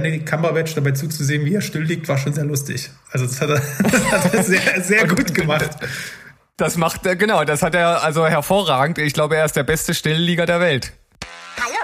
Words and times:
Benedict 0.00 0.26
Cumberbatch 0.26 0.74
dabei 0.74 0.90
zuzusehen, 0.90 1.46
wie 1.46 1.54
er 1.54 1.62
still 1.62 1.80
liegt, 1.80 2.06
war 2.06 2.18
schon 2.18 2.34
sehr 2.34 2.44
lustig. 2.44 2.90
Also 3.12 3.24
das 3.24 3.40
hat 3.40 3.48
er, 3.48 3.62
das 3.90 4.12
hat 4.12 4.34
er 4.34 4.42
sehr, 4.42 4.82
sehr 4.82 5.06
gut 5.06 5.34
gemacht. 5.34 5.70
Das 6.58 6.76
macht 6.76 7.06
er, 7.06 7.16
genau, 7.16 7.44
das 7.44 7.62
hat 7.62 7.74
er 7.74 8.02
also 8.02 8.26
hervorragend. 8.26 8.98
Ich 8.98 9.14
glaube, 9.14 9.36
er 9.36 9.46
ist 9.46 9.56
der 9.56 9.62
beste 9.62 9.94
Stilllieger 9.94 10.44
der 10.44 10.60
Welt. 10.60 10.92
Hallo, 11.58 11.78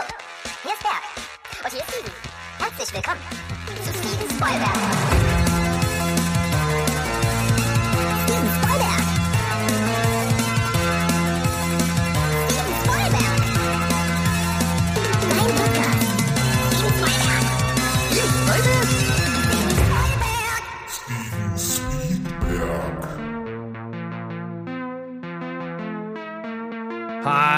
hier 0.63 0.73
ist 0.73 0.83
Berg. 0.83 1.65
Und 1.65 1.73
hier 1.73 1.81
ist 1.81 1.91
Steven. 1.91 2.13
Herzlich 2.59 2.95
willkommen 2.95 3.21
zu 3.83 3.93
Steven 3.99 4.37
Spoilberg. 4.37 4.92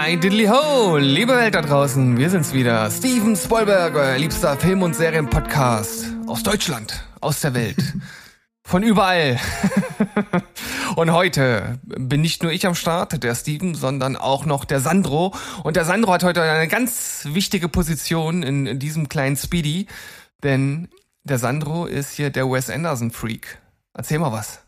Hi, 0.05 0.19
diddly 0.19 0.49
ho, 0.49 0.99
liebe 0.99 1.35
Welt 1.35 1.55
da 1.55 1.63
draußen, 1.63 2.19
wir 2.19 2.29
sind's 2.29 2.53
wieder. 2.53 2.91
Steven 2.91 3.35
Spielberg, 3.37 3.95
euer 3.95 4.19
liebster 4.19 4.55
Film- 4.59 4.83
und 4.83 4.95
Serienpodcast. 4.95 6.05
Aus 6.27 6.43
Deutschland, 6.43 7.09
aus 7.23 7.41
der 7.41 7.55
Welt. 7.55 7.79
Von 8.63 8.83
überall. 8.83 9.41
und 10.97 11.11
heute 11.11 11.81
bin 11.87 12.21
nicht 12.21 12.43
nur 12.43 12.53
ich 12.53 12.67
am 12.67 12.75
Start, 12.75 13.25
der 13.25 13.35
Steven, 13.35 13.75
sondern 13.75 14.17
auch 14.17 14.45
noch 14.45 14.67
der 14.67 14.81
Sandro. 14.81 15.33
Und 15.63 15.77
der 15.77 15.87
Sandro 15.87 16.13
hat 16.13 16.23
heute 16.23 16.43
eine 16.43 16.69
ganz 16.69 17.23
wichtige 17.31 17.71
Position 17.71 18.43
in, 18.43 18.67
in 18.67 18.79
diesem 18.79 19.09
kleinen 19.09 19.39
Speedy, 19.39 19.87
denn 20.43 20.89
der 21.23 21.39
Sandro 21.39 21.87
ist 21.87 22.11
hier 22.13 22.29
der 22.29 22.45
Wes 22.51 22.69
Anderson 22.69 23.11
Freak. 23.11 23.59
Erzähl 23.95 24.19
mal 24.19 24.33
was. 24.33 24.64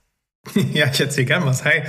Ja, 0.73 0.87
ich 0.91 1.01
erzähle 1.01 1.27
gern 1.27 1.45
was. 1.45 1.65
Hi. 1.65 1.83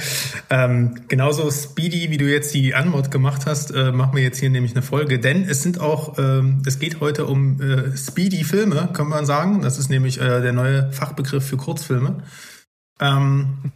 Ähm, 0.49 0.95
genauso 1.07 1.49
speedy, 1.51 2.09
wie 2.09 2.17
du 2.17 2.25
jetzt 2.25 2.53
die 2.53 2.75
Anmod 2.75 3.11
gemacht 3.11 3.45
hast, 3.45 3.71
äh, 3.71 3.91
machen 3.91 4.15
wir 4.15 4.23
jetzt 4.23 4.39
hier 4.39 4.49
nämlich 4.49 4.73
eine 4.73 4.81
Folge. 4.81 5.19
Denn 5.19 5.43
es 5.43 5.63
sind 5.63 5.79
auch, 5.79 6.17
ähm, 6.17 6.61
es 6.65 6.79
geht 6.79 6.99
heute 6.99 7.25
um 7.25 7.61
äh, 7.61 7.95
Speedy-Filme, 7.95 8.89
kann 8.93 9.07
man 9.07 9.25
sagen. 9.25 9.61
Das 9.61 9.77
ist 9.79 9.89
nämlich 9.89 10.19
äh, 10.19 10.41
der 10.41 10.53
neue 10.53 10.91
Fachbegriff 10.91 11.45
für 11.45 11.57
Kurzfilme. 11.57 12.23
Ähm, 12.99 13.71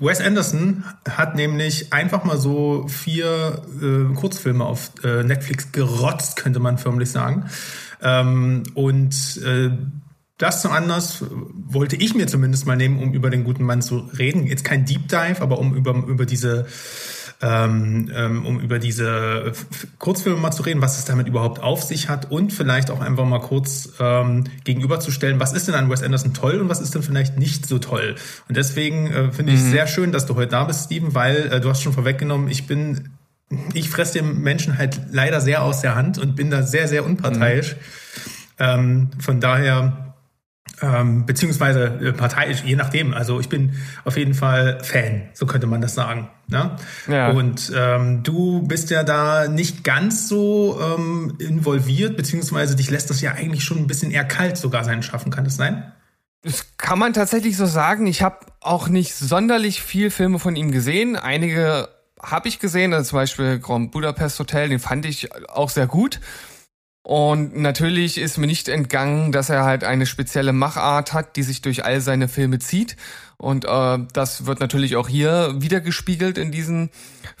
Wes 0.00 0.20
Anderson 0.20 0.84
hat 1.08 1.36
nämlich 1.36 1.92
einfach 1.92 2.24
mal 2.24 2.38
so 2.38 2.86
vier 2.88 3.62
äh, 3.80 4.14
Kurzfilme 4.14 4.64
auf 4.64 4.90
äh, 5.04 5.22
Netflix 5.22 5.70
gerotzt, 5.70 6.36
könnte 6.36 6.58
man 6.58 6.76
förmlich 6.76 7.10
sagen. 7.10 7.48
Ähm, 8.02 8.64
und 8.74 9.40
äh, 9.44 9.70
das 10.38 10.62
zum 10.62 10.72
Anlass 10.72 11.24
wollte 11.54 11.96
ich 11.96 12.14
mir 12.14 12.26
zumindest 12.26 12.66
mal 12.66 12.76
nehmen, 12.76 12.98
um 12.98 13.14
über 13.14 13.30
den 13.30 13.44
guten 13.44 13.64
Mann 13.64 13.80
zu 13.80 14.08
reden. 14.18 14.46
Jetzt 14.46 14.64
kein 14.64 14.84
Deep 14.84 15.08
Dive, 15.08 15.40
aber 15.40 15.58
um 15.58 15.74
über, 15.74 15.94
über 15.94 16.26
diese 16.26 16.66
ähm, 17.42 18.10
ähm, 18.14 18.46
um 18.46 18.60
über 18.60 18.78
diese 18.78 19.52
Kurzfilme 19.98 20.38
mal 20.38 20.52
zu 20.52 20.62
reden, 20.62 20.80
was 20.80 20.98
es 20.98 21.04
damit 21.04 21.28
überhaupt 21.28 21.62
auf 21.62 21.82
sich 21.82 22.08
hat 22.08 22.30
und 22.30 22.52
vielleicht 22.52 22.90
auch 22.90 23.00
einfach 23.00 23.26
mal 23.26 23.40
kurz 23.40 23.90
ähm, 24.00 24.44
gegenüberzustellen, 24.64 25.38
was 25.38 25.52
ist 25.52 25.68
denn 25.68 25.74
an 25.74 25.90
Wes 25.90 26.02
Anderson 26.02 26.32
toll 26.32 26.60
und 26.60 26.68
was 26.68 26.80
ist 26.80 26.94
denn 26.94 27.02
vielleicht 27.02 27.38
nicht 27.38 27.66
so 27.66 27.78
toll. 27.78 28.14
Und 28.48 28.56
deswegen 28.56 29.08
äh, 29.08 29.32
finde 29.32 29.52
ich 29.52 29.60
mhm. 29.60 29.70
sehr 29.70 29.86
schön, 29.86 30.12
dass 30.12 30.24
du 30.24 30.34
heute 30.34 30.52
da 30.52 30.64
bist, 30.64 30.86
Steven, 30.86 31.14
weil 31.14 31.52
äh, 31.52 31.60
du 31.60 31.68
hast 31.68 31.82
schon 31.82 31.92
vorweggenommen, 31.92 32.48
ich 32.48 32.66
bin, 32.66 33.10
ich 33.74 33.90
fresse 33.90 34.14
dem 34.14 34.40
Menschen 34.40 34.78
halt 34.78 34.98
leider 35.12 35.42
sehr 35.42 35.62
aus 35.62 35.82
der 35.82 35.94
Hand 35.94 36.16
und 36.18 36.36
bin 36.36 36.50
da 36.50 36.62
sehr, 36.62 36.88
sehr 36.88 37.04
unparteiisch. 37.04 37.74
Mhm. 37.74 37.80
Ähm, 38.58 39.10
von 39.18 39.40
daher 39.40 40.05
ähm, 40.82 41.26
beziehungsweise 41.26 41.84
äh, 42.02 42.12
parteiisch, 42.12 42.62
je 42.64 42.76
nachdem. 42.76 43.14
Also 43.14 43.40
ich 43.40 43.48
bin 43.48 43.74
auf 44.04 44.16
jeden 44.16 44.34
Fall 44.34 44.78
Fan, 44.82 45.22
so 45.32 45.46
könnte 45.46 45.66
man 45.66 45.80
das 45.80 45.94
sagen. 45.94 46.28
Ne? 46.48 46.76
Ja. 47.08 47.30
Und 47.30 47.72
ähm, 47.74 48.22
du 48.22 48.62
bist 48.62 48.90
ja 48.90 49.02
da 49.02 49.48
nicht 49.48 49.84
ganz 49.84 50.28
so 50.28 50.78
ähm, 50.80 51.36
involviert, 51.38 52.16
beziehungsweise 52.16 52.76
dich 52.76 52.90
lässt 52.90 53.10
das 53.10 53.20
ja 53.20 53.32
eigentlich 53.32 53.64
schon 53.64 53.78
ein 53.78 53.86
bisschen 53.86 54.10
eher 54.10 54.24
kalt 54.24 54.56
sogar 54.56 54.84
sein 54.84 55.02
Schaffen. 55.02 55.30
Kann 55.30 55.44
das 55.44 55.56
sein? 55.56 55.92
Das 56.42 56.76
kann 56.76 56.98
man 56.98 57.12
tatsächlich 57.12 57.56
so 57.56 57.66
sagen. 57.66 58.06
Ich 58.06 58.22
habe 58.22 58.46
auch 58.60 58.88
nicht 58.88 59.14
sonderlich 59.14 59.82
viel 59.82 60.10
Filme 60.10 60.38
von 60.38 60.54
ihm 60.56 60.70
gesehen. 60.70 61.16
Einige 61.16 61.88
habe 62.22 62.48
ich 62.48 62.58
gesehen, 62.58 62.92
also 62.92 63.10
zum 63.10 63.18
Beispiel 63.18 63.58
Grand 63.58 63.92
Budapest 63.92 64.38
Hotel, 64.38 64.68
den 64.68 64.78
fand 64.78 65.06
ich 65.06 65.30
auch 65.48 65.70
sehr 65.70 65.86
gut. 65.86 66.20
Und 67.06 67.56
natürlich 67.56 68.18
ist 68.18 68.36
mir 68.36 68.48
nicht 68.48 68.68
entgangen, 68.68 69.30
dass 69.30 69.48
er 69.48 69.62
halt 69.62 69.84
eine 69.84 70.06
spezielle 70.06 70.52
Machart 70.52 71.12
hat, 71.12 71.36
die 71.36 71.44
sich 71.44 71.62
durch 71.62 71.84
all 71.84 72.00
seine 72.00 72.26
Filme 72.26 72.58
zieht. 72.58 72.96
Und 73.36 73.64
äh, 73.64 73.98
das 74.12 74.46
wird 74.46 74.58
natürlich 74.58 74.96
auch 74.96 75.06
hier 75.06 75.54
wieder 75.56 75.80
gespiegelt 75.80 76.36
in 76.36 76.50
diesen 76.50 76.90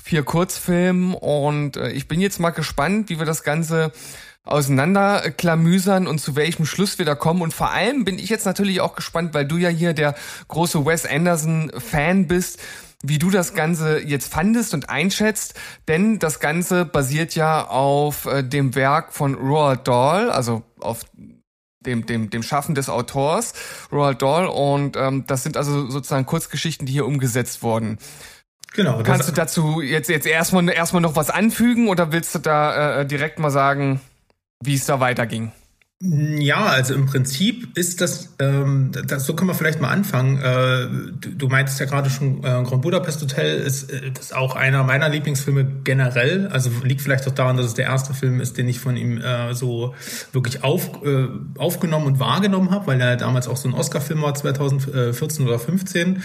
vier 0.00 0.22
Kurzfilmen. 0.22 1.14
Und 1.14 1.78
äh, 1.78 1.90
ich 1.90 2.06
bin 2.06 2.20
jetzt 2.20 2.38
mal 2.38 2.50
gespannt, 2.50 3.08
wie 3.08 3.18
wir 3.18 3.26
das 3.26 3.42
Ganze 3.42 3.90
auseinanderklamüsern 4.44 6.06
und 6.06 6.20
zu 6.20 6.36
welchem 6.36 6.64
Schluss 6.64 7.00
wir 7.00 7.04
da 7.04 7.16
kommen. 7.16 7.42
Und 7.42 7.52
vor 7.52 7.72
allem 7.72 8.04
bin 8.04 8.20
ich 8.20 8.28
jetzt 8.28 8.46
natürlich 8.46 8.80
auch 8.80 8.94
gespannt, 8.94 9.34
weil 9.34 9.46
du 9.46 9.56
ja 9.56 9.68
hier 9.68 9.94
der 9.94 10.14
große 10.46 10.86
Wes 10.86 11.04
Anderson-Fan 11.04 12.28
bist, 12.28 12.60
wie 13.02 13.18
du 13.18 13.30
das 13.30 13.54
Ganze 13.54 14.00
jetzt 14.00 14.32
fandest 14.32 14.74
und 14.74 14.90
einschätzt, 14.90 15.54
denn 15.88 16.18
das 16.18 16.40
Ganze 16.40 16.84
basiert 16.84 17.34
ja 17.34 17.66
auf 17.66 18.26
äh, 18.26 18.42
dem 18.42 18.74
Werk 18.74 19.12
von 19.12 19.34
Roald 19.34 19.86
Dahl, 19.86 20.30
also 20.30 20.62
auf 20.80 21.04
dem, 21.80 22.06
dem, 22.06 22.30
dem 22.30 22.42
Schaffen 22.42 22.74
des 22.74 22.88
Autors, 22.88 23.52
Roald 23.92 24.22
Dahl, 24.22 24.46
und 24.46 24.96
ähm, 24.96 25.24
das 25.26 25.42
sind 25.42 25.56
also 25.56 25.88
sozusagen 25.88 26.26
Kurzgeschichten, 26.26 26.86
die 26.86 26.92
hier 26.92 27.06
umgesetzt 27.06 27.62
wurden. 27.62 27.98
Genau. 28.72 29.02
Kannst 29.02 29.28
du 29.28 29.32
dazu 29.32 29.80
jetzt, 29.80 30.10
jetzt 30.10 30.26
erstmal, 30.26 30.68
erstmal 30.68 31.00
noch 31.00 31.16
was 31.16 31.30
anfügen 31.30 31.88
oder 31.88 32.12
willst 32.12 32.34
du 32.34 32.38
da 32.40 33.00
äh, 33.00 33.06
direkt 33.06 33.38
mal 33.38 33.50
sagen, 33.50 34.00
wie 34.62 34.74
es 34.74 34.84
da 34.84 35.00
weiterging? 35.00 35.52
Ja, 36.02 36.66
also 36.66 36.92
im 36.92 37.06
Prinzip 37.06 37.74
ist 37.74 38.02
das, 38.02 38.34
ähm, 38.38 38.92
das 39.06 39.24
so 39.24 39.34
können 39.34 39.48
wir 39.48 39.54
vielleicht 39.54 39.80
mal 39.80 39.88
anfangen. 39.88 40.36
Äh, 40.36 40.88
du, 41.22 41.30
du 41.30 41.48
meintest 41.48 41.80
ja 41.80 41.86
gerade 41.86 42.10
schon, 42.10 42.40
äh, 42.40 42.62
Grand 42.64 42.82
Budapest 42.82 43.22
Hotel 43.22 43.60
ist, 43.60 43.90
äh, 43.90 44.10
ist 44.20 44.36
auch 44.36 44.56
einer 44.56 44.84
meiner 44.84 45.08
Lieblingsfilme 45.08 45.64
generell. 45.84 46.48
Also 46.48 46.70
liegt 46.84 47.00
vielleicht 47.00 47.26
auch 47.26 47.32
daran, 47.32 47.56
dass 47.56 47.64
es 47.64 47.72
der 47.72 47.86
erste 47.86 48.12
Film 48.12 48.40
ist, 48.40 48.58
den 48.58 48.68
ich 48.68 48.78
von 48.78 48.98
ihm 48.98 49.22
äh, 49.22 49.54
so 49.54 49.94
wirklich 50.32 50.62
auf, 50.62 51.02
äh, 51.02 51.28
aufgenommen 51.56 52.04
und 52.04 52.20
wahrgenommen 52.20 52.72
habe, 52.72 52.88
weil 52.88 53.00
er 53.00 53.16
damals 53.16 53.48
auch 53.48 53.56
so 53.56 53.66
ein 53.66 53.74
Oscar-Film 53.74 54.20
war, 54.20 54.34
2014 54.34 55.46
oder 55.46 55.58
15. 55.58 56.22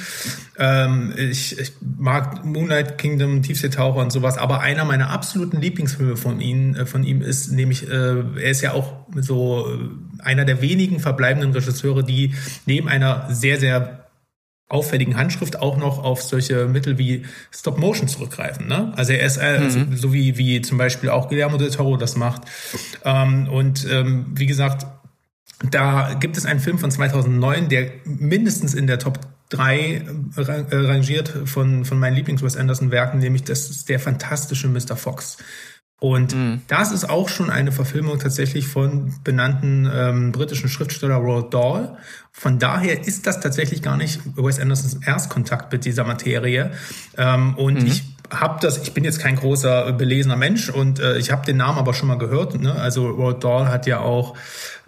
Ähm, 0.59 1.13
ich, 1.15 1.57
ich 1.57 1.71
mag 1.97 2.43
Moonlight 2.43 2.97
Kingdom, 2.97 3.41
Tiefseetaucher 3.41 4.01
und 4.01 4.11
sowas, 4.11 4.37
aber 4.37 4.59
einer 4.59 4.83
meiner 4.83 5.11
absoluten 5.11 5.61
Lieblingsfilme 5.61 6.17
von 6.17 6.41
ihm, 6.41 6.75
äh, 6.75 6.85
von 6.85 7.05
ihm 7.05 7.21
ist 7.21 7.53
nämlich, 7.53 7.89
äh, 7.89 8.19
er 8.19 8.51
ist 8.51 8.59
ja 8.59 8.73
auch 8.73 9.00
so 9.15 9.67
äh, 9.67 10.23
einer 10.23 10.45
der 10.45 10.61
wenigen 10.61 10.99
verbleibenden 10.99 11.51
Regisseure, 11.51 12.03
die 12.03 12.35
neben 12.65 12.87
einer 12.87 13.27
sehr, 13.29 13.59
sehr 13.59 14.01
auffälligen 14.71 15.17
Handschrift 15.17 15.59
auch 15.59 15.77
noch 15.77 16.03
auf 16.03 16.21
solche 16.21 16.65
Mittel 16.65 16.97
wie 16.97 17.25
Stop 17.51 17.77
Motion 17.77 18.07
zurückgreifen. 18.07 18.67
Ne? 18.67 18.93
Also 18.95 19.13
er 19.13 19.25
ist 19.25 19.37
äh, 19.37 19.59
mhm. 19.59 19.69
so, 19.69 19.79
so, 19.97 20.13
wie 20.13 20.37
wie 20.37 20.61
zum 20.61 20.77
Beispiel 20.77 21.09
auch 21.09 21.27
Guillermo 21.27 21.57
del 21.57 21.71
Toro 21.71 21.97
das 21.97 22.15
macht. 22.15 22.43
Ähm, 23.03 23.49
und 23.49 23.85
ähm, 23.91 24.27
wie 24.33 24.45
gesagt, 24.45 24.85
da 25.69 26.13
gibt 26.13 26.37
es 26.37 26.45
einen 26.45 26.59
Film 26.59 26.79
von 26.79 26.89
2009, 26.89 27.69
der 27.69 27.91
mindestens 28.05 28.73
in 28.73 28.87
der 28.87 28.97
Top 28.97 29.19
3 29.49 30.05
äh, 30.37 30.75
rangiert 30.75 31.29
von, 31.45 31.85
von 31.85 31.99
meinen 31.99 32.15
Lieblings-Wes 32.15 32.55
Anderson-Werken, 32.55 33.19
nämlich 33.19 33.43
das 33.43 33.69
ist 33.69 33.89
der 33.89 33.99
fantastische 33.99 34.69
Mr. 34.69 34.95
Fox. 34.95 35.37
Und 36.03 36.33
mhm. 36.33 36.61
das 36.67 36.91
ist 36.91 37.07
auch 37.07 37.29
schon 37.29 37.51
eine 37.51 37.71
Verfilmung 37.71 38.17
tatsächlich 38.17 38.67
von 38.67 39.13
benannten 39.23 39.87
ähm, 39.93 40.31
britischen 40.31 40.67
Schriftsteller 40.67 41.17
Roald 41.17 41.53
Dahl. 41.53 41.95
Von 42.31 42.57
daher 42.57 43.05
ist 43.05 43.27
das 43.27 43.39
tatsächlich 43.39 43.83
gar 43.83 43.97
nicht 43.97 44.19
Wes 44.35 44.59
Andersons 44.59 44.97
Erstkontakt 45.05 45.71
mit 45.71 45.85
dieser 45.85 46.03
Materie. 46.03 46.71
Ähm, 47.19 47.53
und 47.55 47.81
mhm. 47.81 47.85
ich 47.85 48.03
habe 48.31 48.59
das, 48.61 48.77
ich 48.77 48.93
bin 48.93 49.03
jetzt 49.03 49.19
kein 49.19 49.35
großer 49.35 49.91
belesener 49.93 50.37
Mensch 50.37 50.69
und 50.69 50.99
äh, 50.99 51.17
ich 51.17 51.31
habe 51.31 51.45
den 51.45 51.57
Namen 51.57 51.77
aber 51.77 51.93
schon 51.93 52.07
mal 52.07 52.17
gehört. 52.17 52.59
Ne? 52.59 52.73
Also 52.73 53.09
Roald 53.09 53.43
Dahl 53.43 53.67
hat 53.67 53.85
ja 53.87 53.99
auch 53.99 54.35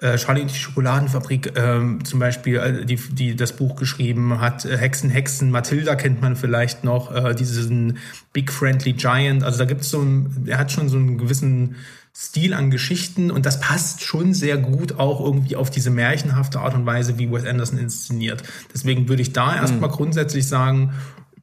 äh, 0.01 0.18
Charlie 0.18 0.42
und 0.42 0.51
die 0.51 0.57
Schokoladenfabrik 0.57 1.54
ähm, 1.56 2.04
zum 2.06 2.19
Beispiel 2.19 2.57
äh, 2.57 2.86
die, 2.86 2.95
die 2.95 3.36
das 3.36 3.54
Buch 3.54 3.75
geschrieben 3.75 4.40
hat. 4.40 4.66
Äh, 4.66 4.78
Hexen, 4.78 5.10
Hexen, 5.10 5.51
Matilda 5.51 5.95
kennt 5.95 6.22
man 6.22 6.36
vielleicht 6.36 6.84
noch, 6.84 7.13
äh, 7.13 7.36
diesen 7.36 7.98
Big 8.31 8.51
Friendly 8.51 8.94
Giant. 8.94 9.44
Also 9.44 9.60
da 9.60 9.66
gibt's 9.66 9.90
so 9.90 10.01
ein, 10.01 10.45
er 10.48 10.57
hat 10.57 10.72
schon 10.72 10.88
so 10.88 10.98
einen 10.98 11.18
gewissen 11.18 11.75
Stil 12.16 12.54
an 12.54 12.69
Geschichten 12.69 13.31
und 13.31 13.45
das 13.45 13.60
passt 13.60 14.04
schon 14.04 14.36
sehr 14.36 14.57
gut 14.57 15.00
auch 15.00 15.19
irgendwie 15.19 15.56
auf 15.56 15.72
diese 15.72 15.90
märchenhafte 15.90 16.60
Art 16.60 16.75
und 16.75 16.86
Weise, 16.86 17.18
wie 17.18 17.31
Wes 17.31 17.45
Anderson 17.45 17.80
inszeniert. 17.80 18.44
Deswegen 18.72 19.10
würde 19.10 19.24
ich 19.24 19.34
da 19.34 19.56
erstmal 19.56 19.90
mhm. 19.90 19.94
grundsätzlich 19.94 20.48
sagen, 20.48 20.94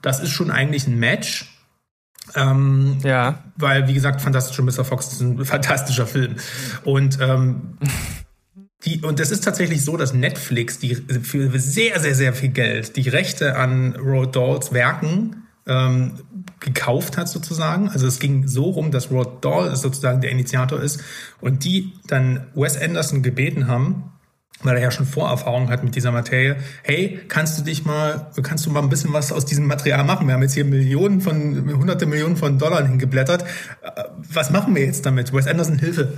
das 0.00 0.20
ist 0.20 0.31
schon 0.31 0.50
eigentlich 0.50 0.87
ein 0.87 0.99
Match. 0.99 1.59
Ähm, 2.34 2.98
ja. 3.02 3.42
Weil, 3.56 3.88
wie 3.88 3.94
gesagt, 3.94 4.20
Fantastische 4.20 4.62
Mr. 4.62 4.84
Fox 4.84 5.12
ist 5.12 5.20
ein 5.20 5.44
fantastischer 5.44 6.06
Film. 6.06 6.36
Und 6.84 7.18
ähm, 7.20 7.78
die, 8.84 9.00
und 9.00 9.20
es 9.20 9.30
ist 9.30 9.44
tatsächlich 9.44 9.84
so, 9.84 9.96
dass 9.96 10.14
Netflix 10.14 10.78
die 10.78 10.94
für 10.94 11.58
sehr, 11.58 12.00
sehr, 12.00 12.14
sehr 12.14 12.32
viel 12.32 12.48
Geld 12.50 12.96
die 12.96 13.08
Rechte 13.08 13.56
an 13.56 13.94
Roald 13.96 14.34
Dahls 14.34 14.72
Werken 14.72 15.44
ähm, 15.66 16.14
gekauft 16.60 17.18
hat 17.18 17.28
sozusagen. 17.28 17.88
Also 17.88 18.06
es 18.06 18.18
ging 18.18 18.48
so 18.48 18.64
rum, 18.70 18.90
dass 18.90 19.10
Roald 19.10 19.44
Dahl 19.44 19.74
sozusagen 19.76 20.20
der 20.20 20.30
Initiator 20.30 20.80
ist 20.80 21.02
und 21.40 21.64
die 21.64 21.92
dann 22.06 22.46
Wes 22.54 22.80
Anderson 22.80 23.22
gebeten 23.22 23.66
haben, 23.66 24.12
weil 24.62 24.76
er 24.76 24.82
ja 24.82 24.90
schon 24.90 25.06
Vorerfahrung 25.06 25.70
hat 25.70 25.84
mit 25.84 25.94
dieser 25.94 26.12
Materie. 26.12 26.56
Hey, 26.82 27.20
kannst 27.28 27.58
du 27.58 27.62
dich 27.62 27.84
mal, 27.84 28.30
kannst 28.42 28.66
du 28.66 28.70
mal 28.70 28.82
ein 28.82 28.88
bisschen 28.88 29.12
was 29.12 29.32
aus 29.32 29.44
diesem 29.44 29.66
Material 29.66 30.04
machen? 30.04 30.26
Wir 30.26 30.34
haben 30.34 30.42
jetzt 30.42 30.54
hier 30.54 30.64
Millionen 30.64 31.20
von, 31.20 31.78
hunderte 31.78 32.06
Millionen 32.06 32.36
von 32.36 32.58
Dollar 32.58 32.86
hingeblättert. 32.86 33.42
Äh, 33.42 34.04
was 34.32 34.50
machen 34.50 34.74
wir 34.74 34.84
jetzt 34.84 35.06
damit? 35.06 35.32
Wes 35.32 35.46
Anderson, 35.46 35.78
Hilfe. 35.78 36.14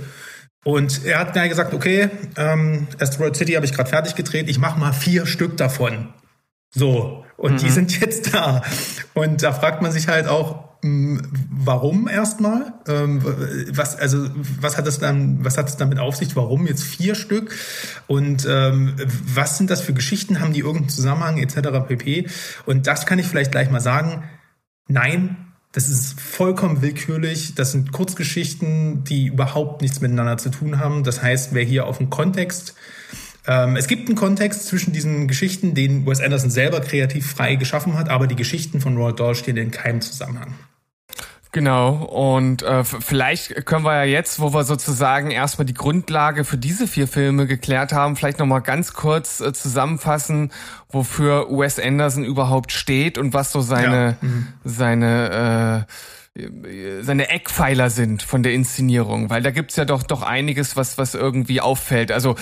Und 0.65 1.05
er 1.05 1.19
hat 1.19 1.35
mir 1.35 1.49
gesagt, 1.49 1.73
okay, 1.73 2.09
ähm, 2.37 2.87
Asteroid 2.99 3.35
City 3.35 3.53
habe 3.53 3.65
ich 3.65 3.73
gerade 3.73 3.89
fertig 3.89 4.15
gedreht, 4.15 4.49
ich 4.49 4.59
mache 4.59 4.79
mal 4.79 4.93
vier 4.93 5.25
Stück 5.25 5.57
davon. 5.57 6.13
So, 6.73 7.25
und 7.37 7.53
mhm. 7.53 7.57
die 7.57 7.69
sind 7.69 7.99
jetzt 7.99 8.33
da. 8.33 8.63
Und 9.13 9.43
da 9.43 9.51
fragt 9.51 9.81
man 9.81 9.91
sich 9.91 10.07
halt 10.07 10.27
auch, 10.27 10.72
warum 10.83 12.07
erstmal? 12.07 12.73
Ähm, 12.87 13.21
was, 13.71 13.95
also, 13.95 14.29
was 14.59 14.77
hat 14.77 14.85
es 14.87 14.99
dann, 14.99 15.43
was 15.43 15.57
hat 15.57 15.69
es 15.69 15.77
damit 15.77 15.99
auf 15.99 16.15
sich? 16.15 16.35
Warum 16.35 16.67
jetzt 16.67 16.83
vier 16.83 17.15
Stück? 17.15 17.55
Und 18.07 18.45
ähm, 18.49 18.93
was 19.33 19.57
sind 19.57 19.69
das 19.69 19.81
für 19.81 19.93
Geschichten? 19.93 20.39
Haben 20.39 20.53
die 20.53 20.59
irgendeinen 20.59 20.89
Zusammenhang 20.89 21.37
etc. 21.37 21.87
pp? 21.87 22.27
Und 22.65 22.87
das 22.87 23.05
kann 23.05 23.19
ich 23.19 23.27
vielleicht 23.27 23.51
gleich 23.51 23.71
mal 23.71 23.81
sagen. 23.81 24.23
Nein, 24.87 25.37
das 25.71 25.89
ist 25.89 26.19
vollkommen 26.19 26.81
willkürlich. 26.81 27.55
Das 27.55 27.71
sind 27.71 27.91
Kurzgeschichten, 27.91 29.03
die 29.05 29.27
überhaupt 29.27 29.81
nichts 29.81 30.01
miteinander 30.01 30.37
zu 30.37 30.49
tun 30.49 30.79
haben. 30.79 31.03
Das 31.03 31.23
heißt, 31.23 31.53
wer 31.53 31.63
hier 31.63 31.87
auf 31.87 31.97
den 31.97 32.09
Kontext 32.09 32.75
ähm, 33.45 33.75
es 33.75 33.87
gibt 33.87 34.07
einen 34.07 34.17
Kontext 34.17 34.67
zwischen 34.67 34.93
diesen 34.93 35.27
Geschichten, 35.27 35.73
den 35.73 36.05
Wes 36.05 36.21
Anderson 36.21 36.49
selber 36.49 36.79
kreativ 36.79 37.29
frei 37.29 37.55
geschaffen 37.55 37.95
hat, 37.95 38.09
aber 38.09 38.27
die 38.27 38.35
Geschichten 38.35 38.79
von 38.79 38.95
Roald 38.95 39.19
Dahl 39.19 39.35
stehen 39.35 39.57
in 39.57 39.71
keinem 39.71 40.01
Zusammenhang. 40.01 40.53
Genau, 41.53 41.91
und 41.91 42.63
äh, 42.63 42.83
vielleicht 42.83 43.67
können 43.67 43.85
wir 43.85 43.93
ja 43.93 44.03
jetzt, 44.05 44.39
wo 44.39 44.55
wir 44.55 44.63
sozusagen 44.63 45.29
erstmal 45.29 45.67
die 45.67 45.75
Grundlage 45.75 46.45
für 46.45 46.57
diese 46.57 46.87
vier 46.87 47.07
Filme 47.07 47.45
geklärt 47.45 47.93
haben, 47.93 48.15
vielleicht 48.15 48.39
nochmal 48.39 48.63
ganz 48.63 48.93
kurz 48.93 49.39
äh, 49.39 49.53
zusammenfassen, 49.53 50.51
wofür 50.89 51.47
Wes 51.51 51.79
Anderson 51.79 52.23
überhaupt 52.23 52.71
steht 52.71 53.19
und 53.19 53.35
was 53.35 53.51
so 53.51 53.61
seine, 53.61 54.17
ja. 54.19 54.27
mhm. 54.27 54.47
seine 54.63 55.85
äh, 55.87 55.93
seine 57.01 57.29
Eckpfeiler 57.29 57.91
sind 57.91 58.23
von 58.23 58.41
der 58.41 58.53
Inszenierung, 58.53 59.29
weil 59.29 59.43
da 59.43 59.51
gibt's 59.51 59.75
ja 59.75 59.85
doch 59.85 60.01
doch 60.01 60.23
einiges, 60.23 60.75
was 60.75 60.97
was 60.97 61.13
irgendwie 61.13 61.61
auffällt. 61.61 62.11
Also 62.11 62.35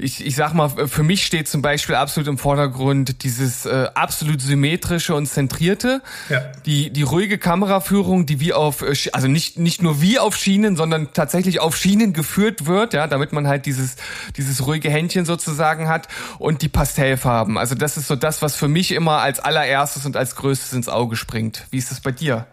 ich, 0.00 0.26
ich 0.26 0.34
sag 0.34 0.52
mal, 0.52 0.68
für 0.68 1.04
mich 1.04 1.24
steht 1.24 1.46
zum 1.46 1.62
Beispiel 1.62 1.94
absolut 1.94 2.26
im 2.26 2.38
Vordergrund 2.38 3.22
dieses 3.22 3.64
äh, 3.64 3.86
absolut 3.94 4.40
symmetrische 4.40 5.14
und 5.14 5.26
zentrierte, 5.26 6.02
ja. 6.28 6.40
die 6.64 6.90
die 6.90 7.02
ruhige 7.02 7.38
Kameraführung, 7.38 8.26
die 8.26 8.40
wie 8.40 8.52
auf 8.52 8.82
äh, 8.82 8.96
also 9.12 9.28
nicht 9.28 9.60
nicht 9.60 9.80
nur 9.80 10.02
wie 10.02 10.18
auf 10.18 10.34
Schienen, 10.34 10.74
sondern 10.74 11.12
tatsächlich 11.12 11.60
auf 11.60 11.76
Schienen 11.76 12.12
geführt 12.12 12.66
wird, 12.66 12.94
ja, 12.94 13.06
damit 13.06 13.32
man 13.32 13.46
halt 13.46 13.66
dieses 13.66 13.94
dieses 14.36 14.66
ruhige 14.66 14.90
Händchen 14.90 15.24
sozusagen 15.24 15.86
hat 15.86 16.08
und 16.40 16.62
die 16.62 16.68
Pastellfarben. 16.68 17.58
Also 17.58 17.76
das 17.76 17.96
ist 17.96 18.08
so 18.08 18.16
das, 18.16 18.42
was 18.42 18.56
für 18.56 18.66
mich 18.66 18.90
immer 18.90 19.20
als 19.20 19.38
allererstes 19.38 20.04
und 20.04 20.16
als 20.16 20.34
größtes 20.34 20.72
ins 20.72 20.88
Auge 20.88 21.14
springt. 21.14 21.64
Wie 21.70 21.78
ist 21.78 21.92
das 21.92 22.00
bei 22.00 22.10
dir? 22.10 22.48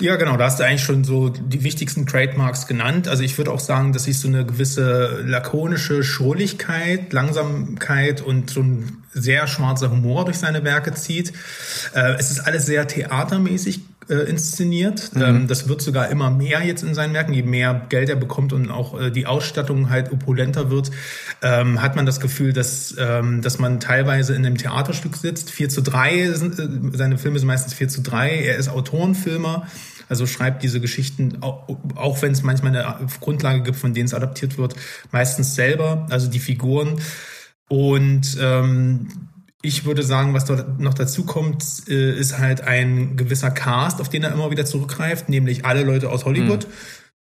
Ja, 0.00 0.16
genau, 0.16 0.36
da 0.38 0.46
hast 0.46 0.58
du 0.58 0.64
eigentlich 0.64 0.82
schon 0.82 1.04
so 1.04 1.28
die 1.28 1.62
wichtigsten 1.62 2.06
Trademarks 2.06 2.66
genannt. 2.66 3.06
Also 3.06 3.22
ich 3.22 3.36
würde 3.36 3.52
auch 3.52 3.60
sagen, 3.60 3.92
dass 3.92 4.04
sich 4.04 4.18
so 4.18 4.28
eine 4.28 4.46
gewisse 4.46 5.22
lakonische 5.22 6.02
Schrulligkeit, 6.02 7.12
Langsamkeit 7.12 8.22
und 8.22 8.48
so 8.48 8.62
ein 8.62 9.02
sehr 9.12 9.46
schwarzer 9.46 9.90
Humor 9.90 10.24
durch 10.24 10.38
seine 10.38 10.64
Werke 10.64 10.94
zieht. 10.94 11.32
Äh, 11.94 12.14
es 12.18 12.30
ist 12.30 12.40
alles 12.40 12.64
sehr 12.64 12.86
theatermäßig 12.86 13.80
äh, 14.10 14.28
inszeniert. 14.28 15.14
Mhm. 15.14 15.22
Ähm, 15.22 15.46
das 15.46 15.68
wird 15.68 15.80
sogar 15.80 16.08
immer 16.08 16.30
mehr 16.30 16.62
jetzt 16.62 16.82
in 16.82 16.94
seinen 16.94 17.14
Werken. 17.14 17.32
Je 17.32 17.42
mehr 17.42 17.86
Geld 17.88 18.08
er 18.08 18.16
bekommt 18.16 18.52
und 18.52 18.70
auch 18.70 19.00
äh, 19.00 19.10
die 19.10 19.26
Ausstattung 19.26 19.88
halt 19.88 20.12
opulenter 20.12 20.70
wird, 20.70 20.90
ähm, 21.42 21.80
hat 21.80 21.96
man 21.96 22.06
das 22.06 22.20
Gefühl, 22.20 22.52
dass, 22.52 22.94
ähm, 22.98 23.40
dass 23.40 23.58
man 23.58 23.80
teilweise 23.80 24.34
in 24.34 24.44
einem 24.44 24.58
Theaterstück 24.58 25.16
sitzt. 25.16 25.50
4 25.50 25.68
zu 25.68 25.82
3, 25.82 26.32
sind, 26.32 26.58
äh, 26.58 26.96
seine 26.96 27.18
Filme 27.18 27.38
sind 27.38 27.46
meistens 27.46 27.74
4 27.74 27.88
zu 27.88 28.02
3. 28.02 28.30
Er 28.30 28.56
ist 28.56 28.68
Autorenfilmer. 28.68 29.66
Also 30.08 30.26
schreibt 30.26 30.64
diese 30.64 30.80
Geschichten, 30.80 31.38
auch, 31.40 31.68
auch 31.94 32.20
wenn 32.20 32.32
es 32.32 32.42
manchmal 32.42 32.76
eine 32.76 33.06
Grundlage 33.20 33.62
gibt, 33.62 33.76
von 33.76 33.94
denen 33.94 34.06
es 34.06 34.14
adaptiert 34.14 34.58
wird, 34.58 34.74
meistens 35.12 35.54
selber, 35.54 36.08
also 36.10 36.28
die 36.28 36.40
Figuren. 36.40 37.00
Und 37.68 38.36
ähm, 38.40 39.06
ich 39.62 39.84
würde 39.84 40.02
sagen, 40.02 40.32
was 40.34 40.46
dort 40.46 40.80
noch 40.80 40.94
dazu 40.94 41.24
kommt, 41.24 41.64
äh, 41.88 42.18
ist 42.18 42.38
halt 42.38 42.62
ein 42.62 43.16
gewisser 43.16 43.50
Cast, 43.50 44.00
auf 44.00 44.08
den 44.08 44.22
er 44.22 44.32
immer 44.32 44.50
wieder 44.50 44.64
zurückgreift, 44.64 45.28
nämlich 45.28 45.64
alle 45.64 45.82
Leute 45.82 46.10
aus 46.10 46.24
Hollywood. 46.24 46.66
Mhm. 46.66 46.72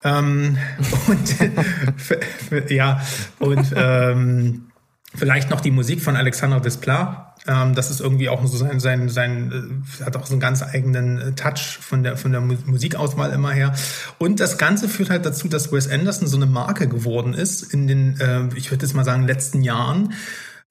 Ähm, 0.04 0.58
und 1.08 2.70
ja, 2.70 3.00
und 3.38 3.72
ähm, 3.76 4.66
vielleicht 5.14 5.50
noch 5.50 5.60
die 5.60 5.70
Musik 5.70 6.00
von 6.00 6.16
Alexander 6.16 6.60
Desplat. 6.60 7.28
Ähm, 7.46 7.74
das 7.74 7.90
ist 7.90 8.00
irgendwie 8.00 8.28
auch 8.28 8.44
so 8.46 8.56
sein, 8.56 8.80
sein, 8.80 9.08
sein, 9.08 9.82
äh, 10.00 10.04
hat 10.04 10.16
auch 10.16 10.26
so 10.26 10.32
einen 10.32 10.40
ganz 10.40 10.62
eigenen 10.62 11.18
äh, 11.18 11.32
Touch 11.32 11.78
von 11.80 12.02
der, 12.02 12.16
von 12.16 12.32
der 12.32 12.40
Musikauswahl 12.40 13.32
immer 13.32 13.50
her. 13.50 13.74
Und 14.18 14.40
das 14.40 14.58
Ganze 14.58 14.88
führt 14.88 15.10
halt 15.10 15.26
dazu, 15.26 15.48
dass 15.48 15.72
Wes 15.72 15.88
Anderson 15.88 16.28
so 16.28 16.36
eine 16.36 16.46
Marke 16.46 16.88
geworden 16.88 17.34
ist 17.34 17.62
in 17.74 17.86
den, 17.86 18.18
äh, 18.20 18.48
ich 18.56 18.70
würde 18.70 18.86
jetzt 18.86 18.94
mal 18.94 19.04
sagen, 19.04 19.26
letzten 19.26 19.62
Jahren 19.62 20.14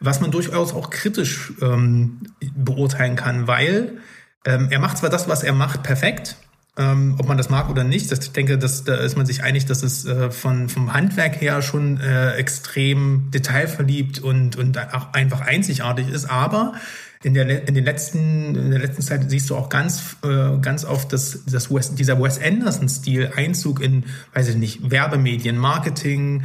was 0.02 0.20
man 0.20 0.32
durchaus 0.32 0.74
auch 0.74 0.90
kritisch 0.90 1.54
ähm, 1.62 2.20
beurteilen 2.56 3.16
kann, 3.16 3.48
weil 3.48 4.00
ähm, 4.46 4.68
er 4.72 4.80
macht 4.80 4.98
zwar 4.98 5.10
das, 5.10 5.30
was 5.30 5.44
er 5.44 5.54
macht, 5.54 5.84
perfekt, 5.84 6.36
ähm, 6.78 7.16
ob 7.20 7.28
man 7.28 7.38
das 7.38 7.50
mag 7.50 7.70
oder 7.70 7.84
nicht. 7.84 8.12
Das, 8.12 8.20
ich 8.20 8.32
denke, 8.32 8.58
dass, 8.58 8.84
da 8.84 8.96
ist 8.96 9.16
man 9.16 9.26
sich 9.26 9.44
einig, 9.44 9.68
dass 9.68 9.84
es 9.84 10.06
äh, 10.06 10.32
von, 10.32 10.70
vom 10.70 10.94
Handwerk 10.94 11.40
her 11.40 11.62
schon 11.62 12.00
äh, 12.02 12.34
extrem 12.34 13.30
detailverliebt 13.32 14.20
und, 14.20 14.56
und 14.56 14.78
einfach 15.14 15.42
einzigartig 15.42 16.10
ist. 16.10 16.26
Aber 16.26 16.74
in 17.24 17.34
der, 17.36 17.68
in 17.68 17.76
den 17.76 17.84
letzten, 17.84 18.56
in 18.56 18.72
der 18.72 18.80
letzten 18.80 19.04
Zeit 19.04 19.30
siehst 19.30 19.50
du 19.50 19.56
auch 19.56 19.70
ganz, 19.70 20.18
äh, 20.24 20.58
ganz 20.60 20.86
oft, 20.86 21.14
dass, 21.14 21.46
dass 21.46 21.70
Wes, 21.70 21.94
dieser 21.94 22.22
Wes 22.22 22.40
Anderson-Stil 22.42 23.34
Einzug 23.36 23.80
in, 23.80 24.06
weiß 24.34 24.50
ich 24.50 24.56
nicht, 24.56 24.90
Werbemedien, 24.90 25.58
Marketing, 25.58 26.44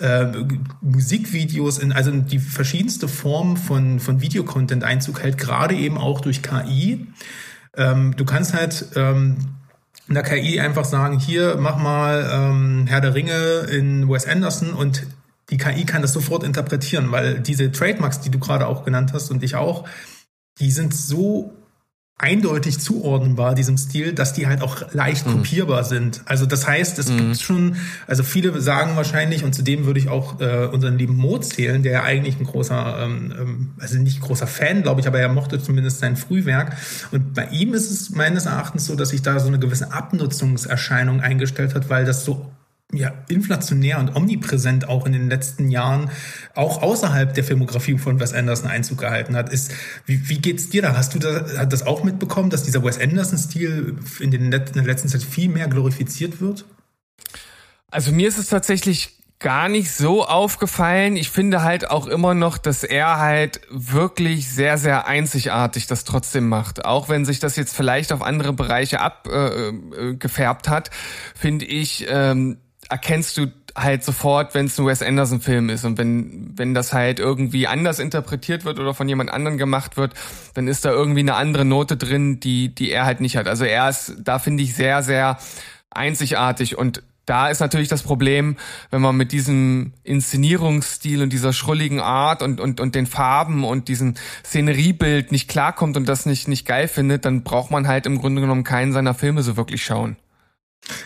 äh, 0.00 0.26
Musikvideos, 0.82 1.78
in, 1.78 1.92
also 1.92 2.10
die 2.10 2.38
verschiedenste 2.38 3.08
Form 3.08 3.56
von, 3.56 4.00
von 4.00 4.20
Videocontent 4.20 4.84
Einzug 4.84 5.22
hält, 5.22 5.38
gerade 5.38 5.74
eben 5.74 5.96
auch 5.96 6.20
durch 6.20 6.42
KI. 6.42 7.06
Ähm, 7.76 8.14
du 8.16 8.24
kannst 8.26 8.52
halt, 8.52 8.86
ähm, 8.96 9.36
in 10.08 10.14
der 10.14 10.22
KI 10.22 10.60
einfach 10.60 10.84
sagen, 10.84 11.18
hier, 11.18 11.56
mach 11.58 11.76
mal 11.76 12.28
ähm, 12.32 12.86
Herr 12.86 13.00
der 13.00 13.14
Ringe 13.14 13.66
in 13.70 14.08
Wes 14.08 14.26
Anderson 14.26 14.72
und 14.72 15.06
die 15.50 15.56
KI 15.56 15.84
kann 15.84 16.02
das 16.02 16.12
sofort 16.12 16.44
interpretieren, 16.44 17.10
weil 17.10 17.40
diese 17.40 17.72
Trademarks, 17.72 18.20
die 18.20 18.30
du 18.30 18.38
gerade 18.38 18.66
auch 18.66 18.84
genannt 18.84 19.12
hast 19.12 19.30
und 19.30 19.42
ich 19.42 19.54
auch, 19.54 19.88
die 20.60 20.70
sind 20.70 20.94
so 20.94 21.54
eindeutig 22.20 22.80
zuordnenbar, 22.80 23.54
diesem 23.54 23.78
Stil, 23.78 24.12
dass 24.12 24.32
die 24.32 24.48
halt 24.48 24.60
auch 24.60 24.92
leicht 24.92 25.24
mhm. 25.26 25.34
kopierbar 25.34 25.84
sind. 25.84 26.22
Also 26.24 26.46
das 26.46 26.66
heißt, 26.66 26.98
es 26.98 27.08
mhm. 27.08 27.16
gibt 27.16 27.40
schon, 27.40 27.76
also 28.08 28.24
viele 28.24 28.60
sagen 28.60 28.96
wahrscheinlich, 28.96 29.44
und 29.44 29.54
zudem 29.54 29.86
würde 29.86 30.00
ich 30.00 30.08
auch 30.08 30.40
äh, 30.40 30.66
unseren 30.66 30.98
lieben 30.98 31.14
Mo 31.14 31.38
zählen, 31.38 31.84
der 31.84 31.92
ja 31.92 32.02
eigentlich 32.02 32.40
ein 32.40 32.44
großer, 32.44 33.04
ähm, 33.04 33.34
ähm, 33.38 33.70
also 33.78 33.98
nicht 33.98 34.20
großer 34.20 34.48
Fan, 34.48 34.82
glaube 34.82 35.00
ich, 35.00 35.06
aber 35.06 35.20
er 35.20 35.28
mochte 35.28 35.62
zumindest 35.62 36.00
sein 36.00 36.16
Frühwerk. 36.16 36.76
Und 37.12 37.34
bei 37.34 37.46
ihm 37.50 37.72
ist 37.72 37.88
es 37.88 38.10
meines 38.10 38.46
Erachtens 38.46 38.86
so, 38.86 38.96
dass 38.96 39.10
sich 39.10 39.22
da 39.22 39.38
so 39.38 39.46
eine 39.46 39.60
gewisse 39.60 39.92
Abnutzungserscheinung 39.92 41.20
eingestellt 41.20 41.76
hat, 41.76 41.88
weil 41.88 42.04
das 42.04 42.24
so 42.24 42.50
ja, 42.92 43.12
inflationär 43.28 43.98
und 43.98 44.16
omnipräsent 44.16 44.88
auch 44.88 45.04
in 45.04 45.12
den 45.12 45.28
letzten 45.28 45.70
Jahren, 45.70 46.10
auch 46.54 46.82
außerhalb 46.82 47.34
der 47.34 47.44
Filmografie 47.44 47.98
von 47.98 48.18
Wes 48.18 48.32
Anderson 48.32 48.70
Einzug 48.70 48.98
gehalten 48.98 49.36
hat, 49.36 49.52
ist, 49.52 49.72
wie, 50.06 50.28
wie 50.28 50.38
geht's 50.38 50.70
dir 50.70 50.80
da? 50.80 50.96
Hast 50.96 51.14
du 51.14 51.18
da, 51.18 51.58
hat 51.58 51.72
das 51.72 51.86
auch 51.86 52.02
mitbekommen, 52.02 52.48
dass 52.48 52.62
dieser 52.62 52.82
Wes 52.82 52.98
Anderson-Stil 52.98 53.98
in, 54.20 54.30
den, 54.30 54.44
in 54.44 54.50
der 54.50 54.84
letzten 54.84 55.08
Zeit 55.08 55.22
viel 55.22 55.50
mehr 55.50 55.68
glorifiziert 55.68 56.40
wird? 56.40 56.64
Also 57.90 58.10
mir 58.12 58.28
ist 58.28 58.38
es 58.38 58.48
tatsächlich 58.48 59.18
gar 59.38 59.68
nicht 59.68 59.92
so 59.92 60.24
aufgefallen. 60.24 61.16
Ich 61.16 61.30
finde 61.30 61.62
halt 61.62 61.90
auch 61.90 62.06
immer 62.06 62.34
noch, 62.34 62.58
dass 62.58 62.84
er 62.84 63.18
halt 63.18 63.60
wirklich 63.70 64.48
sehr, 64.48 64.78
sehr 64.78 65.06
einzigartig 65.06 65.86
das 65.86 66.04
trotzdem 66.04 66.48
macht. 66.48 66.84
Auch 66.84 67.08
wenn 67.08 67.24
sich 67.24 67.38
das 67.38 67.56
jetzt 67.56 67.76
vielleicht 67.76 68.12
auf 68.12 68.22
andere 68.22 68.52
Bereiche 68.52 69.00
abgefärbt 69.00 70.66
äh, 70.66 70.70
äh 70.70 70.72
hat, 70.72 70.90
finde 71.34 71.66
ich, 71.66 72.06
ähm, 72.08 72.58
erkennst 72.88 73.36
du 73.36 73.52
halt 73.76 74.02
sofort, 74.02 74.54
wenn 74.54 74.66
es 74.66 74.78
ein 74.78 74.86
Wes 74.86 75.02
Anderson 75.02 75.40
Film 75.40 75.68
ist 75.70 75.84
und 75.84 75.98
wenn 75.98 76.52
wenn 76.56 76.74
das 76.74 76.92
halt 76.92 77.20
irgendwie 77.20 77.66
anders 77.66 77.98
interpretiert 77.98 78.64
wird 78.64 78.78
oder 78.78 78.94
von 78.94 79.08
jemand 79.08 79.30
anderen 79.30 79.58
gemacht 79.58 79.96
wird, 79.96 80.14
dann 80.54 80.68
ist 80.68 80.84
da 80.84 80.90
irgendwie 80.90 81.20
eine 81.20 81.34
andere 81.34 81.64
Note 81.64 81.96
drin, 81.96 82.40
die 82.40 82.74
die 82.74 82.90
er 82.90 83.04
halt 83.04 83.20
nicht 83.20 83.36
hat. 83.36 83.46
Also 83.46 83.64
er 83.64 83.88
ist 83.88 84.16
da 84.18 84.38
finde 84.38 84.62
ich 84.62 84.74
sehr 84.74 85.02
sehr 85.02 85.38
einzigartig 85.90 86.76
und 86.78 87.02
Da 87.28 87.50
ist 87.50 87.60
natürlich 87.60 87.88
das 87.88 88.02
Problem, 88.02 88.56
wenn 88.90 89.02
man 89.02 89.14
mit 89.14 89.32
diesem 89.32 89.92
Inszenierungsstil 90.02 91.22
und 91.22 91.30
dieser 91.30 91.52
schrulligen 91.52 92.00
Art 92.00 92.42
und, 92.42 92.58
und, 92.58 92.80
und 92.80 92.94
den 92.94 93.04
Farben 93.06 93.64
und 93.64 93.88
diesem 93.88 94.14
Szeneriebild 94.42 95.30
nicht 95.30 95.46
klarkommt 95.46 95.98
und 95.98 96.08
das 96.08 96.24
nicht, 96.24 96.48
nicht 96.48 96.66
geil 96.66 96.88
findet, 96.88 97.26
dann 97.26 97.42
braucht 97.42 97.70
man 97.70 97.86
halt 97.86 98.06
im 98.06 98.18
Grunde 98.18 98.40
genommen 98.40 98.64
keinen 98.64 98.94
seiner 98.94 99.12
Filme 99.12 99.42
so 99.42 99.58
wirklich 99.58 99.84
schauen. 99.84 100.16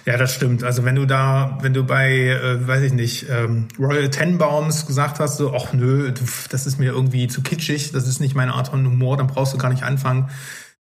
Ja, 0.04 0.16
das 0.16 0.34
stimmt. 0.34 0.64
Also 0.64 0.84
wenn 0.84 0.96
du 0.96 1.06
da, 1.06 1.58
wenn 1.62 1.74
du 1.74 1.84
bei, 1.84 2.12
äh, 2.12 2.66
weiß 2.66 2.82
ich 2.82 2.92
nicht, 2.92 3.26
ähm, 3.30 3.68
Royal 3.78 4.10
Tenbaums 4.10 4.86
gesagt 4.86 5.20
hast, 5.20 5.36
so, 5.36 5.54
ach 5.54 5.72
nö, 5.72 6.12
das 6.50 6.66
ist 6.66 6.78
mir 6.78 6.92
irgendwie 6.92 7.28
zu 7.28 7.42
kitschig, 7.42 7.92
das 7.92 8.06
ist 8.06 8.20
nicht 8.20 8.34
meine 8.34 8.54
Art 8.54 8.68
von 8.68 8.84
Humor, 8.84 9.16
dann 9.16 9.28
brauchst 9.28 9.54
du 9.54 9.58
gar 9.58 9.70
nicht 9.70 9.82
anfangen, 9.82 10.28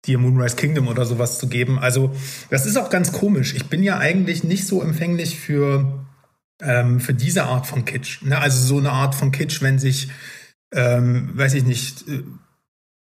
dir 0.07 0.19
Moonrise 0.19 0.57
Kingdom 0.57 0.89
oder 0.89 1.05
sowas 1.05 1.39
zu 1.39 1.49
geben. 1.49 1.79
Also 1.79 2.15
das 2.51 2.67
ist 2.67 2.77
auch 2.77 2.91
ganz 2.91 3.13
komisch. 3.13 3.55
Ich 3.55 3.67
bin 3.67 3.83
ja 3.83 3.99
eigentlich 3.99 4.45
nicht 4.45 4.67
so 4.67 4.83
empfänglich 4.83 5.39
für, 5.39 6.07
ähm, 6.63 7.01
für 7.01 7.15
diese 7.15 7.45
Art 7.45 7.67
von 7.67 7.85
Kitsch. 7.85 8.23
Ne? 8.23 8.39
Also 8.39 8.67
so 8.67 8.79
eine 8.79 8.93
Art 8.93 9.15
von 9.15 9.33
Kitsch, 9.33 9.61
wenn 9.63 9.79
sich, 9.79 10.09
ähm, 10.73 11.31
weiß 11.35 11.55
ich 11.55 11.65
nicht, 11.65 12.09
äh, 12.09 12.23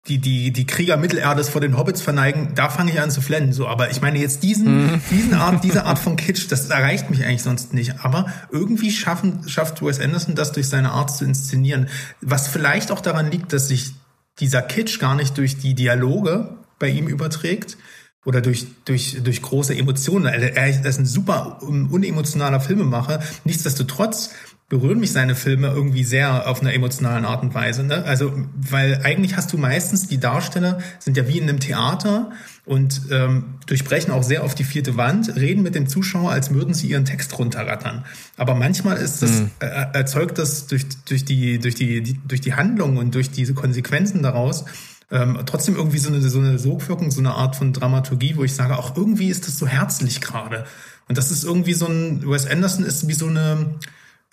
die, 0.08 0.18
die, 0.18 0.52
die 0.52 0.66
Krieger 0.66 0.96
Mittelerdes 0.96 1.48
vor 1.48 1.60
den 1.60 1.76
Hobbits 1.76 2.00
verneigen, 2.00 2.54
da 2.54 2.68
fange 2.68 2.92
ich 2.92 3.00
an 3.00 3.10
zu 3.10 3.20
flennen. 3.20 3.52
So, 3.52 3.66
aber 3.66 3.90
ich 3.90 4.00
meine 4.00 4.18
jetzt 4.18 4.42
diesen, 4.42 4.92
mhm. 4.92 5.00
diesen 5.10 5.34
Art, 5.34 5.64
diese 5.64 5.84
Art 5.84 5.98
von 5.98 6.16
Kitsch, 6.16 6.46
das 6.50 6.70
erreicht 6.70 7.10
mich 7.10 7.24
eigentlich 7.24 7.42
sonst 7.42 7.74
nicht. 7.74 8.04
Aber 8.04 8.26
irgendwie 8.50 8.90
schaffen, 8.90 9.48
schafft 9.48 9.82
Wes 9.82 10.00
Anderson 10.00 10.34
das 10.34 10.52
durch 10.52 10.68
seine 10.68 10.92
Art 10.92 11.14
zu 11.14 11.24
inszenieren. 11.24 11.88
Was 12.20 12.48
vielleicht 12.48 12.92
auch 12.92 13.00
daran 13.00 13.30
liegt, 13.30 13.52
dass 13.52 13.68
sich 13.68 13.92
dieser 14.38 14.62
Kitsch 14.62 14.98
gar 15.00 15.14
nicht 15.14 15.36
durch 15.38 15.58
die 15.58 15.74
Dialoge 15.74 16.56
bei 16.78 16.88
ihm 16.88 17.08
überträgt 17.08 17.76
oder 18.24 18.40
durch, 18.40 18.66
durch, 18.84 19.18
durch 19.22 19.40
große 19.40 19.74
Emotionen. 19.74 20.26
Er 20.26 20.68
ist 20.68 20.98
ein 20.98 21.06
super 21.06 21.62
unemotionaler 21.62 22.60
Filmemacher. 22.60 23.20
Nichtsdestotrotz 23.44 24.30
berühren 24.68 24.98
mich 24.98 25.12
seine 25.12 25.36
Filme 25.36 25.68
irgendwie 25.68 26.02
sehr 26.02 26.48
auf 26.48 26.60
einer 26.60 26.74
emotionalen 26.74 27.24
Art 27.24 27.42
und 27.42 27.54
Weise. 27.54 27.84
Ne? 27.84 28.04
Also, 28.04 28.32
weil 28.56 29.00
eigentlich 29.04 29.36
hast 29.36 29.52
du 29.52 29.58
meistens 29.58 30.08
die 30.08 30.18
Darsteller 30.18 30.78
sind 30.98 31.16
ja 31.16 31.28
wie 31.28 31.38
in 31.38 31.48
einem 31.48 31.60
Theater 31.60 32.32
und 32.64 33.02
ähm, 33.12 33.54
durchbrechen 33.66 34.12
auch 34.12 34.24
sehr 34.24 34.42
auf 34.42 34.56
die 34.56 34.64
vierte 34.64 34.96
Wand, 34.96 35.36
reden 35.36 35.62
mit 35.62 35.76
dem 35.76 35.88
Zuschauer, 35.88 36.32
als 36.32 36.52
würden 36.52 36.74
sie 36.74 36.88
ihren 36.88 37.04
Text 37.04 37.38
runterrattern. 37.38 38.04
Aber 38.36 38.56
manchmal 38.56 38.96
ist 38.96 39.22
das, 39.22 39.42
mhm. 39.42 39.50
äh, 39.60 39.66
erzeugt 39.92 40.38
das 40.38 40.66
durch, 40.66 40.84
durch, 41.04 41.24
die, 41.24 41.60
durch, 41.60 41.76
die, 41.76 42.02
die, 42.02 42.20
durch 42.26 42.40
die 42.40 42.54
Handlung 42.54 42.96
und 42.96 43.14
durch 43.14 43.30
diese 43.30 43.54
Konsequenzen 43.54 44.24
daraus 44.24 44.64
ähm, 45.12 45.38
trotzdem 45.46 45.76
irgendwie 45.76 45.98
so 45.98 46.08
eine, 46.08 46.20
so 46.20 46.40
eine 46.40 46.58
Sogwirkung, 46.58 47.12
so 47.12 47.20
eine 47.20 47.34
Art 47.34 47.54
von 47.54 47.72
Dramaturgie, 47.72 48.36
wo 48.36 48.42
ich 48.42 48.54
sage, 48.54 48.76
auch 48.76 48.96
irgendwie 48.96 49.28
ist 49.28 49.46
das 49.46 49.58
so 49.58 49.66
herzlich 49.68 50.20
gerade. 50.20 50.64
Und 51.08 51.18
das 51.18 51.30
ist 51.30 51.44
irgendwie 51.44 51.74
so 51.74 51.86
ein, 51.86 52.28
Wes 52.28 52.46
Anderson 52.46 52.84
ist 52.84 53.06
wie 53.06 53.12
so 53.12 53.28
eine, 53.28 53.76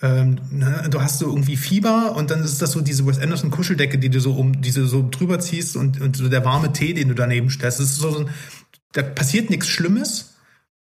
ähm, 0.01 0.39
ne, 0.51 0.87
du 0.89 1.01
hast 1.01 1.19
so 1.19 1.27
irgendwie 1.27 1.55
Fieber 1.55 2.15
und 2.15 2.31
dann 2.31 2.43
ist 2.43 2.61
das 2.61 2.71
so 2.71 2.81
diese 2.81 3.05
Wes 3.05 3.19
Anderson 3.19 3.51
Kuscheldecke, 3.51 3.97
die 3.97 4.09
du 4.09 4.19
so 4.19 4.33
um, 4.33 4.61
diese 4.61 4.85
so 4.85 5.07
drüber 5.09 5.39
ziehst 5.39 5.77
und, 5.77 6.01
und 6.01 6.17
so 6.17 6.29
der 6.29 6.43
warme 6.43 6.73
Tee, 6.73 6.93
den 6.93 7.07
du 7.09 7.15
daneben 7.15 7.49
stellst. 7.49 7.79
Das 7.79 7.85
ist 7.85 7.95
so, 7.97 8.11
so 8.11 8.29
da 8.91 9.01
passiert 9.01 9.49
nichts 9.49 9.67
Schlimmes. 9.67 10.35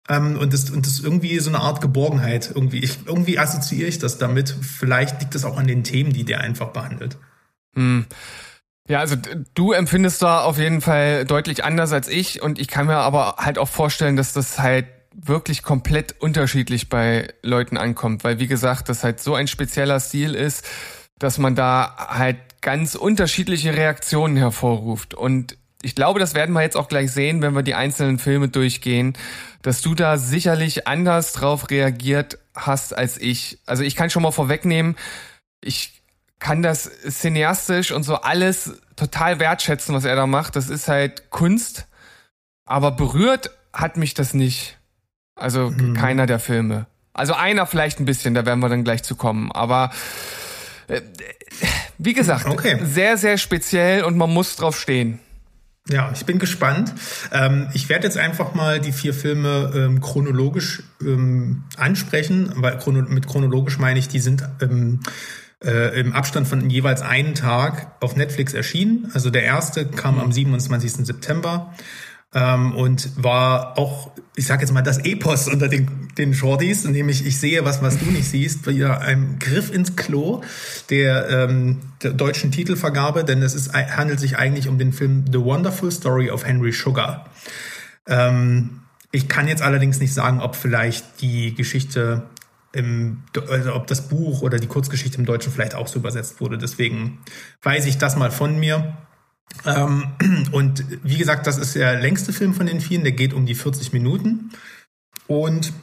Ähm, 0.08 0.38
und 0.38 0.54
das, 0.54 0.70
und 0.70 0.86
das 0.86 0.94
ist 0.94 1.04
irgendwie 1.04 1.38
so 1.40 1.50
eine 1.50 1.60
Art 1.60 1.82
Geborgenheit. 1.82 2.52
Irgendwie, 2.54 2.80
ich, 2.80 3.06
irgendwie 3.06 3.38
assoziiere 3.38 3.88
ich 3.88 4.00
das 4.00 4.18
damit. 4.18 4.50
Vielleicht 4.50 5.22
liegt 5.22 5.36
das 5.36 5.46
auch 5.46 5.58
an 5.58 5.68
den 5.68 5.84
Themen, 5.84 6.14
die 6.14 6.24
der 6.24 6.42
einfach 6.42 6.70
behandelt. 6.70 7.18
Hm. 7.76 8.06
Ja, 8.88 9.00
also 9.00 9.16
du 9.54 9.72
empfindest 9.72 10.24
da 10.24 10.42
auf 10.42 10.58
jeden 10.58 10.82
Fall 10.82 11.26
deutlich 11.26 11.64
anders 11.64 11.92
als 11.92 12.08
ich 12.08 12.42
und 12.42 12.58
ich 12.58 12.68
kann 12.68 12.88
mir 12.88 12.98
aber 12.98 13.36
halt 13.38 13.60
auch 13.60 13.68
vorstellen, 13.68 14.16
dass 14.16 14.34
das 14.34 14.58
halt 14.58 14.88
wirklich 15.22 15.64
komplett 15.64 16.16
unterschiedlich 16.20 16.90
bei 16.90 17.34
Leuten 17.42 17.78
ankommt, 17.78 18.24
weil 18.24 18.40
wie 18.40 18.48
gesagt, 18.48 18.90
das 18.90 19.04
halt 19.04 19.20
so 19.20 19.36
ein 19.36 19.48
spezieller 19.48 20.00
Stil 20.00 20.36
ist, 20.36 20.66
dass 21.18 21.38
man 21.38 21.56
da 21.56 21.96
halt 22.10 22.38
ganz 22.62 22.96
unterschiedliche 22.96 23.76
Reaktionen 23.76 24.38
hervorruft 24.38 25.14
und 25.14 25.58
ich 25.82 25.96
glaube, 25.96 26.20
das 26.20 26.34
werden 26.34 26.54
wir 26.54 26.62
jetzt 26.62 26.76
auch 26.76 26.90
gleich 26.90 27.12
sehen, 27.12 27.42
wenn 27.42 27.56
wir 27.56 27.64
die 27.64 27.76
einzelnen 27.76 28.20
Filme 28.20 28.50
durchgehen, 28.50 29.14
dass 29.62 29.82
du 29.82 29.96
da 29.96 30.18
sicherlich 30.18 30.88
anders 30.88 31.32
drauf 31.34 31.70
reagiert 31.70 32.38
hast 32.54 32.94
als 32.96 33.18
ich. 33.18 33.60
Also 33.66 33.84
ich 33.84 33.96
kann 33.96 34.10
schon 34.10 34.24
mal 34.24 34.32
vorwegnehmen, 34.32 34.98
ich 35.62 36.02
kann 36.40 36.62
das 36.62 36.90
cineastisch 37.10 37.92
und 37.92 38.04
so 38.04 38.16
alles 38.16 38.82
total 38.96 39.40
wertschätzen, 39.40 39.94
was 39.94 40.06
er 40.06 40.16
da 40.16 40.28
macht. 40.28 40.56
Das 40.56 40.70
ist 40.70 40.88
halt 40.88 41.30
Kunst. 41.30 41.88
Aber 42.66 42.92
berührt 42.92 43.52
hat 43.74 43.98
mich 43.98 44.14
das 44.14 44.34
nicht. 44.34 44.79
Also 45.40 45.72
mhm. 45.72 45.94
keiner 45.94 46.26
der 46.26 46.40
Filme. 46.40 46.88
Also 47.14 47.34
einer 47.34 47.66
vielleicht 47.66 48.00
ein 48.00 48.06
bisschen, 48.06 48.34
da 48.34 48.46
werden 48.46 48.60
wir 48.60 48.70
dann 48.70 48.84
gleich 48.84 49.04
zu 49.04 49.16
kommen. 49.16 49.52
Aber 49.52 49.92
äh, 50.88 51.02
wie 51.98 52.14
gesagt, 52.14 52.46
okay. 52.46 52.80
sehr, 52.84 53.18
sehr 53.18 53.38
speziell 53.38 54.04
und 54.04 54.18
man 54.18 54.32
muss 54.32 54.56
drauf 54.56 54.80
stehen. 54.80 55.20
Ja, 55.90 56.12
ich 56.14 56.26
bin 56.26 56.38
gespannt. 56.38 56.94
Ähm, 57.32 57.68
ich 57.74 57.90
werde 57.90 58.06
jetzt 58.06 58.18
einfach 58.18 58.54
mal 58.54 58.80
die 58.80 58.92
vier 58.92 59.14
Filme 59.14 59.72
ähm, 59.76 60.02
chronologisch 60.02 60.84
ähm, 61.02 61.64
ansprechen, 61.78 62.54
weil 62.56 62.78
chrono 62.78 63.02
mit 63.02 63.28
chronologisch 63.28 63.80
meine 63.80 63.98
ich, 63.98 64.08
die 64.08 64.20
sind 64.20 64.48
ähm, 64.62 65.00
äh, 65.64 66.00
im 66.00 66.14
Abstand 66.14 66.48
von 66.48 66.70
jeweils 66.70 67.02
einen 67.02 67.34
Tag 67.34 67.96
auf 68.02 68.16
Netflix 68.16 68.54
erschienen. 68.54 69.10
Also 69.14 69.32
der 69.32 69.44
erste 69.44 69.86
kam 69.86 70.16
mhm. 70.16 70.22
am 70.22 70.32
27. 70.32 71.06
September 71.06 71.74
ähm, 72.34 72.76
und 72.76 73.24
war 73.24 73.78
auch, 73.78 74.12
ich 74.36 74.46
sage 74.46 74.62
jetzt 74.62 74.72
mal, 74.72 74.82
das 74.82 75.00
Epos 75.00 75.48
unter 75.48 75.68
den, 75.68 76.10
den 76.18 76.34
Shorties, 76.34 76.86
nämlich 76.86 77.26
ich 77.26 77.40
sehe 77.40 77.66
was, 77.66 77.82
was 77.82 77.98
du 77.98 78.06
nicht 78.06 78.30
siehst, 78.30 78.68
wieder 78.68 79.02
ein 79.02 79.38
Griff 79.40 79.74
ins 79.74 79.96
Klo 79.96 80.42
der, 80.90 81.30
ähm, 81.30 81.80
der 82.04 82.12
deutschen 82.12 82.52
Titelvergabe, 82.52 83.24
denn 83.24 83.42
es 83.42 83.56
ist, 83.56 83.74
handelt 83.74 84.20
sich 84.20 84.38
eigentlich 84.38 84.68
um 84.68 84.78
den 84.78 84.94
Film 84.94 85.26
The 85.32 85.40
Wonderful 85.40 85.92
Story 85.92 86.30
of 86.30 86.46
Henry 86.46 86.72
Sugar. 86.72 87.30
Ähm, 88.08 88.82
ich 89.12 89.28
kann 89.28 89.48
jetzt 89.48 89.64
allerdings 89.64 90.00
nicht 90.00 90.14
sagen, 90.14 90.40
ob 90.40 90.56
vielleicht 90.56 91.22
die 91.22 91.56
Geschichte 91.56 92.24
im, 92.72 93.24
also 93.50 93.74
ob 93.74 93.88
das 93.88 94.08
Buch 94.08 94.44
oder 94.44 94.60
die 94.60 94.68
Kurzgeschichte 94.68 95.18
im 95.18 95.26
Deutschen 95.26 95.52
vielleicht 95.52 95.74
auch 95.74 95.88
so 95.88 95.98
übersetzt 95.98 96.40
wurde. 96.40 96.60
Deswegen 96.60 97.20
weiß 97.64 97.88
ich 97.88 97.98
das 97.98 98.16
mal 98.16 98.30
von 98.30 98.60
mir. 98.60 98.98
Ähm, 99.66 100.08
und 100.52 100.84
wie 101.04 101.18
gesagt, 101.18 101.48
das 101.48 101.58
ist 101.58 101.76
der 101.76 102.00
längste 102.00 102.34
Film 102.34 102.54
von 102.54 102.66
den 102.66 102.82
vielen, 102.82 103.04
der 103.04 103.14
geht 103.14 103.34
um 103.34 103.46
die 103.46 103.56
40 103.56 103.94
Minuten. 103.94 104.52
Und 105.28 105.74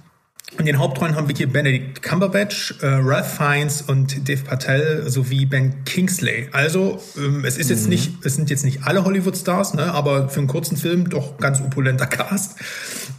in 0.58 0.64
den 0.64 0.78
Hauptrollen 0.78 1.16
haben 1.16 1.28
wir 1.28 1.34
hier 1.34 1.52
Benedict 1.52 2.02
Cumberbatch, 2.02 2.76
äh, 2.80 2.86
Ralph 2.86 3.36
Fiennes 3.36 3.82
und 3.82 4.28
Dave 4.28 4.42
Patel 4.42 5.10
sowie 5.10 5.44
Ben 5.44 5.84
Kingsley. 5.84 6.48
Also 6.52 7.02
ähm, 7.18 7.44
es 7.44 7.58
ist 7.58 7.68
jetzt 7.68 7.84
mhm. 7.84 7.90
nicht, 7.90 8.12
es 8.24 8.36
sind 8.36 8.48
jetzt 8.48 8.64
nicht 8.64 8.84
alle 8.84 9.04
Hollywood-Stars, 9.04 9.74
ne, 9.74 9.92
aber 9.92 10.28
für 10.28 10.38
einen 10.38 10.48
kurzen 10.48 10.76
Film 10.76 11.10
doch 11.10 11.38
ganz 11.38 11.60
opulenter 11.60 12.06
Cast. 12.06 12.58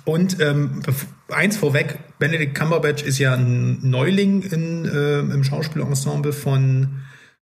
Und 0.05 0.39
ähm, 0.39 0.81
eins 1.29 1.57
vorweg, 1.57 1.99
Benedict 2.17 2.55
Cumberbatch 2.55 3.03
ist 3.03 3.19
ja 3.19 3.33
ein 3.33 3.79
Neuling 3.81 4.41
in, 4.43 4.85
äh, 4.85 5.19
im 5.19 5.43
Schauspielensemble 5.43 6.31
von 6.31 7.01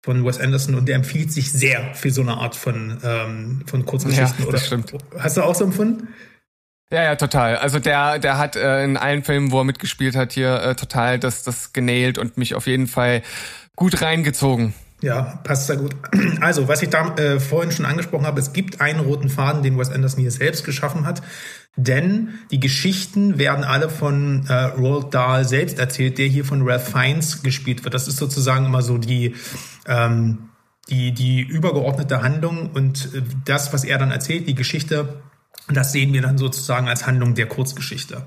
von 0.04 0.22
Wes 0.22 0.38
Anderson 0.38 0.74
und 0.74 0.86
der 0.86 0.96
empfiehlt 0.96 1.32
sich 1.32 1.50
sehr 1.50 1.94
für 1.94 2.10
so 2.10 2.20
eine 2.20 2.34
Art 2.34 2.54
von, 2.54 2.98
ähm, 3.02 3.62
von 3.64 3.86
Kurzgeschichten. 3.86 4.44
Ja, 4.44 4.44
das 4.44 4.48
oder? 4.48 4.58
stimmt. 4.58 4.92
Hast 5.18 5.38
du 5.38 5.42
auch 5.42 5.54
so 5.54 5.64
empfunden? 5.64 6.08
Ja, 6.90 7.02
ja, 7.02 7.16
total. 7.16 7.56
Also 7.56 7.78
der, 7.78 8.18
der 8.18 8.36
hat 8.36 8.54
äh, 8.54 8.84
in 8.84 8.98
allen 8.98 9.24
Filmen, 9.24 9.50
wo 9.50 9.60
er 9.60 9.64
mitgespielt 9.64 10.14
hat, 10.14 10.34
hier 10.34 10.62
äh, 10.62 10.74
total 10.74 11.18
das, 11.18 11.42
das 11.42 11.72
genäht 11.72 12.18
und 12.18 12.36
mich 12.36 12.54
auf 12.54 12.66
jeden 12.66 12.86
Fall 12.86 13.22
gut 13.76 14.02
reingezogen. 14.02 14.74
Ja, 15.00 15.40
passt 15.42 15.68
sehr 15.68 15.76
gut. 15.76 15.96
Also, 16.42 16.68
was 16.68 16.82
ich 16.82 16.90
da 16.90 17.14
äh, 17.16 17.40
vorhin 17.40 17.72
schon 17.72 17.86
angesprochen 17.86 18.26
habe, 18.26 18.38
es 18.40 18.52
gibt 18.52 18.82
einen 18.82 19.00
roten 19.00 19.30
Faden, 19.30 19.62
den 19.62 19.78
Wes 19.78 19.88
Anderson 19.88 20.20
hier 20.20 20.30
selbst 20.30 20.66
geschaffen 20.66 21.06
hat. 21.06 21.22
Denn 21.76 22.38
die 22.52 22.60
Geschichten 22.60 23.36
werden 23.36 23.64
alle 23.64 23.90
von 23.90 24.46
äh, 24.46 24.52
Roald 24.52 25.12
Dahl 25.12 25.44
selbst 25.44 25.78
erzählt, 25.78 26.18
der 26.18 26.26
hier 26.26 26.44
von 26.44 26.62
Ralph 26.62 26.88
Fiennes 26.88 27.42
gespielt 27.42 27.82
wird. 27.82 27.94
Das 27.94 28.06
ist 28.06 28.18
sozusagen 28.18 28.66
immer 28.66 28.82
so 28.82 28.96
die, 28.96 29.34
ähm, 29.86 30.50
die, 30.88 31.12
die 31.12 31.40
übergeordnete 31.40 32.22
Handlung 32.22 32.70
und 32.70 33.12
äh, 33.14 33.22
das, 33.44 33.72
was 33.72 33.82
er 33.82 33.98
dann 33.98 34.12
erzählt, 34.12 34.46
die 34.46 34.54
Geschichte, 34.54 35.20
das 35.68 35.90
sehen 35.90 36.12
wir 36.12 36.22
dann 36.22 36.38
sozusagen 36.38 36.88
als 36.88 37.06
Handlung 37.06 37.34
der 37.34 37.46
Kurzgeschichte. 37.46 38.24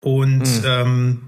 Und 0.00 0.40
mhm. 0.40 0.64
ähm, 0.64 1.20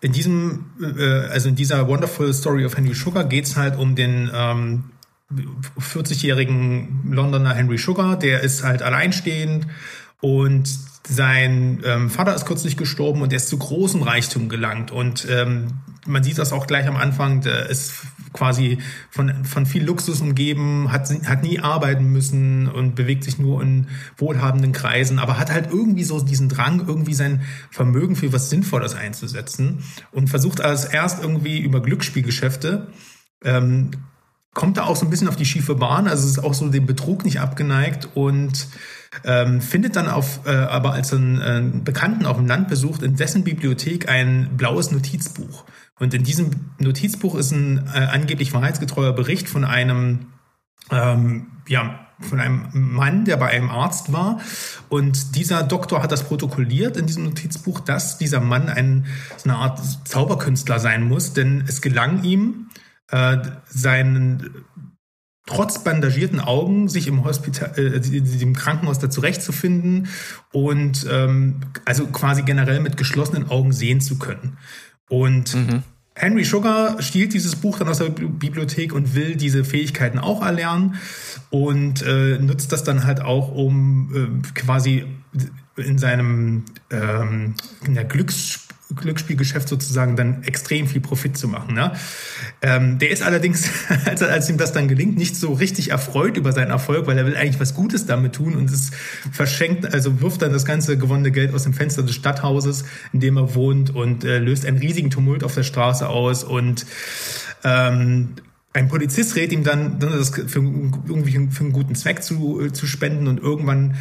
in 0.00 0.12
diesem, 0.12 0.66
äh, 0.80 1.26
also 1.30 1.48
in 1.48 1.56
dieser 1.56 1.88
Wonderful 1.88 2.32
Story 2.32 2.64
of 2.64 2.76
Henry 2.76 2.94
Sugar 2.94 3.24
geht's 3.24 3.56
halt 3.56 3.76
um 3.76 3.96
den 3.96 4.30
ähm, 4.32 4.84
40-jährigen 5.78 7.12
Londoner 7.12 7.54
Henry 7.54 7.78
Sugar, 7.78 8.18
der 8.18 8.40
ist 8.40 8.64
halt 8.64 8.82
alleinstehend 8.82 9.66
und 10.20 10.68
sein 11.08 11.80
ähm, 11.84 12.10
Vater 12.10 12.34
ist 12.34 12.46
kürzlich 12.46 12.76
gestorben 12.76 13.22
und 13.22 13.32
er 13.32 13.38
ist 13.38 13.48
zu 13.48 13.58
großem 13.58 14.02
Reichtum 14.02 14.48
gelangt. 14.48 14.90
Und 14.90 15.26
ähm, 15.28 15.80
man 16.06 16.22
sieht 16.22 16.38
das 16.38 16.52
auch 16.52 16.66
gleich 16.66 16.86
am 16.86 16.96
Anfang, 16.96 17.40
der 17.40 17.68
ist 17.68 18.04
quasi 18.32 18.78
von, 19.10 19.44
von 19.44 19.66
viel 19.66 19.82
Luxus 19.82 20.20
umgeben, 20.20 20.92
hat, 20.92 21.10
hat 21.26 21.42
nie 21.42 21.58
arbeiten 21.58 22.12
müssen 22.12 22.68
und 22.68 22.94
bewegt 22.94 23.24
sich 23.24 23.38
nur 23.38 23.60
in 23.60 23.88
wohlhabenden 24.18 24.72
Kreisen, 24.72 25.18
aber 25.18 25.38
hat 25.38 25.50
halt 25.50 25.70
irgendwie 25.72 26.04
so 26.04 26.20
diesen 26.20 26.48
Drang, 26.48 26.86
irgendwie 26.86 27.14
sein 27.14 27.42
Vermögen 27.70 28.14
für 28.14 28.32
was 28.32 28.50
Sinnvolles 28.50 28.94
einzusetzen 28.94 29.82
und 30.12 30.30
versucht 30.30 30.60
als 30.60 30.84
erst 30.84 31.22
irgendwie 31.22 31.58
über 31.58 31.80
Glücksspielgeschäfte 31.80 32.88
ähm, 33.42 33.90
kommt 34.54 34.76
da 34.76 34.84
auch 34.84 34.96
so 34.96 35.06
ein 35.06 35.10
bisschen 35.10 35.28
auf 35.28 35.36
die 35.36 35.44
schiefe 35.44 35.74
Bahn, 35.74 36.08
also 36.08 36.26
ist 36.26 36.42
auch 36.42 36.54
so 36.54 36.68
dem 36.68 36.86
Betrug 36.86 37.24
nicht 37.24 37.40
abgeneigt 37.40 38.08
und 38.14 38.68
ähm, 39.24 39.60
findet 39.60 39.96
dann 39.96 40.08
auf, 40.08 40.46
äh, 40.46 40.50
aber 40.50 40.92
als 40.92 41.12
einen 41.12 41.40
äh, 41.40 41.80
Bekannten 41.82 42.26
auf 42.26 42.36
dem 42.36 42.46
Land 42.46 42.68
besucht, 42.68 43.02
in 43.02 43.16
dessen 43.16 43.44
Bibliothek 43.44 44.08
ein 44.08 44.56
blaues 44.56 44.90
Notizbuch. 44.92 45.64
Und 45.98 46.14
in 46.14 46.22
diesem 46.22 46.50
Notizbuch 46.78 47.34
ist 47.34 47.50
ein 47.50 47.86
äh, 47.92 47.98
angeblich 47.98 48.52
wahrheitsgetreuer 48.52 49.12
Bericht 49.12 49.48
von 49.48 49.64
einem, 49.64 50.26
ähm, 50.90 51.48
ja, 51.68 52.06
von 52.20 52.38
einem 52.38 52.68
Mann, 52.72 53.24
der 53.24 53.36
bei 53.36 53.48
einem 53.48 53.70
Arzt 53.70 54.12
war. 54.12 54.40
Und 54.88 55.36
dieser 55.36 55.62
Doktor 55.62 56.02
hat 56.02 56.12
das 56.12 56.24
protokolliert 56.24 56.96
in 56.96 57.06
diesem 57.06 57.24
Notizbuch, 57.24 57.80
dass 57.80 58.18
dieser 58.18 58.40
Mann 58.40 58.68
ein, 58.68 59.06
so 59.36 59.48
eine 59.48 59.58
Art 59.58 59.80
Zauberkünstler 60.06 60.78
sein 60.78 61.02
muss, 61.02 61.32
denn 61.32 61.64
es 61.66 61.80
gelang 61.80 62.22
ihm, 62.22 62.68
äh, 63.10 63.38
seinen 63.66 64.64
trotz 65.50 65.82
bandagierten 65.82 66.40
Augen 66.40 66.88
sich 66.88 67.08
im 67.08 67.24
Hospital, 67.24 67.72
äh, 67.76 68.40
im 68.40 68.54
Krankenhaus 68.54 68.98
da 68.98 69.10
zurechtzufinden 69.10 70.08
und 70.52 71.06
ähm, 71.10 71.56
also 71.84 72.06
quasi 72.06 72.42
generell 72.42 72.80
mit 72.80 72.96
geschlossenen 72.96 73.50
Augen 73.50 73.72
sehen 73.72 74.00
zu 74.00 74.18
können. 74.18 74.58
Und 75.08 75.54
mhm. 75.54 75.82
Henry 76.14 76.44
Sugar 76.44 77.02
stiehlt 77.02 77.34
dieses 77.34 77.56
Buch 77.56 77.78
dann 77.78 77.88
aus 77.88 77.98
der 77.98 78.10
Bibliothek 78.10 78.92
und 78.92 79.14
will 79.14 79.36
diese 79.36 79.64
Fähigkeiten 79.64 80.18
auch 80.18 80.44
erlernen 80.44 80.96
und 81.50 82.02
äh, 82.02 82.38
nutzt 82.38 82.72
das 82.72 82.84
dann 82.84 83.04
halt 83.04 83.20
auch, 83.20 83.52
um 83.52 84.42
äh, 84.44 84.50
quasi 84.54 85.04
in 85.76 85.98
seinem 85.98 86.64
ähm, 86.90 87.54
in 87.86 87.94
der 87.94 88.04
Glücks 88.04 88.68
Glücksspielgeschäft 88.94 89.68
sozusagen 89.68 90.16
dann 90.16 90.42
extrem 90.42 90.86
viel 90.86 91.00
Profit 91.00 91.36
zu 91.36 91.48
machen. 91.48 91.74
Ne? 91.74 91.92
Ähm, 92.62 92.98
der 92.98 93.10
ist 93.10 93.22
allerdings, 93.22 93.68
als, 94.04 94.22
als 94.22 94.48
ihm 94.48 94.58
das 94.58 94.72
dann 94.72 94.88
gelingt, 94.88 95.16
nicht 95.16 95.36
so 95.36 95.52
richtig 95.52 95.90
erfreut 95.90 96.36
über 96.36 96.52
seinen 96.52 96.70
Erfolg, 96.70 97.06
weil 97.06 97.18
er 97.18 97.26
will 97.26 97.36
eigentlich 97.36 97.60
was 97.60 97.74
Gutes 97.74 98.06
damit 98.06 98.34
tun 98.34 98.54
und 98.54 98.70
es 98.70 98.90
verschenkt, 99.32 99.92
also 99.92 100.20
wirft 100.20 100.42
dann 100.42 100.52
das 100.52 100.64
ganze 100.64 100.98
gewonnene 100.98 101.30
Geld 101.30 101.54
aus 101.54 101.64
dem 101.64 101.74
Fenster 101.74 102.02
des 102.02 102.14
Stadthauses, 102.14 102.84
in 103.12 103.20
dem 103.20 103.36
er 103.36 103.54
wohnt 103.54 103.94
und 103.94 104.24
äh, 104.24 104.38
löst 104.38 104.66
einen 104.66 104.78
riesigen 104.78 105.10
Tumult 105.10 105.44
auf 105.44 105.54
der 105.54 105.62
Straße 105.62 106.08
aus 106.08 106.44
und 106.44 106.86
ähm, 107.64 108.34
ein 108.72 108.88
Polizist 108.88 109.34
rät 109.34 109.52
ihm 109.52 109.64
dann, 109.64 109.98
das 109.98 110.30
für, 110.30 110.60
irgendwie 110.60 111.48
für 111.50 111.64
einen 111.64 111.72
guten 111.72 111.94
Zweck 111.94 112.22
zu, 112.22 112.60
äh, 112.60 112.72
zu 112.72 112.86
spenden 112.86 113.26
und 113.26 113.40
irgendwann 113.40 113.96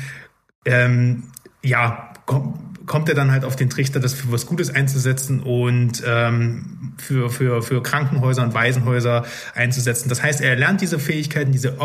ähm, 0.65 1.24
ja, 1.63 2.13
kommt 2.25 2.69
kommt 2.89 3.08
er 3.08 3.13
dann 3.13 3.31
halt 3.31 3.46
auf 3.46 3.55
den 3.55 3.69
Trichter, 3.69 4.00
das 4.00 4.15
für 4.15 4.31
was 4.31 4.48
Gutes 4.48 4.74
einzusetzen 4.74 5.41
und 5.41 6.03
ähm, 6.05 6.93
für, 6.98 7.29
für, 7.29 7.62
für 7.62 7.84
Krankenhäuser 7.84 8.41
und 8.41 8.55
Waisenhäuser 8.55 9.25
einzusetzen. 9.53 10.10
Das 10.10 10.24
heißt, 10.24 10.41
er 10.41 10.55
lernt 10.55 10.81
diese 10.81 10.98
Fähigkeiten, 10.98 11.51
diese 11.51 11.77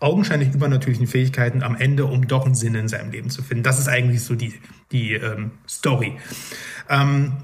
augenscheinlich 0.00 0.52
übernatürlichen 0.52 1.06
Fähigkeiten 1.06 1.62
am 1.62 1.76
Ende, 1.76 2.06
um 2.06 2.26
doch 2.26 2.44
einen 2.44 2.56
Sinn 2.56 2.74
in 2.74 2.88
seinem 2.88 3.12
Leben 3.12 3.30
zu 3.30 3.40
finden. 3.40 3.62
Das 3.62 3.78
ist 3.78 3.86
eigentlich 3.88 4.24
so 4.24 4.34
die, 4.34 4.52
die 4.90 5.12
ähm, 5.12 5.52
Story. 5.68 6.18
Ähm, 6.90 7.34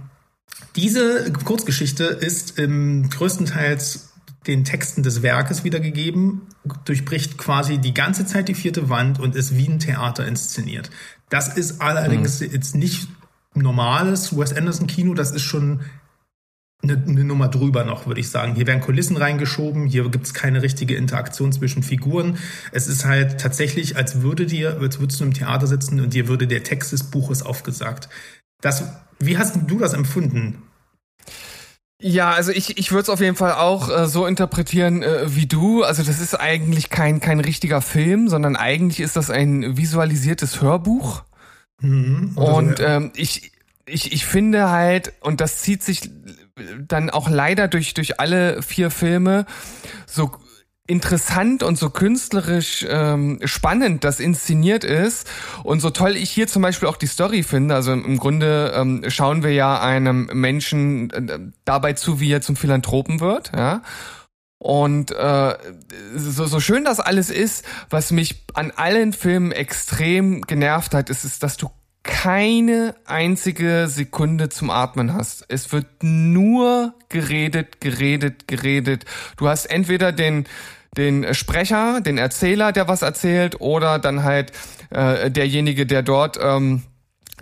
diese 0.75 1.33
Kurzgeschichte 1.33 2.05
ist 2.05 2.59
im 2.59 3.09
größtenteils 3.11 4.13
den 4.49 4.65
Texten 4.65 5.05
des 5.05 5.23
Werkes 5.23 5.63
wiedergegeben, 5.63 6.49
durchbricht 6.85 7.39
quasi 7.39 7.79
die 7.79 7.95
ganze 7.95 8.27
Zeit 8.27 8.49
die 8.49 8.55
vierte 8.55 8.89
Wand 8.89 9.21
und 9.21 9.37
ist 9.37 9.57
wie 9.57 9.69
ein 9.69 9.79
Theater 9.79 10.27
inszeniert. 10.27 10.91
Das 11.29 11.57
ist 11.57 11.81
allerdings 11.81 12.41
mhm. 12.41 12.51
jetzt 12.53 12.75
nicht 12.75 13.09
normales 13.55 14.37
Wes 14.37 14.53
Anderson 14.53 14.87
Kino, 14.87 15.15
das 15.15 15.31
ist 15.31 15.43
schon 15.43 15.81
eine, 16.83 17.03
eine 17.07 17.25
Nummer 17.25 17.49
drüber 17.49 17.85
noch, 17.85 18.07
würde 18.07 18.21
ich 18.21 18.31
sagen. 18.31 18.55
Hier 18.55 18.67
werden 18.67 18.81
Kulissen 18.81 19.17
reingeschoben, 19.17 19.87
hier 19.87 20.09
gibt 20.11 20.27
es 20.27 20.35
keine 20.35 20.63
richtige 20.63 20.95
Interaktion 20.95 21.53
zwischen 21.53 21.83
Figuren. 21.83 22.39
Es 22.71 22.87
ist 22.87 23.05
halt 23.05 23.41
tatsächlich, 23.41 23.97
als 23.97 24.23
würde 24.23 24.47
dir, 24.47 24.79
als 24.81 25.01
würdest 25.01 25.21
du 25.21 25.25
im 25.25 25.35
Theater 25.35 25.67
sitzen 25.67 26.01
und 26.01 26.15
dir 26.15 26.29
würde 26.29 26.47
der 26.47 26.63
Text 26.63 26.93
des 26.93 27.05
Buches 27.05 27.43
aufgesagt. 27.43 28.09
Das, 28.61 28.85
wie 29.19 29.39
hast 29.39 29.57
du 29.67 29.79
das 29.79 29.93
empfunden? 29.93 30.63
Ja, 32.01 32.31
also 32.31 32.53
ich, 32.53 32.79
ich 32.79 32.93
würde 32.93 33.03
es 33.03 33.09
auf 33.09 33.21
jeden 33.21 33.35
Fall 33.35 33.55
auch 33.55 33.91
äh, 33.91 34.07
so 34.07 34.25
interpretieren 34.25 35.03
äh, 35.03 35.35
wie 35.35 35.47
du. 35.47 35.83
Also 35.83 36.05
das 36.05 36.21
ist 36.21 36.39
eigentlich 36.39 36.91
kein, 36.91 37.19
kein 37.19 37.41
richtiger 37.41 37.83
Film, 37.83 38.29
sondern 38.29 38.55
eigentlich 38.55 39.01
ist 39.01 39.17
das 39.17 39.31
ein 39.31 39.77
visualisiertes 39.77 40.63
Hörbuch. 40.63 41.25
Mhm, 41.81 42.33
und 42.37 42.81
ähm, 42.81 43.13
ich, 43.15 43.53
ich, 43.87 44.13
ich 44.13 44.27
finde 44.27 44.71
halt, 44.71 45.13
und 45.21 45.41
das 45.41 45.59
zieht 45.63 45.83
sich 45.83 46.11
dann 46.87 47.11
auch 47.11 47.29
leider 47.29 47.69
durch, 47.69 47.95
durch 47.95 48.21
alle 48.21 48.63
vier 48.63 48.91
Filme, 48.91 49.47
so 50.07 50.33
interessant 50.89 51.63
und 51.63 51.79
so 51.79 51.91
künstlerisch 51.91 52.85
ähm, 52.89 53.39
spannend 53.45 54.05
das 54.05 54.21
inszeniert 54.21 54.85
ist 54.85 55.29
und 55.63 55.81
so 55.81 55.91
toll 55.91 56.17
ich 56.17 56.31
hier 56.31 56.49
zum 56.49 56.63
Beispiel 56.63 56.89
auch 56.89 56.97
die 56.97 57.07
Story 57.07 57.43
finde. 57.43 57.75
Also 57.75 57.93
im 57.93 58.17
Grunde 58.17 58.73
ähm, 58.75 59.05
schauen 59.09 59.43
wir 59.43 59.53
ja 59.53 59.81
einem 59.81 60.31
Menschen 60.33 61.11
äh, 61.11 61.39
dabei 61.67 61.93
zu, 61.93 62.21
wie 62.21 62.33
er 62.33 62.41
zum 62.41 62.57
Philanthropen 62.57 63.21
wird, 63.21 63.53
ja. 63.55 63.83
Und 64.59 65.13
äh, 65.13 65.55
so, 66.17 66.47
so 66.47 66.61
schön 66.61 66.85
das 66.85 66.99
alles 66.99 67.31
ist, 67.31 67.65
was 67.91 68.11
mich 68.11 68.45
an 68.55 68.73
allen 68.75 69.13
Filmen 69.13 69.53
extrem 69.53 70.43
genervt 70.43 70.95
hat, 70.95 71.11
ist, 71.11 71.25
ist, 71.25 71.43
dass 71.43 71.57
du 71.57 71.71
keine 72.03 72.95
einzige 73.05 73.87
Sekunde 73.89 74.49
zum 74.49 74.71
Atmen 74.71 75.15
hast. 75.15 75.45
Es 75.49 75.73
wird 75.73 75.87
nur 76.03 76.95
geredet, 77.09 77.81
geredet, 77.81 78.49
geredet. 78.49 79.05
Du 79.37 79.49
hast 79.49 79.67
entweder 79.67 80.13
den 80.13 80.47
den 80.97 81.35
Sprecher, 81.35 82.01
den 82.01 82.19
Erzähler, 82.19 82.73
der 82.73 82.89
was 82.89 83.03
erzählt, 83.03 83.61
oder 83.61 83.99
dann 83.99 84.25
halt 84.25 84.53
äh, 84.91 85.31
derjenige, 85.31 85.87
der 85.87 86.03
dort 86.03 86.39
ähm, 86.43 86.83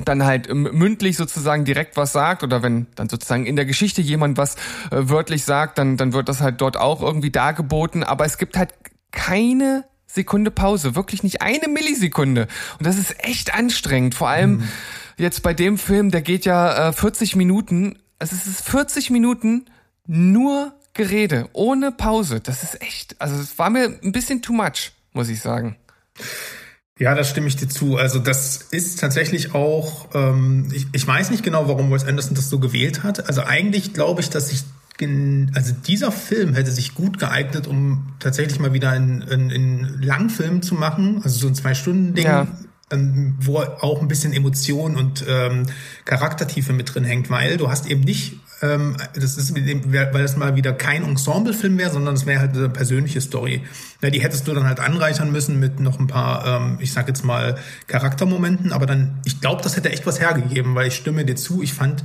dann 0.05 0.25
halt 0.25 0.53
mündlich 0.53 1.17
sozusagen 1.17 1.65
direkt 1.65 1.97
was 1.97 2.13
sagt 2.13 2.43
oder 2.43 2.63
wenn 2.63 2.87
dann 2.95 3.09
sozusagen 3.09 3.47
in 3.47 3.57
der 3.57 3.65
Geschichte 3.65 4.03
jemand 4.03 4.39
was 4.39 4.57
äh, 4.91 5.09
wörtlich 5.09 5.45
sagt, 5.45 5.79
dann, 5.79 5.97
dann 5.97 6.13
wird 6.13 6.29
das 6.29 6.41
halt 6.41 6.61
dort 6.61 6.77
auch 6.77 7.03
irgendwie 7.03 7.31
dargeboten. 7.31 8.05
Aber 8.05 8.25
es 8.25 8.39
gibt 8.39 8.57
halt 8.57 8.75
keine 9.13 9.85
Sekunde 10.07 10.51
Pause, 10.51 10.95
wirklich 10.95 11.23
nicht 11.23 11.43
eine 11.43 11.69
Millisekunde. 11.69 12.49
Und 12.79 12.87
das 12.87 12.99
ist 12.99 13.23
echt 13.25 13.55
anstrengend. 13.55 14.15
Vor 14.15 14.29
allem 14.29 14.59
mhm. 14.59 14.69
jetzt 15.19 15.43
bei 15.43 15.55
dem 15.55 15.79
Film, 15.79 16.11
der 16.11 16.23
geht 16.23 16.45
ja 16.45 16.89
äh, 16.89 16.93
40 16.93 17.37
Minuten. 17.37 17.99
Also 18.19 18.37
es 18.37 18.47
ist 18.47 18.69
40 18.69 19.11
Minuten 19.11 19.67
nur 20.07 20.73
Gerede, 20.95 21.49
ohne 21.53 21.93
Pause. 21.93 22.41
Das 22.41 22.63
ist 22.63 22.81
echt, 22.81 23.21
also 23.21 23.37
es 23.37 23.59
war 23.59 23.69
mir 23.69 23.99
ein 24.03 24.13
bisschen 24.13 24.41
too 24.41 24.55
much, 24.55 24.93
muss 25.13 25.29
ich 25.29 25.41
sagen. 25.41 25.77
Ja, 26.99 27.15
da 27.15 27.25
stimme 27.25 27.47
ich 27.49 27.57
dir 27.57 27.69
zu. 27.69 27.97
Also 27.97 28.19
das 28.19 28.57
ist 28.71 29.01
tatsächlich 29.01 29.55
auch, 29.55 30.09
ähm, 30.15 30.69
ich, 30.73 30.87
ich 30.93 31.07
weiß 31.07 31.31
nicht 31.31 31.43
genau, 31.43 31.69
warum 31.69 31.91
Wes 31.91 32.05
Anderson 32.05 32.35
das 32.35 32.49
so 32.49 32.59
gewählt 32.59 33.03
hat. 33.03 33.29
Also 33.29 33.43
eigentlich 33.43 33.93
glaube 33.93 34.23
ich, 34.23 34.31
dass 34.31 34.49
sich 34.49 34.65
also 35.55 35.75
dieser 35.87 36.11
Film 36.11 36.55
hätte 36.55 36.71
sich 36.71 36.95
gut 36.95 37.19
geeignet, 37.19 37.67
um 37.67 38.15
tatsächlich 38.19 38.59
mal 38.61 38.73
wieder 38.73 38.91
einen, 38.91 39.23
einen, 39.23 39.51
einen 39.51 40.03
Langfilm 40.03 40.63
zu 40.63 40.75
machen, 40.75 41.21
also 41.23 41.39
so 41.39 41.49
ein 41.49 41.55
Zwei-Stunden-Ding, 41.55 42.25
ja. 42.25 42.47
ähm, 42.91 43.35
wo 43.39 43.59
auch 43.59 44.01
ein 44.01 44.09
bisschen 44.09 44.33
Emotion 44.33 44.97
und 44.97 45.23
ähm, 45.29 45.67
Charaktertiefe 46.07 46.73
mit 46.73 46.95
drin 46.95 47.05
hängt, 47.05 47.29
weil 47.29 47.59
du 47.59 47.69
hast 47.69 47.87
eben 47.87 48.01
nicht 48.01 48.41
ähm, 48.63 48.97
das 49.15 49.37
ist, 49.37 49.55
weil 49.55 50.23
das 50.23 50.37
mal 50.37 50.57
wieder 50.57 50.73
kein 50.73 51.05
Ensemblefilm 51.05 51.77
wäre, 51.77 51.91
sondern 51.91 52.15
es 52.15 52.25
wäre 52.25 52.41
halt 52.41 52.57
eine 52.57 52.69
persönliche 52.69 53.21
Story. 53.21 53.63
Ja, 54.03 54.11
die 54.11 54.23
hättest 54.23 54.49
du 54.49 54.55
dann 54.55 54.65
halt 54.65 54.81
anreichern 54.81 55.31
müssen 55.31 55.61
mit 55.61 55.79
noch 55.79 55.99
ein 55.99 56.07
paar, 56.07 56.47
ähm, 56.47 56.79
ich 56.81 56.93
sag 56.93 57.09
jetzt 57.09 57.25
mal, 57.25 57.59
Charaktermomenten, 57.87 58.73
aber 58.73 58.87
dann, 58.87 59.21
ich 59.25 59.41
glaube, 59.41 59.63
das 59.63 59.77
hätte 59.77 59.91
echt 59.91 60.07
was 60.07 60.21
hergegeben, 60.21 60.75
weil 60.75 60.89
ich 60.89 60.97
stimme 60.97 61.25
dir 61.25 61.37
zu, 61.37 61.63
ich 61.63 61.75
fand 61.75 62.05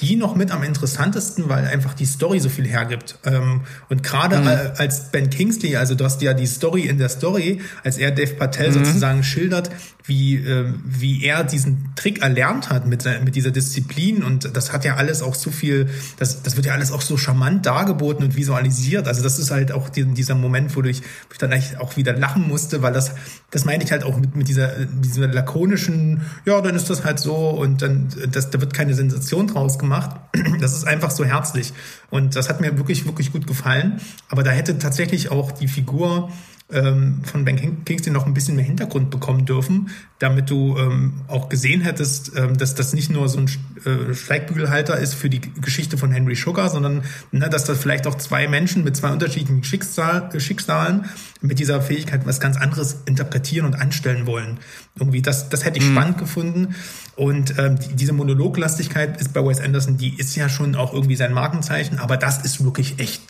die 0.00 0.16
noch 0.16 0.36
mit 0.36 0.50
am 0.50 0.62
interessantesten, 0.62 1.48
weil 1.48 1.64
einfach 1.64 1.94
die 1.94 2.04
Story 2.04 2.38
so 2.38 2.50
viel 2.50 2.66
hergibt. 2.66 3.18
Ähm, 3.24 3.62
und 3.88 4.02
gerade 4.02 4.38
mhm. 4.38 4.48
als 4.76 5.10
Ben 5.10 5.30
Kingsley, 5.30 5.76
also 5.76 5.94
du 5.94 6.04
hast 6.04 6.20
ja 6.20 6.34
die 6.34 6.46
Story 6.46 6.82
in 6.82 6.98
der 6.98 7.08
Story, 7.08 7.62
als 7.82 7.96
er 7.96 8.10
Dave 8.10 8.34
Patel 8.34 8.70
mhm. 8.70 8.84
sozusagen 8.84 9.22
schildert, 9.22 9.70
wie, 10.04 10.36
äh, 10.36 10.72
wie 10.84 11.24
er 11.24 11.44
diesen 11.44 11.92
Trick 11.96 12.22
erlernt 12.22 12.68
hat 12.68 12.86
mit, 12.86 13.04
mit 13.24 13.34
dieser 13.34 13.50
Disziplin 13.50 14.22
und 14.22 14.56
das 14.56 14.72
hat 14.72 14.84
ja 14.84 14.96
alles 14.96 15.22
auch 15.22 15.34
so 15.34 15.50
viel, 15.50 15.88
das, 16.18 16.42
das 16.42 16.56
wird 16.56 16.66
ja 16.66 16.74
alles 16.74 16.92
auch 16.92 17.00
so 17.00 17.16
charmant 17.16 17.66
dargeboten 17.66 18.24
und 18.24 18.36
visualisiert. 18.36 19.08
Also 19.08 19.22
das 19.22 19.38
ist 19.38 19.50
halt 19.50 19.72
auch 19.72 19.88
die, 19.88 20.04
dieser 20.04 20.34
Moment, 20.34 20.76
wo 20.76 20.82
ich, 20.82 21.00
wo 21.00 21.32
ich 21.32 21.38
dann 21.38 21.52
eigentlich 21.52 21.78
auch 21.78 21.96
wieder 21.96 22.12
lachen 22.16 22.46
musste, 22.46 22.82
weil 22.82 22.92
das, 22.92 23.12
das 23.50 23.64
meine 23.64 23.82
ich 23.82 23.90
halt 23.90 24.04
auch 24.04 24.18
mit, 24.18 24.36
mit 24.36 24.46
dieser, 24.46 24.72
dieser 24.84 25.26
lakonischen, 25.28 26.20
ja, 26.44 26.60
dann 26.60 26.76
ist 26.76 26.88
das 26.88 27.04
halt 27.04 27.18
so 27.18 27.34
und 27.34 27.82
dann, 27.82 28.08
das, 28.30 28.50
da 28.50 28.60
wird 28.60 28.74
keine 28.74 28.94
Sensation 28.94 29.48
draus 29.48 29.78
gemacht 29.78 29.85
gemacht. 29.86 30.10
Das 30.60 30.72
ist 30.72 30.86
einfach 30.86 31.10
so 31.10 31.24
herzlich. 31.24 31.72
Und 32.10 32.36
das 32.36 32.48
hat 32.48 32.60
mir 32.60 32.76
wirklich, 32.78 33.04
wirklich 33.04 33.32
gut 33.32 33.46
gefallen. 33.46 34.00
Aber 34.28 34.42
da 34.42 34.50
hätte 34.50 34.78
tatsächlich 34.78 35.30
auch 35.30 35.52
die 35.52 35.68
Figur 35.68 36.30
ähm, 36.72 37.20
von 37.22 37.44
Ben 37.44 37.84
Kingsley 37.84 38.12
noch 38.12 38.26
ein 38.26 38.34
bisschen 38.34 38.56
mehr 38.56 38.64
Hintergrund 38.64 39.10
bekommen 39.10 39.44
dürfen, 39.44 39.90
damit 40.18 40.50
du 40.50 40.76
ähm, 40.76 41.20
auch 41.28 41.48
gesehen 41.48 41.80
hättest, 41.80 42.32
ähm, 42.36 42.56
dass 42.56 42.74
das 42.74 42.92
nicht 42.92 43.08
nur 43.08 43.28
so 43.28 43.38
ein 43.38 43.50
äh, 43.84 44.14
Steigbügelhalter 44.14 44.98
ist 44.98 45.14
für 45.14 45.30
die 45.30 45.40
Geschichte 45.40 45.96
von 45.96 46.10
Henry 46.10 46.34
Sugar, 46.34 46.68
sondern 46.68 47.02
ne, 47.30 47.48
dass 47.48 47.64
das 47.64 47.78
vielleicht 47.78 48.08
auch 48.08 48.16
zwei 48.16 48.48
Menschen 48.48 48.82
mit 48.82 48.96
zwei 48.96 49.12
unterschiedlichen 49.12 49.62
Schicksal, 49.62 50.28
Schicksalen 50.40 51.04
mit 51.40 51.60
dieser 51.60 51.80
Fähigkeit 51.80 52.26
was 52.26 52.40
ganz 52.40 52.56
anderes 52.56 53.02
interpretieren 53.06 53.64
und 53.64 53.74
anstellen 53.74 54.26
wollen. 54.26 54.58
Irgendwie 54.98 55.22
das, 55.22 55.48
das 55.48 55.64
hätte 55.64 55.78
ich 55.78 55.84
mhm. 55.84 55.92
spannend 55.92 56.18
gefunden. 56.18 56.74
Und 57.14 57.58
ähm, 57.58 57.78
die, 57.78 57.94
diese 57.94 58.12
Monologlastigkeit 58.12 59.20
ist 59.20 59.32
bei 59.32 59.44
Wes 59.44 59.60
Anderson, 59.60 59.98
die 59.98 60.18
ist 60.18 60.34
ja 60.34 60.48
schon 60.48 60.74
auch 60.74 60.92
irgendwie 60.92 61.16
sein 61.16 61.32
Markenzeichen, 61.32 61.98
aber 61.98 62.16
das 62.16 62.44
ist 62.44 62.64
wirklich 62.64 62.98
echt 62.98 63.22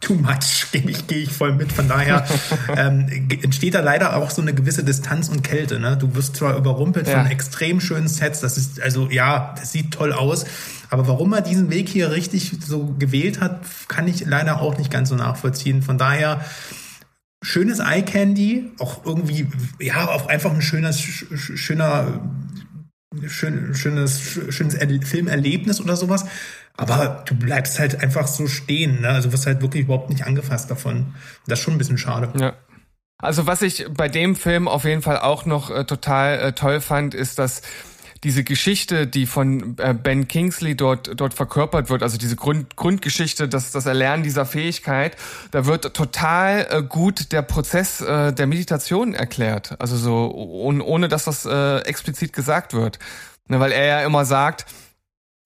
too 0.00 0.14
much, 0.14 0.70
gehe 0.72 0.88
ich, 0.88 1.06
geh 1.06 1.16
ich 1.16 1.32
voll 1.32 1.54
mit. 1.54 1.72
Von 1.72 1.88
daher 1.88 2.26
ähm, 2.76 3.06
entsteht 3.42 3.74
da 3.74 3.80
leider 3.80 4.16
auch 4.16 4.30
so 4.30 4.42
eine 4.42 4.54
gewisse 4.54 4.82
Distanz 4.82 5.28
und 5.28 5.44
Kälte. 5.44 5.78
Ne? 5.78 5.96
Du 5.96 6.14
wirst 6.14 6.36
zwar 6.36 6.56
überrumpelt 6.56 7.06
ja. 7.06 7.22
von 7.22 7.30
extrem 7.30 7.80
schönen 7.80 8.08
Sets, 8.08 8.40
das 8.40 8.56
ist, 8.56 8.80
also 8.80 9.08
ja, 9.10 9.54
das 9.58 9.72
sieht 9.72 9.92
toll 9.92 10.12
aus, 10.12 10.46
aber 10.90 11.06
warum 11.06 11.32
er 11.32 11.40
diesen 11.40 11.70
Weg 11.70 11.88
hier 11.88 12.10
richtig 12.10 12.52
so 12.64 12.94
gewählt 12.98 13.40
hat, 13.40 13.60
kann 13.88 14.08
ich 14.08 14.26
leider 14.26 14.60
auch 14.60 14.76
nicht 14.76 14.90
ganz 14.90 15.10
so 15.10 15.14
nachvollziehen. 15.14 15.82
Von 15.82 15.98
daher 15.98 16.44
schönes 17.42 17.78
Eye 17.78 18.02
Candy, 18.02 18.70
auch 18.78 19.04
irgendwie, 19.04 19.46
ja, 19.78 20.08
auch 20.08 20.26
einfach 20.26 20.52
ein 20.52 20.62
schönes, 20.62 21.00
schöner, 21.00 22.20
schön, 23.26 23.74
schönes, 23.74 24.20
schönes 24.48 24.76
Filmerlebnis 25.04 25.80
oder 25.80 25.96
sowas. 25.96 26.24
Aber 26.80 27.24
du 27.26 27.34
bleibst 27.34 27.78
halt 27.78 28.02
einfach 28.02 28.26
so 28.26 28.46
stehen, 28.46 29.02
ne? 29.02 29.10
Also 29.10 29.32
wirst 29.34 29.44
halt 29.44 29.60
wirklich 29.60 29.82
überhaupt 29.82 30.08
nicht 30.08 30.24
angefasst 30.24 30.70
davon. 30.70 31.14
Das 31.46 31.58
ist 31.58 31.64
schon 31.66 31.74
ein 31.74 31.78
bisschen 31.78 31.98
schade. 31.98 32.32
Ja. 32.40 32.54
Also 33.18 33.46
was 33.46 33.60
ich 33.60 33.86
bei 33.94 34.08
dem 34.08 34.34
Film 34.34 34.66
auf 34.66 34.84
jeden 34.84 35.02
Fall 35.02 35.18
auch 35.18 35.44
noch 35.44 35.70
äh, 35.70 35.84
total 35.84 36.38
äh, 36.38 36.52
toll 36.54 36.80
fand, 36.80 37.14
ist, 37.14 37.38
dass 37.38 37.60
diese 38.24 38.44
Geschichte, 38.44 39.06
die 39.06 39.26
von 39.26 39.76
äh, 39.76 39.92
Ben 39.92 40.26
Kingsley 40.26 40.74
dort 40.74 41.20
dort 41.20 41.34
verkörpert 41.34 41.90
wird, 41.90 42.02
also 42.02 42.16
diese 42.16 42.36
Grund, 42.36 42.76
Grundgeschichte, 42.76 43.46
das 43.46 43.72
das 43.72 43.84
Erlernen 43.84 44.22
dieser 44.22 44.46
Fähigkeit, 44.46 45.18
da 45.50 45.66
wird 45.66 45.92
total 45.94 46.66
äh, 46.70 46.82
gut 46.82 47.30
der 47.32 47.42
Prozess 47.42 48.00
äh, 48.00 48.32
der 48.32 48.46
Meditation 48.46 49.12
erklärt, 49.12 49.76
also 49.78 49.98
so 49.98 50.32
ohne, 50.34 50.82
ohne 50.82 51.08
dass 51.08 51.24
das 51.24 51.44
äh, 51.44 51.80
explizit 51.80 52.32
gesagt 52.32 52.72
wird, 52.72 52.98
ne, 53.48 53.60
weil 53.60 53.72
er 53.72 53.84
ja 53.84 54.06
immer 54.06 54.24
sagt, 54.24 54.64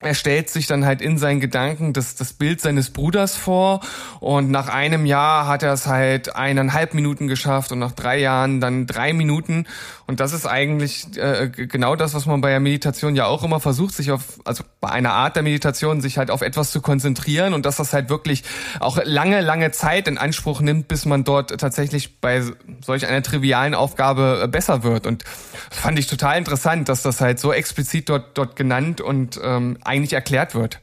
er 0.01 0.13
stellt 0.13 0.49
sich 0.49 0.67
dann 0.67 0.85
halt 0.85 1.01
in 1.01 1.17
seinen 1.17 1.39
Gedanken 1.39 1.93
das, 1.93 2.15
das 2.15 2.33
Bild 2.33 2.59
seines 2.59 2.89
Bruders 2.89 3.35
vor 3.35 3.79
und 4.19 4.51
nach 4.51 4.67
einem 4.67 5.05
Jahr 5.05 5.47
hat 5.47 5.63
er 5.63 5.71
es 5.71 5.87
halt 5.87 6.35
eineinhalb 6.35 6.93
Minuten 6.93 7.27
geschafft 7.27 7.71
und 7.71 7.79
nach 7.79 7.93
drei 7.93 8.19
Jahren 8.19 8.59
dann 8.59 8.87
drei 8.87 9.13
Minuten 9.13 9.65
und 10.07 10.19
das 10.19 10.33
ist 10.33 10.45
eigentlich 10.45 11.17
äh, 11.17 11.49
genau 11.49 11.95
das, 11.95 12.13
was 12.13 12.27
man 12.27 12.39
bei 12.39 12.49
der 12.49 12.59
Meditation 12.59 13.15
ja 13.15 13.25
auch 13.25 13.43
immer 13.43 13.59
versucht, 13.59 13.95
sich 13.95 14.11
auf, 14.11 14.39
also 14.45 14.63
bei 14.79 14.89
einer 14.89 15.13
Art 15.13 15.35
der 15.35 15.41
Meditation, 15.41 15.99
sich 15.99 16.19
halt 16.19 16.29
auf 16.29 16.41
etwas 16.41 16.69
zu 16.69 16.79
konzentrieren 16.79 17.55
und 17.55 17.65
dass 17.65 17.77
das 17.77 17.91
halt 17.91 18.09
wirklich 18.09 18.43
auch 18.79 18.99
lange, 19.03 19.41
lange 19.41 19.71
Zeit 19.71 20.07
in 20.07 20.19
Anspruch 20.19 20.61
nimmt, 20.61 20.87
bis 20.87 21.05
man 21.05 21.23
dort 21.23 21.59
tatsächlich 21.59 22.19
bei 22.21 22.43
solch 22.81 23.07
einer 23.07 23.23
trivialen 23.23 23.73
Aufgabe 23.73 24.41
äh, 24.43 24.47
besser 24.47 24.83
wird. 24.83 25.07
Und 25.07 25.23
das 25.69 25.79
fand 25.79 25.97
ich 25.97 26.05
total 26.05 26.37
interessant, 26.37 26.87
dass 26.87 27.01
das 27.01 27.19
halt 27.19 27.39
so 27.39 27.51
explizit 27.51 28.09
dort, 28.09 28.37
dort 28.37 28.55
genannt 28.55 29.01
und 29.01 29.39
ähm, 29.43 29.77
eigentlich 29.85 30.13
erklärt 30.13 30.55
wird. 30.55 30.81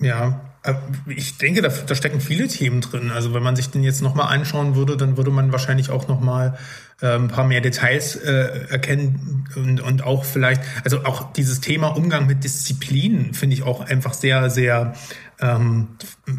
Ja, 0.00 0.52
äh, 0.64 0.74
ich 1.06 1.38
denke, 1.38 1.62
da, 1.62 1.68
da 1.68 1.94
stecken 1.94 2.20
viele 2.20 2.48
Themen 2.48 2.80
drin. 2.80 3.10
Also 3.10 3.34
wenn 3.34 3.42
man 3.42 3.56
sich 3.56 3.70
den 3.70 3.82
jetzt 3.82 4.02
nochmal 4.02 4.34
anschauen 4.34 4.74
würde, 4.74 4.96
dann 4.96 5.16
würde 5.16 5.30
man 5.30 5.52
wahrscheinlich 5.52 5.90
auch 5.90 6.08
nochmal 6.08 6.58
äh, 7.00 7.14
ein 7.14 7.28
paar 7.28 7.44
mehr 7.44 7.60
Details 7.60 8.16
äh, 8.16 8.66
erkennen 8.68 9.48
und, 9.56 9.80
und 9.80 10.04
auch 10.04 10.24
vielleicht, 10.24 10.62
also 10.84 11.04
auch 11.04 11.32
dieses 11.32 11.60
Thema 11.60 11.88
Umgang 11.88 12.26
mit 12.26 12.44
Disziplin 12.44 13.34
finde 13.34 13.54
ich 13.54 13.62
auch 13.62 13.80
einfach 13.80 14.14
sehr, 14.14 14.50
sehr 14.50 14.94
ähm, 15.42 15.88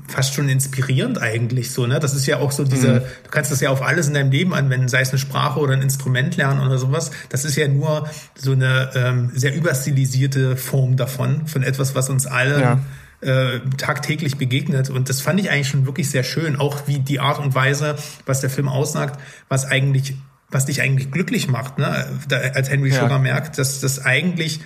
fast 0.08 0.34
schon 0.34 0.50
inspirierend 0.50 1.22
eigentlich 1.22 1.72
so, 1.72 1.86
ne? 1.86 2.00
Das 2.00 2.16
ist 2.16 2.26
ja 2.26 2.38
auch 2.38 2.52
so 2.52 2.63
diese, 2.63 2.88
mhm. 2.88 3.00
du 3.26 3.30
kannst 3.30 3.52
das 3.52 3.60
ja 3.60 3.70
auf 3.70 3.82
alles 3.82 4.08
in 4.08 4.13
deinem 4.13 4.32
Leben 4.32 4.54
anwenden, 4.54 4.88
sei 4.88 5.02
es 5.02 5.10
eine 5.10 5.20
Sprache 5.20 5.60
oder 5.60 5.74
ein 5.74 5.82
Instrument 5.82 6.38
lernen 6.38 6.66
oder 6.66 6.78
sowas. 6.78 7.12
Das 7.30 7.46
ist 7.46 7.56
ja 7.56 7.68
nur 7.68 8.10
so 8.34 8.54
eine 8.54 8.89
ähm, 8.96 9.32
sehr 9.36 9.54
überstilisierte 9.54 10.58
Form 10.58 10.96
davon, 10.96 11.46
von 11.48 11.62
etwas, 11.63 11.94
was 11.94 12.10
uns 12.10 12.26
allen 12.26 12.62
ja 12.62 12.80
äh, 13.24 13.60
tagtäglich 13.78 14.38
begegnet. 14.38 14.89
Und 14.89 15.10
das 15.10 15.22
fand 15.22 15.39
ich 15.39 15.50
eigentlich 15.50 15.70
schon 15.70 15.86
wirklich 15.86 16.10
sehr 16.10 16.24
schön. 16.24 16.58
Auch 16.58 16.88
wie 16.88 17.00
die 17.00 17.20
Art 17.20 17.39
und 17.39 17.56
Weise, 17.56 17.96
was 18.26 18.42
der 18.42 18.50
Film 18.50 18.68
aussagt, 18.68 19.20
was 19.50 19.66
eigentlich, 19.66 20.16
was 20.50 20.66
dich 20.66 20.82
eigentlich 20.82 21.12
glücklich 21.12 21.48
macht, 21.48 21.78
ne? 21.78 22.06
Da, 22.28 22.38
als 22.38 22.70
Henry 22.70 22.89
ja. 22.89 23.02
Sugar 23.02 23.20
merkt, 23.20 23.58
dass 23.58 23.80
das 23.80 24.04
eigentlich 24.04 24.60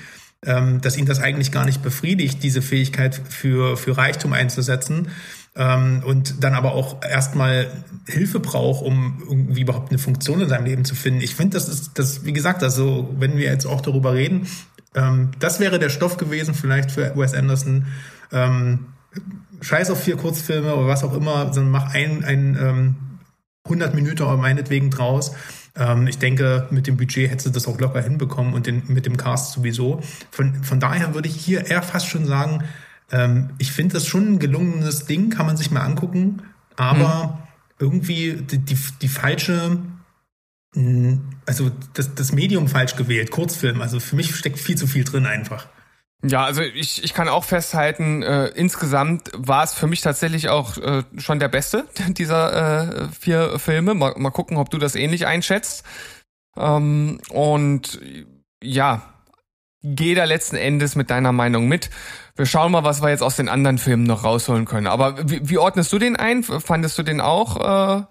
ähm, 0.46 0.82
dass 0.82 0.98
ihn 0.98 1.06
das 1.06 1.20
eigentlich 1.20 1.52
gar 1.52 1.66
nicht 1.66 1.82
befriedigt, 1.82 2.44
diese 2.44 2.62
Fähigkeit 2.62 3.16
für, 3.30 3.78
für 3.78 3.98
Reichtum 3.98 4.34
einzusetzen 4.34 5.10
ähm, 5.56 6.04
und 6.06 6.44
dann 6.44 6.54
aber 6.54 6.74
auch 6.74 7.04
erstmal 7.04 7.72
Hilfe 8.08 8.40
braucht, 8.40 8.84
um 8.84 9.24
irgendwie 9.28 9.62
überhaupt 9.62 9.90
eine 9.90 10.00
Funktion 10.00 10.42
in 10.42 10.50
seinem 10.50 10.66
Leben 10.66 10.86
zu 10.86 10.96
finden. 10.96 11.22
Ich 11.22 11.36
finde, 11.36 11.58
das 11.58 11.68
ist, 11.68 11.92
das, 11.96 12.26
wie 12.26 12.34
gesagt, 12.34 12.64
also 12.64 13.14
wenn 13.18 13.38
wir 13.38 13.46
jetzt 13.46 13.66
auch 13.66 13.82
darüber 13.82 14.14
reden, 14.14 14.48
ähm, 14.96 15.32
das 15.40 15.60
wäre 15.60 15.80
der 15.80 15.90
Stoff 15.90 16.18
gewesen 16.18 16.54
vielleicht 16.54 16.92
für 16.92 17.16
Wes 17.16 17.34
Anderson, 17.34 17.88
ähm, 18.32 18.88
scheiß 19.62 19.90
auf 19.90 20.04
vier 20.04 20.18
Kurzfilme 20.18 20.76
oder 20.76 20.88
was 20.88 21.04
auch 21.04 21.14
immer, 21.14 21.52
sondern 21.54 21.72
mach 21.72 21.94
ein, 21.94 22.24
ein 22.24 22.58
ähm, 22.60 22.96
100 23.66 23.94
Minuten 23.96 24.24
meinetwegen 24.40 24.90
draus. 24.90 25.34
Ähm, 25.78 26.08
ich 26.08 26.18
denke, 26.18 26.68
mit 26.72 26.88
dem 26.88 26.98
Budget 26.98 27.30
hättest 27.30 27.48
du 27.48 27.52
das 27.52 27.68
auch 27.68 27.80
locker 27.80 28.02
hinbekommen 28.02 28.54
und 28.54 28.68
den, 28.68 28.84
mit 28.88 29.06
dem 29.06 29.18
Cast 29.18 29.54
sowieso. 29.54 30.02
Von, 30.32 30.64
von 30.64 30.80
daher 30.80 31.14
würde 31.14 31.30
ich 31.30 31.36
hier 31.36 31.66
eher 31.68 31.84
fast 31.84 32.08
schon 32.08 32.26
sagen, 32.26 32.64
ähm, 33.12 33.52
ich 33.58 33.72
finde 33.72 33.94
das 33.94 34.08
schon 34.08 34.34
ein 34.34 34.40
gelungenes 34.40 35.06
Ding, 35.06 35.30
kann 35.30 35.46
man 35.46 35.58
sich 35.58 35.72
mal 35.72 35.82
angucken, 35.82 36.42
aber 36.76 37.24
hm. 37.24 37.30
irgendwie 37.80 38.34
die, 38.34 38.60
die, 38.60 38.78
die 39.02 39.08
falsche 39.08 39.80
also 41.46 41.72
das, 41.94 42.14
das 42.14 42.34
Medium 42.34 42.68
falsch 42.68 42.96
gewählt, 42.96 43.32
Kurzfilm. 43.32 43.82
Also 43.82 44.00
für 44.00 44.16
mich 44.16 44.36
steckt 44.36 44.60
viel 44.60 44.78
zu 44.78 44.86
viel 44.86 45.04
drin 45.04 45.26
einfach. 45.26 45.68
Ja, 46.24 46.46
also 46.46 46.62
ich, 46.62 47.04
ich 47.04 47.14
kann 47.14 47.30
auch 47.30 47.44
festhalten, 47.44 48.24
äh, 48.24 48.48
insgesamt 48.48 49.30
war 49.34 49.64
es 49.64 49.74
für 49.74 49.86
mich 49.86 50.02
tatsächlich 50.02 50.50
auch 50.50 50.78
äh, 50.78 51.04
schon 51.18 51.40
der 51.40 51.48
beste 51.48 51.86
dieser 52.08 53.04
äh, 53.04 53.08
vier 53.10 53.60
Filme. 53.60 53.94
Mal, 53.94 54.14
mal 54.18 54.32
gucken, 54.32 54.58
ob 54.58 54.70
du 54.70 54.80
das 54.80 54.96
ähnlich 54.96 55.28
einschätzt. 55.28 55.86
Ähm, 56.58 57.20
und 57.30 58.00
ja, 58.64 59.04
geh 59.84 60.16
da 60.16 60.24
letzten 60.24 60.56
Endes 60.56 60.96
mit 60.96 61.12
deiner 61.12 61.32
Meinung 61.32 61.68
mit. 61.68 61.92
Wir 62.36 62.46
schauen 62.46 62.72
mal, 62.72 62.84
was 62.84 63.02
wir 63.02 63.10
jetzt 63.10 63.24
aus 63.24 63.36
den 63.36 63.50
anderen 63.50 63.78
Filmen 63.78 64.04
noch 64.04 64.24
rausholen 64.24 64.66
können. 64.66 64.88
Aber 64.88 65.30
wie, 65.30 65.48
wie 65.48 65.58
ordnest 65.58 65.94
du 65.94 66.00
den 66.00 66.16
ein? 66.16 66.44
Fandest 66.44 66.98
du 66.98 67.04
den 67.04 67.22
auch 67.22 68.00
äh, 68.00 68.04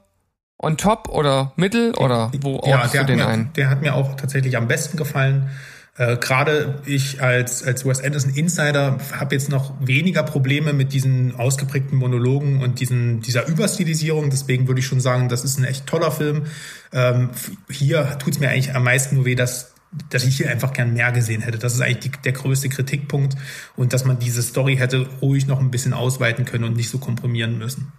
on 0.59 0.77
top 0.77 1.09
oder 1.09 1.53
mittel 1.57 1.92
oder 1.95 2.31
wo 2.40 2.57
ordnest 2.57 2.95
ja, 2.95 3.03
du 3.03 3.07
den 3.09 3.19
mir, 3.19 3.27
ein? 3.27 3.53
Der 3.55 3.69
hat 3.69 3.83
mir 3.83 3.95
auch 3.95 4.14
tatsächlich 4.14 4.57
am 4.57 4.69
besten 4.69 4.97
gefallen. 4.97 5.51
Äh, 5.99 6.17
Gerade 6.17 6.81
ich 6.85 7.23
als, 7.23 7.63
als 7.63 7.87
Wes 7.87 8.03
Anderson 8.03 8.35
Insider 8.35 8.99
habe 9.13 9.35
jetzt 9.35 9.49
noch 9.49 9.75
weniger 9.81 10.23
Probleme 10.23 10.73
mit 10.73 10.93
diesen 10.93 11.35
ausgeprägten 11.37 11.97
Monologen 11.99 12.63
und 12.63 12.81
diesen, 12.81 13.21
dieser 13.23 13.47
Überstilisierung. 13.47 14.31
Deswegen 14.31 14.69
würde 14.69 14.81
ich 14.81 14.87
schon 14.87 15.01
sagen, 15.01 15.29
das 15.29 15.45
ist 15.45 15.59
ein 15.59 15.65
echt 15.65 15.87
toller 15.87 16.11
Film. 16.11 16.45
Ähm, 16.93 17.31
hier 17.71 18.19
tut 18.19 18.35
es 18.35 18.41
mir 18.41 18.51
eigentlich 18.51 18.75
am 18.75 18.85
meisten 18.85 19.17
nur 19.17 19.25
weh, 19.25 19.35
dass 19.35 19.73
dass 20.11 20.25
ich 20.25 20.37
hier 20.37 20.51
einfach 20.51 20.73
gern 20.73 20.93
mehr 20.93 21.11
gesehen 21.13 21.41
hätte. 21.43 21.59
Das 21.59 21.75
ist 21.75 21.81
eigentlich 21.81 22.13
die, 22.13 22.23
der 22.23 22.33
größte 22.33 22.69
Kritikpunkt 22.69 23.37
und 23.77 23.93
dass 23.93 24.05
man 24.05 24.19
diese 24.19 24.43
Story 24.43 24.77
hätte 24.77 25.09
ruhig 25.23 25.47
noch 25.47 25.61
ein 25.61 25.71
bisschen 25.71 25.95
ausweiten 25.95 26.45
können 26.45 26.65
und 26.65 26.77
nicht 26.77 26.91
so 26.91 26.99
komprimieren 26.99 27.57
müssen. 27.57 27.93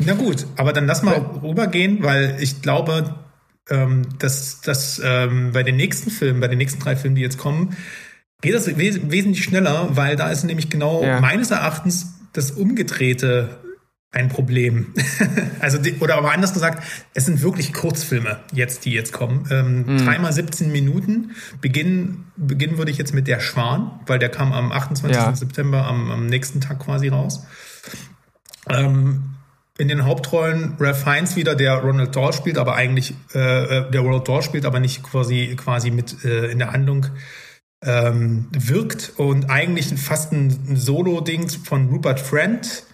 Na 0.00 0.14
gut, 0.14 0.46
aber 0.56 0.72
dann 0.72 0.86
lass 0.86 1.02
mal 1.02 1.16
rübergehen, 1.42 2.02
weil 2.02 2.36
ich 2.40 2.62
glaube, 2.62 3.16
dass, 4.18 4.60
dass 4.60 5.00
ähm, 5.04 5.52
bei 5.52 5.62
den 5.62 5.76
nächsten 5.76 6.10
Filmen, 6.10 6.40
bei 6.40 6.48
den 6.48 6.58
nächsten 6.58 6.80
drei 6.80 6.96
Filmen, 6.96 7.16
die 7.16 7.22
jetzt 7.22 7.38
kommen, 7.38 7.76
geht 8.40 8.54
das 8.54 8.66
wes 8.78 9.10
wesentlich 9.10 9.44
schneller, 9.44 9.96
weil 9.96 10.16
da 10.16 10.30
ist 10.30 10.44
nämlich 10.44 10.70
genau 10.70 11.02
ja. 11.02 11.20
meines 11.20 11.50
Erachtens 11.50 12.14
das 12.32 12.52
Umgedrehte 12.52 13.58
ein 14.10 14.28
Problem. 14.28 14.94
also, 15.60 15.76
die, 15.78 15.94
oder 16.00 16.16
aber 16.16 16.32
anders 16.32 16.54
gesagt, 16.54 16.82
es 17.14 17.26
sind 17.26 17.42
wirklich 17.42 17.74
Kurzfilme 17.74 18.40
jetzt, 18.52 18.84
die 18.84 18.92
jetzt 18.92 19.12
kommen. 19.12 19.46
Ähm, 19.50 19.84
mhm. 19.84 19.98
Dreimal 19.98 20.32
17 20.32 20.72
Minuten. 20.72 21.32
Beginnen, 21.60 22.32
beginnen 22.36 22.78
würde 22.78 22.90
ich 22.90 22.96
jetzt 22.96 23.12
mit 23.12 23.28
Der 23.28 23.40
Schwan, 23.40 24.00
weil 24.06 24.18
der 24.18 24.30
kam 24.30 24.52
am 24.52 24.72
28. 24.72 25.14
Ja. 25.14 25.36
September, 25.36 25.86
am, 25.86 26.10
am 26.10 26.26
nächsten 26.26 26.60
Tag 26.60 26.78
quasi 26.78 27.08
raus. 27.08 27.44
Ähm, 28.70 29.34
in 29.78 29.88
den 29.88 30.04
Hauptrollen 30.04 30.74
Ralph 30.78 31.04
Fiennes 31.04 31.36
wieder, 31.36 31.54
der 31.54 31.76
Ronald 31.76 32.14
Dahl 32.14 32.32
spielt, 32.32 32.58
aber 32.58 32.74
eigentlich 32.74 33.14
äh, 33.34 33.78
äh, 33.78 33.90
der 33.90 34.00
Ronald 34.00 34.28
Dahl 34.28 34.42
spielt, 34.42 34.66
aber 34.66 34.80
nicht 34.80 35.02
quasi 35.02 35.54
quasi 35.56 35.90
mit 35.90 36.24
äh, 36.24 36.50
in 36.50 36.58
der 36.58 36.72
Handlung 36.72 37.06
ähm, 37.84 38.48
wirkt. 38.50 39.12
Und 39.16 39.50
eigentlich 39.50 39.86
fast 39.94 40.32
ein 40.32 40.76
Solo-Ding 40.76 41.48
von 41.48 41.88
Rupert 41.88 42.18
Friend 42.18 42.84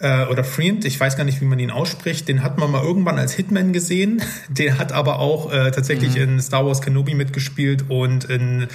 äh, 0.00 0.24
oder 0.26 0.44
Friend, 0.44 0.84
ich 0.84 0.98
weiß 0.98 1.16
gar 1.16 1.24
nicht, 1.24 1.40
wie 1.40 1.44
man 1.44 1.58
ihn 1.58 1.70
ausspricht, 1.70 2.26
den 2.28 2.42
hat 2.42 2.58
man 2.58 2.70
mal 2.70 2.82
irgendwann 2.82 3.18
als 3.18 3.32
Hitman 3.32 3.72
gesehen. 3.72 4.22
Der 4.48 4.78
hat 4.78 4.92
aber 4.92 5.18
auch 5.18 5.52
äh, 5.52 5.70
tatsächlich 5.70 6.16
mhm. 6.16 6.22
in 6.22 6.40
Star 6.40 6.66
Wars 6.66 6.80
Kenobi 6.82 7.14
mitgespielt 7.14 7.84
und 7.88 8.24
in, 8.24 8.66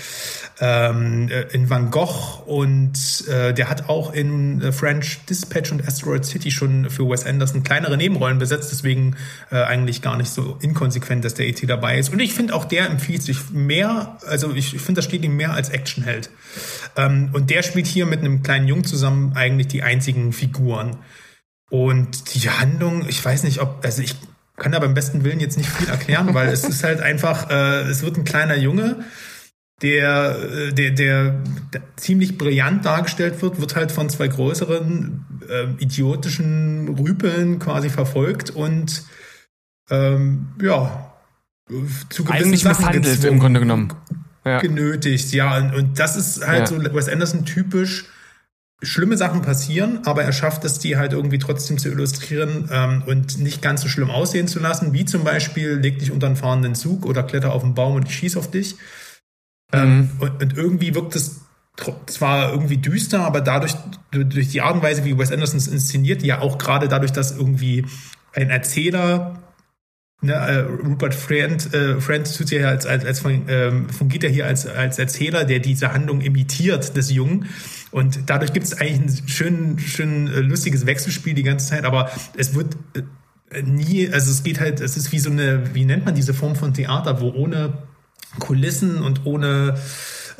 ähm, 0.59 1.27
äh, 1.29 1.41
in 1.53 1.69
Van 1.69 1.91
Gogh 1.91 2.43
und 2.45 3.27
äh, 3.27 3.53
der 3.53 3.69
hat 3.69 3.89
auch 3.89 4.13
in 4.13 4.61
äh, 4.61 4.71
French 4.71 5.19
Dispatch 5.29 5.71
und 5.71 5.85
Asteroid 5.85 6.25
City 6.25 6.51
schon 6.51 6.89
für 6.89 7.09
Wes 7.09 7.25
Anderson 7.25 7.63
kleinere 7.63 7.97
Nebenrollen 7.97 8.37
besetzt, 8.37 8.71
deswegen 8.71 9.15
äh, 9.51 9.57
eigentlich 9.57 10.01
gar 10.01 10.17
nicht 10.17 10.29
so 10.29 10.57
inkonsequent, 10.61 11.25
dass 11.25 11.33
der 11.33 11.47
ET 11.47 11.67
dabei 11.67 11.97
ist. 11.97 12.09
Und 12.09 12.19
ich 12.19 12.33
finde 12.33 12.53
auch 12.53 12.65
der 12.65 12.89
empfiehlt 12.89 13.23
sich 13.23 13.49
mehr, 13.51 14.17
also 14.27 14.53
ich, 14.53 14.75
ich 14.75 14.81
finde, 14.81 14.99
das 14.99 15.05
steht 15.05 15.23
ihm 15.23 15.35
mehr 15.35 15.53
als 15.53 15.69
Actionheld. 15.69 16.29
Ähm, 16.95 17.29
und 17.33 17.49
der 17.49 17.63
spielt 17.63 17.87
hier 17.87 18.05
mit 18.05 18.19
einem 18.19 18.43
kleinen 18.43 18.67
Jungen 18.67 18.85
zusammen 18.85 19.33
eigentlich 19.35 19.67
die 19.67 19.83
einzigen 19.83 20.31
Figuren. 20.31 20.97
Und 21.69 22.35
die 22.35 22.49
Handlung, 22.49 23.07
ich 23.07 23.23
weiß 23.23 23.43
nicht, 23.43 23.59
ob, 23.59 23.83
also 23.83 24.01
ich 24.01 24.15
kann 24.55 24.71
da 24.71 24.79
beim 24.79 24.93
besten 24.93 25.23
Willen 25.23 25.39
jetzt 25.39 25.57
nicht 25.57 25.69
viel 25.69 25.89
erklären, 25.89 26.33
weil 26.33 26.49
es 26.49 26.63
ist 26.63 26.83
halt 26.83 27.01
einfach, 27.01 27.49
äh, 27.49 27.81
es 27.81 28.03
wird 28.03 28.17
ein 28.17 28.23
kleiner 28.23 28.55
Junge, 28.55 29.03
der, 29.81 30.37
äh, 30.39 30.73
der, 30.73 30.91
der, 30.91 31.43
der 31.73 31.81
ziemlich 31.97 32.37
brillant 32.37 32.85
dargestellt 32.85 33.41
wird, 33.41 33.59
wird 33.59 33.75
halt 33.75 33.91
von 33.91 34.09
zwei 34.09 34.27
größeren 34.27 35.25
äh, 35.49 35.83
idiotischen 35.83 36.87
Rüpeln 36.97 37.59
quasi 37.59 37.89
verfolgt 37.89 38.51
und 38.51 39.03
ähm, 39.89 40.47
ja, 40.61 41.13
zu 42.09 42.23
gewissen 42.23 42.45
Eigentlich 42.45 42.61
Sachen 42.61 42.85
misshandelt 42.85 43.23
im 43.25 43.39
Grunde 43.39 43.59
genommen. 43.59 43.93
Ja. 44.45 44.59
Genötigt, 44.59 45.31
ja. 45.33 45.57
Und, 45.57 45.73
und 45.73 45.99
das 45.99 46.15
ist 46.15 46.45
halt 46.45 46.59
ja. 46.59 46.67
so 46.67 46.93
Wes 46.93 47.09
Anderson 47.09 47.45
typisch 47.45 48.05
schlimme 48.81 49.17
Sachen 49.17 49.41
passieren, 49.41 50.01
aber 50.05 50.23
er 50.23 50.33
schafft 50.33 50.65
es, 50.65 50.79
die 50.79 50.97
halt 50.97 51.13
irgendwie 51.13 51.39
trotzdem 51.39 51.77
zu 51.77 51.89
illustrieren 51.89 52.69
ähm, 52.71 53.03
und 53.05 53.39
nicht 53.39 53.61
ganz 53.61 53.81
so 53.81 53.87
schlimm 53.87 54.11
aussehen 54.11 54.47
zu 54.47 54.59
lassen, 54.59 54.93
wie 54.93 55.05
zum 55.05 55.23
Beispiel 55.23 55.73
leg 55.73 55.99
dich 55.99 56.11
unter 56.11 56.27
einen 56.27 56.35
fahrenden 56.35 56.75
Zug 56.75 57.05
oder 57.05 57.23
kletter 57.23 57.53
auf 57.53 57.63
einen 57.63 57.73
Baum 57.73 57.95
und 57.95 58.07
ich 58.07 58.15
schieß 58.15 58.37
auf 58.37 58.51
dich. 58.51 58.75
Ähm, 59.73 59.97
mhm. 59.97 60.09
und, 60.19 60.43
und, 60.43 60.57
irgendwie 60.57 60.93
wirkt 60.93 61.15
es 61.15 61.41
zwar 62.05 62.51
irgendwie 62.51 62.77
düster, 62.77 63.25
aber 63.25 63.41
dadurch, 63.41 63.73
durch 64.11 64.49
die 64.49 64.61
Art 64.61 64.75
und 64.75 64.83
Weise, 64.83 65.03
wie 65.05 65.17
Wes 65.17 65.31
Anderson 65.31 65.57
es 65.57 65.67
inszeniert, 65.67 66.21
ja 66.23 66.39
auch 66.39 66.57
gerade 66.57 66.87
dadurch, 66.87 67.11
dass 67.11 67.35
irgendwie 67.35 67.85
ein 68.33 68.49
Erzähler 68.49 69.41
Ne, 70.21 70.33
äh, 70.33 70.59
Rupert 70.59 71.13
Friend, 71.13 71.73
äh, 71.73 71.99
Friend 71.99 72.35
tut 72.35 72.49
ja 72.49 72.69
als, 72.69 72.85
als, 72.85 73.05
als 73.05 73.23
ähm, 73.25 73.89
fungiert 73.89 74.23
ja 74.23 74.29
hier 74.29 74.45
als, 74.47 74.65
als 74.65 74.97
Erzähler, 74.97 75.43
der 75.43 75.59
diese 75.59 75.93
Handlung 75.93 76.21
imitiert 76.21 76.95
des 76.95 77.11
Jungen. 77.11 77.47
Und 77.91 78.29
dadurch 78.29 78.53
gibt 78.53 78.65
es 78.65 78.79
eigentlich 78.79 79.21
ein 79.21 79.27
schön, 79.27 79.79
schön 79.79 80.27
äh, 80.27 80.39
lustiges 80.39 80.85
Wechselspiel 80.85 81.33
die 81.33 81.43
ganze 81.43 81.67
Zeit, 81.67 81.83
aber 81.83 82.09
es 82.37 82.55
wird 82.55 82.75
äh, 82.95 83.61
nie, 83.61 84.09
also 84.09 84.31
es 84.31 84.43
geht 84.43 84.59
halt, 84.59 84.79
es 84.79 84.97
ist 84.97 85.11
wie 85.11 85.19
so 85.19 85.29
eine, 85.29 85.75
wie 85.75 85.85
nennt 85.85 86.05
man 86.05 86.15
diese 86.15 86.33
Form 86.33 86.55
von 86.55 86.73
Theater, 86.73 87.21
wo 87.21 87.29
ohne 87.29 87.73
Kulissen 88.39 89.01
und 89.01 89.25
ohne 89.25 89.77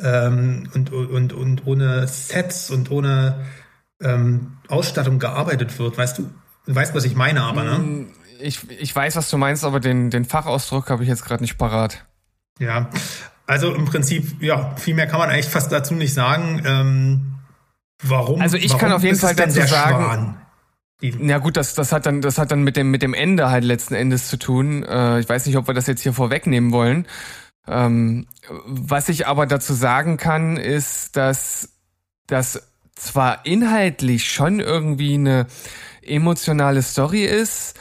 ähm, 0.02 0.68
und, 0.74 0.92
und, 0.92 1.32
und 1.32 1.66
ohne 1.66 2.06
Sets 2.08 2.70
und 2.70 2.90
ohne 2.90 3.44
ähm, 4.02 4.58
Ausstattung 4.68 5.18
gearbeitet 5.18 5.78
wird. 5.78 5.96
Weißt 5.96 6.18
du, 6.18 6.30
du 6.66 6.74
weißt, 6.74 6.94
was 6.94 7.04
ich 7.04 7.14
meine, 7.14 7.42
aber, 7.42 7.64
ne? 7.64 8.06
Ich, 8.40 8.70
ich 8.70 8.94
weiß, 8.94 9.16
was 9.16 9.30
du 9.30 9.38
meinst, 9.38 9.64
aber 9.64 9.80
den, 9.80 10.10
den 10.10 10.24
Fachausdruck 10.24 10.90
habe 10.90 11.02
ich 11.02 11.08
jetzt 11.08 11.24
gerade 11.24 11.42
nicht 11.42 11.58
parat. 11.58 12.04
Ja, 12.58 12.90
also 13.46 13.74
im 13.74 13.84
Prinzip, 13.84 14.42
ja, 14.42 14.74
viel 14.76 14.94
mehr 14.94 15.06
kann 15.06 15.18
man 15.18 15.30
eigentlich 15.30 15.46
fast 15.46 15.70
dazu 15.70 15.94
nicht 15.94 16.14
sagen. 16.14 16.62
Ähm, 16.64 17.34
warum? 18.02 18.40
Also 18.40 18.56
ich 18.56 18.70
warum 18.70 18.80
kann 18.80 18.92
auf 18.92 19.02
jeden 19.02 19.18
Fall 19.18 19.34
dazu 19.34 19.60
sagen. 19.62 20.36
Ja 21.00 21.38
gut, 21.38 21.56
das, 21.58 21.74
das 21.74 21.92
hat 21.92 22.06
dann, 22.06 22.22
das 22.22 22.38
hat 22.38 22.50
dann 22.50 22.62
mit 22.62 22.76
dem, 22.76 22.90
mit 22.90 23.02
dem 23.02 23.12
Ende 23.12 23.50
halt 23.50 23.64
letzten 23.64 23.94
Endes 23.94 24.28
zu 24.28 24.38
tun. 24.38 24.82
Äh, 24.82 25.20
ich 25.20 25.28
weiß 25.28 25.44
nicht, 25.46 25.56
ob 25.56 25.68
wir 25.68 25.74
das 25.74 25.86
jetzt 25.86 26.00
hier 26.00 26.14
vorwegnehmen 26.14 26.72
wollen. 26.72 27.06
Ähm, 27.68 28.26
was 28.64 29.08
ich 29.08 29.26
aber 29.26 29.46
dazu 29.46 29.74
sagen 29.74 30.16
kann, 30.16 30.56
ist, 30.56 31.16
dass 31.16 31.70
das 32.26 32.62
zwar 32.94 33.44
inhaltlich 33.44 34.32
schon 34.32 34.60
irgendwie 34.60 35.14
eine 35.14 35.46
emotionale 36.02 36.82
Story 36.82 37.24
ist, 37.24 37.78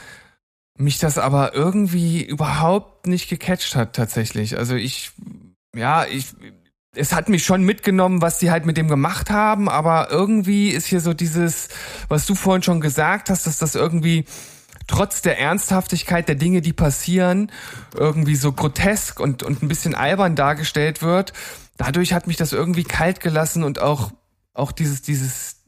mich 0.77 0.99
das 0.99 1.17
aber 1.17 1.53
irgendwie 1.53 2.23
überhaupt 2.23 3.07
nicht 3.07 3.29
gecatcht 3.29 3.75
hat 3.75 3.95
tatsächlich. 3.95 4.57
Also 4.57 4.75
ich, 4.75 5.11
ja, 5.75 6.05
ich, 6.05 6.33
es 6.93 7.13
hat 7.13 7.29
mich 7.29 7.45
schon 7.45 7.63
mitgenommen, 7.63 8.21
was 8.21 8.39
die 8.39 8.51
halt 8.51 8.65
mit 8.65 8.77
dem 8.77 8.87
gemacht 8.87 9.29
haben, 9.29 9.69
aber 9.69 10.11
irgendwie 10.11 10.69
ist 10.69 10.87
hier 10.87 11.01
so 11.01 11.13
dieses, 11.13 11.69
was 12.07 12.25
du 12.25 12.35
vorhin 12.35 12.63
schon 12.63 12.81
gesagt 12.81 13.29
hast, 13.29 13.47
dass 13.47 13.57
das 13.57 13.75
irgendwie 13.75 14.25
trotz 14.87 15.21
der 15.21 15.39
Ernsthaftigkeit 15.39 16.27
der 16.27 16.35
Dinge, 16.35 16.61
die 16.61 16.73
passieren, 16.73 17.51
irgendwie 17.95 18.35
so 18.35 18.51
grotesk 18.51 19.19
und, 19.19 19.43
und 19.43 19.63
ein 19.63 19.67
bisschen 19.67 19.95
albern 19.95 20.35
dargestellt 20.35 21.01
wird. 21.01 21.33
Dadurch 21.77 22.13
hat 22.13 22.27
mich 22.27 22.37
das 22.37 22.53
irgendwie 22.53 22.83
kalt 22.83 23.19
gelassen 23.19 23.63
und 23.63 23.79
auch, 23.79 24.11
auch 24.53 24.71
dieses, 24.71 25.01
dieses, 25.01 25.63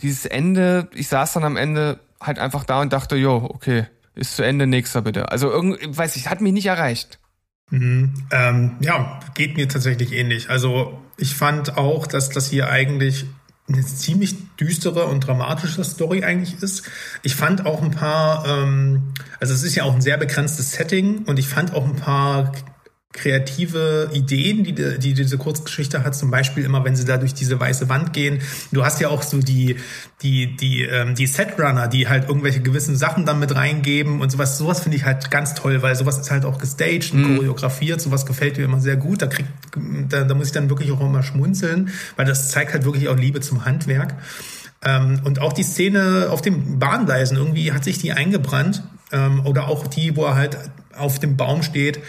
dieses 0.00 0.26
Ende, 0.26 0.88
ich 0.94 1.08
saß 1.08 1.32
dann 1.32 1.44
am 1.44 1.56
Ende 1.56 2.00
halt 2.20 2.38
einfach 2.38 2.64
da 2.64 2.80
und 2.80 2.92
dachte, 2.92 3.16
jo, 3.16 3.50
okay, 3.52 3.86
ist 4.14 4.36
zu 4.36 4.42
Ende, 4.42 4.66
nächster 4.66 5.02
bitte. 5.02 5.30
Also 5.30 5.50
irgendwie, 5.50 5.96
weiß 5.96 6.16
ich, 6.16 6.28
hat 6.28 6.40
mich 6.40 6.52
nicht 6.52 6.66
erreicht. 6.66 7.18
Mhm. 7.70 8.14
Ähm, 8.30 8.76
ja, 8.80 9.20
geht 9.34 9.56
mir 9.56 9.68
tatsächlich 9.68 10.12
ähnlich. 10.12 10.50
Also 10.50 11.00
ich 11.16 11.34
fand 11.34 11.76
auch, 11.76 12.06
dass 12.06 12.28
das 12.28 12.48
hier 12.48 12.68
eigentlich 12.68 13.26
eine 13.66 13.84
ziemlich 13.84 14.36
düstere 14.56 15.06
und 15.06 15.26
dramatische 15.26 15.82
Story 15.84 16.22
eigentlich 16.22 16.62
ist. 16.62 16.84
Ich 17.22 17.34
fand 17.34 17.64
auch 17.64 17.82
ein 17.82 17.90
paar, 17.90 18.46
ähm, 18.46 19.14
also 19.40 19.54
es 19.54 19.62
ist 19.62 19.74
ja 19.74 19.84
auch 19.84 19.94
ein 19.94 20.02
sehr 20.02 20.18
begrenztes 20.18 20.72
Setting 20.72 21.24
und 21.24 21.38
ich 21.38 21.48
fand 21.48 21.72
auch 21.72 21.84
ein 21.84 21.96
paar 21.96 22.52
kreative 23.14 24.10
Ideen, 24.12 24.64
die, 24.64 24.74
die 24.74 25.14
diese 25.14 25.38
Kurzgeschichte 25.38 26.04
hat. 26.04 26.16
Zum 26.16 26.30
Beispiel 26.30 26.64
immer, 26.64 26.84
wenn 26.84 26.96
sie 26.96 27.04
da 27.04 27.16
durch 27.16 27.32
diese 27.32 27.58
weiße 27.58 27.88
Wand 27.88 28.12
gehen. 28.12 28.40
Du 28.72 28.84
hast 28.84 29.00
ja 29.00 29.08
auch 29.08 29.22
so 29.22 29.38
die, 29.38 29.76
die, 30.22 30.56
die, 30.56 30.82
ähm, 30.82 31.14
die 31.14 31.26
Setrunner, 31.26 31.86
die 31.86 32.08
halt 32.08 32.28
irgendwelche 32.28 32.60
gewissen 32.60 32.96
Sachen 32.96 33.24
dann 33.24 33.38
mit 33.38 33.54
reingeben 33.54 34.20
und 34.20 34.30
sowas. 34.30 34.58
Sowas 34.58 34.80
finde 34.80 34.98
ich 34.98 35.04
halt 35.04 35.30
ganz 35.30 35.54
toll, 35.54 35.80
weil 35.80 35.94
sowas 35.94 36.18
ist 36.18 36.30
halt 36.32 36.44
auch 36.44 36.58
gestaged 36.58 37.12
und 37.14 37.22
mhm. 37.22 37.36
choreografiert. 37.36 38.00
Sowas 38.00 38.26
gefällt 38.26 38.58
mir 38.58 38.64
immer 38.64 38.80
sehr 38.80 38.96
gut. 38.96 39.22
Da 39.22 39.28
kriegt, 39.28 39.48
da, 40.08 40.24
da 40.24 40.34
muss 40.34 40.48
ich 40.48 40.52
dann 40.52 40.68
wirklich 40.68 40.90
auch 40.90 41.00
immer 41.00 41.22
schmunzeln, 41.22 41.90
weil 42.16 42.26
das 42.26 42.50
zeigt 42.50 42.72
halt 42.72 42.84
wirklich 42.84 43.08
auch 43.08 43.16
Liebe 43.16 43.40
zum 43.40 43.64
Handwerk. 43.64 44.14
Ähm, 44.82 45.20
und 45.24 45.40
auch 45.40 45.52
die 45.52 45.62
Szene 45.62 46.28
auf 46.30 46.42
den 46.42 46.80
Bahngleisen, 46.80 47.36
irgendwie 47.36 47.72
hat 47.72 47.84
sich 47.84 47.98
die 47.98 48.12
eingebrannt. 48.12 48.82
Ähm, 49.14 49.46
oder 49.46 49.68
auch 49.68 49.86
die, 49.86 50.16
wo 50.16 50.24
er 50.24 50.34
halt 50.34 50.58
auf 50.96 51.18
dem 51.18 51.36
Baum 51.36 51.62
steht 51.62 52.00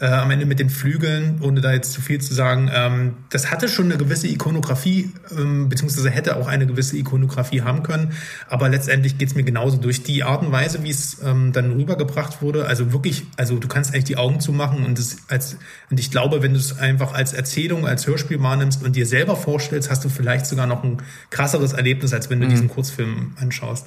äh, 0.00 0.06
am 0.06 0.30
Ende 0.30 0.44
mit 0.44 0.58
den 0.58 0.70
Flügeln, 0.70 1.40
ohne 1.40 1.60
da 1.60 1.72
jetzt 1.72 1.92
zu 1.92 2.00
viel 2.00 2.20
zu 2.20 2.34
sagen, 2.34 2.68
ähm, 2.74 3.14
das 3.30 3.50
hatte 3.50 3.68
schon 3.68 3.86
eine 3.86 3.96
gewisse 3.96 4.26
Ikonografie, 4.26 5.12
ähm, 5.36 5.68
beziehungsweise 5.68 6.10
hätte 6.10 6.36
auch 6.36 6.48
eine 6.48 6.66
gewisse 6.66 6.96
Ikonografie 6.96 7.62
haben 7.62 7.84
können. 7.84 8.12
Aber 8.48 8.68
letztendlich 8.68 9.18
geht's 9.18 9.36
mir 9.36 9.44
genauso 9.44 9.76
durch 9.76 10.02
die 10.02 10.24
Art 10.24 10.42
und 10.42 10.50
Weise, 10.50 10.82
wie 10.82 10.90
es 10.90 11.18
ähm, 11.24 11.52
dann 11.52 11.72
rübergebracht 11.72 12.42
wurde. 12.42 12.66
Also 12.66 12.92
wirklich, 12.92 13.22
also 13.36 13.58
du 13.58 13.68
kannst 13.68 13.92
eigentlich 13.92 14.04
die 14.04 14.16
Augen 14.16 14.40
zumachen 14.40 14.84
und 14.84 14.98
es 14.98 15.18
als, 15.28 15.58
und 15.90 16.00
ich 16.00 16.10
glaube, 16.10 16.42
wenn 16.42 16.54
du 16.54 16.58
es 16.58 16.76
einfach 16.76 17.14
als 17.14 17.32
Erzählung, 17.32 17.86
als 17.86 18.06
Hörspiel 18.06 18.42
wahrnimmst 18.42 18.82
und 18.82 18.96
dir 18.96 19.06
selber 19.06 19.36
vorstellst, 19.36 19.90
hast 19.90 20.04
du 20.04 20.08
vielleicht 20.08 20.46
sogar 20.46 20.66
noch 20.66 20.82
ein 20.82 20.98
krasseres 21.30 21.72
Erlebnis, 21.72 22.12
als 22.12 22.30
wenn 22.30 22.40
du 22.40 22.46
mhm. 22.46 22.50
diesen 22.50 22.68
Kurzfilm 22.68 23.34
anschaust. 23.40 23.86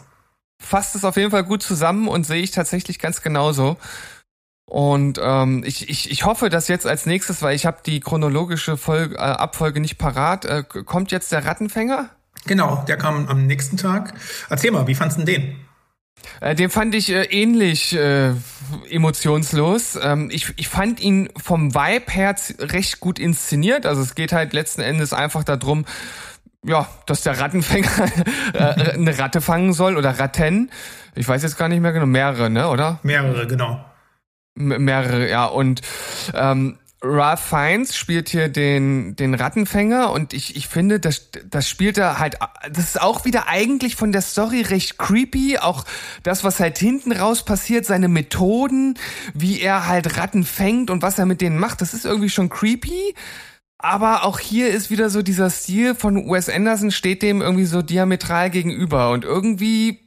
Fasst 0.59 0.95
es 0.95 1.05
auf 1.05 1.17
jeden 1.17 1.31
Fall 1.31 1.43
gut 1.43 1.63
zusammen 1.63 2.07
und 2.07 2.25
sehe 2.25 2.41
ich 2.41 2.51
tatsächlich 2.51 2.99
ganz 2.99 3.21
genauso. 3.21 3.77
Und 4.69 5.19
ähm, 5.23 5.63
ich, 5.65 5.89
ich, 5.89 6.11
ich 6.11 6.25
hoffe, 6.25 6.49
dass 6.49 6.67
jetzt 6.67 6.85
als 6.85 7.05
nächstes, 7.05 7.41
weil 7.41 7.55
ich 7.55 7.65
habe 7.65 7.77
die 7.85 8.01
chronologische 8.01 8.75
Folge, 8.75 9.15
äh, 9.15 9.19
Abfolge 9.19 9.79
nicht 9.79 9.97
parat, 9.97 10.43
äh, 10.43 10.63
kommt 10.63 11.11
jetzt 11.11 11.31
der 11.31 11.45
Rattenfänger? 11.45 12.09
Genau, 12.45 12.83
der 12.87 12.97
kam 12.97 13.27
am 13.29 13.45
nächsten 13.45 13.77
Tag. 13.77 14.13
Erzähl 14.49 14.71
mal, 14.71 14.85
wie 14.87 14.95
fandst 14.95 15.17
du 15.17 15.23
den? 15.23 15.55
Äh, 16.41 16.55
den 16.55 16.69
fand 16.69 16.95
ich 16.95 17.09
äh, 17.09 17.23
ähnlich 17.23 17.95
äh, 17.95 18.33
emotionslos. 18.89 19.97
Ähm, 20.01 20.29
ich, 20.31 20.53
ich 20.57 20.67
fand 20.67 20.99
ihn 20.99 21.29
vom 21.37 21.73
Vibe 21.73 22.11
her 22.11 22.35
recht 22.59 22.99
gut 22.99 23.19
inszeniert. 23.19 23.85
Also 23.85 24.01
es 24.01 24.15
geht 24.15 24.33
halt 24.33 24.53
letzten 24.53 24.81
Endes 24.81 25.13
einfach 25.13 25.43
darum, 25.43 25.85
ja, 26.65 26.87
dass 27.05 27.21
der 27.21 27.39
Rattenfänger 27.39 28.11
äh, 28.53 28.93
eine 28.93 29.17
Ratte 29.17 29.41
fangen 29.41 29.73
soll 29.73 29.97
oder 29.97 30.19
Ratten. 30.19 30.71
Ich 31.15 31.27
weiß 31.27 31.43
jetzt 31.43 31.57
gar 31.57 31.67
nicht 31.69 31.81
mehr 31.81 31.93
genau, 31.93 32.05
mehrere, 32.05 32.49
ne, 32.49 32.69
oder? 32.69 32.99
Mehrere, 33.03 33.47
genau 33.47 33.83
mehrere, 34.57 35.29
ja. 35.29 35.45
Und 35.45 35.81
ähm, 36.33 36.77
Ralph 37.01 37.41
Fiennes 37.41 37.95
spielt 37.95 38.29
hier 38.29 38.49
den, 38.49 39.15
den 39.15 39.35
Rattenfänger 39.35 40.11
und 40.11 40.33
ich, 40.33 40.55
ich 40.55 40.67
finde, 40.67 40.99
das, 40.99 41.29
das 41.47 41.69
spielt 41.69 41.97
er 41.97 42.17
halt, 42.17 42.37
das 42.71 42.85
ist 42.85 43.01
auch 43.01 43.23
wieder 43.23 43.47
eigentlich 43.47 43.95
von 43.95 44.11
der 44.11 44.21
Story 44.21 44.61
recht 44.61 44.97
creepy, 44.97 45.59
auch 45.59 45.85
das, 46.23 46.43
was 46.43 46.59
halt 46.59 46.79
hinten 46.79 47.11
raus 47.11 47.45
passiert, 47.45 47.85
seine 47.85 48.07
Methoden, 48.07 48.95
wie 49.35 49.61
er 49.61 49.87
halt 49.87 50.17
Ratten 50.17 50.43
fängt 50.43 50.89
und 50.89 51.03
was 51.03 51.19
er 51.19 51.27
mit 51.27 51.39
denen 51.39 51.59
macht, 51.59 51.81
das 51.81 51.93
ist 51.93 52.05
irgendwie 52.05 52.29
schon 52.29 52.49
creepy. 52.49 53.13
Aber 53.77 54.23
auch 54.23 54.39
hier 54.39 54.69
ist 54.69 54.89
wieder 54.89 55.09
so 55.09 55.21
dieser 55.21 55.49
Stil 55.49 55.95
von 55.95 56.29
Wes 56.29 56.49
Anderson 56.49 56.91
steht 56.91 57.21
dem 57.21 57.41
irgendwie 57.41 57.65
so 57.65 57.81
diametral 57.81 58.49
gegenüber 58.49 59.11
und 59.11 59.23
irgendwie 59.23 59.99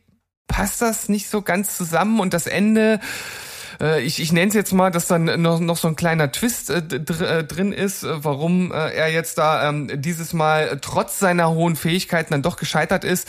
passt 0.49 0.83
das 0.83 1.09
nicht 1.09 1.29
so 1.29 1.43
ganz 1.43 1.77
zusammen 1.77 2.21
und 2.21 2.35
das 2.35 2.47
Ende 2.47 3.01
äh, 3.81 4.03
ich, 4.03 4.21
ich 4.21 4.33
nenne 4.33 4.49
es 4.49 4.55
jetzt 4.55 4.73
mal, 4.73 4.91
dass 4.91 5.07
dann 5.07 5.41
noch, 5.41 5.59
noch 5.61 5.77
so 5.77 5.89
ein 5.89 5.97
kleiner 5.97 6.31
Twist 6.31 6.71
äh, 6.71 6.83
dr 6.83 7.29
äh, 7.29 7.45
drin 7.45 7.73
ist, 7.73 8.03
äh, 8.03 8.25
warum 8.25 8.73
äh, 8.73 8.93
er 8.93 9.09
jetzt 9.09 9.39
da 9.39 9.69
ähm, 9.69 9.91
dieses 10.01 10.33
Mal 10.33 10.79
trotz 10.81 11.19
seiner 11.19 11.51
hohen 11.51 11.77
Fähigkeiten 11.77 12.33
dann 12.33 12.43
doch 12.43 12.57
gescheitert 12.57 13.05
ist. 13.05 13.29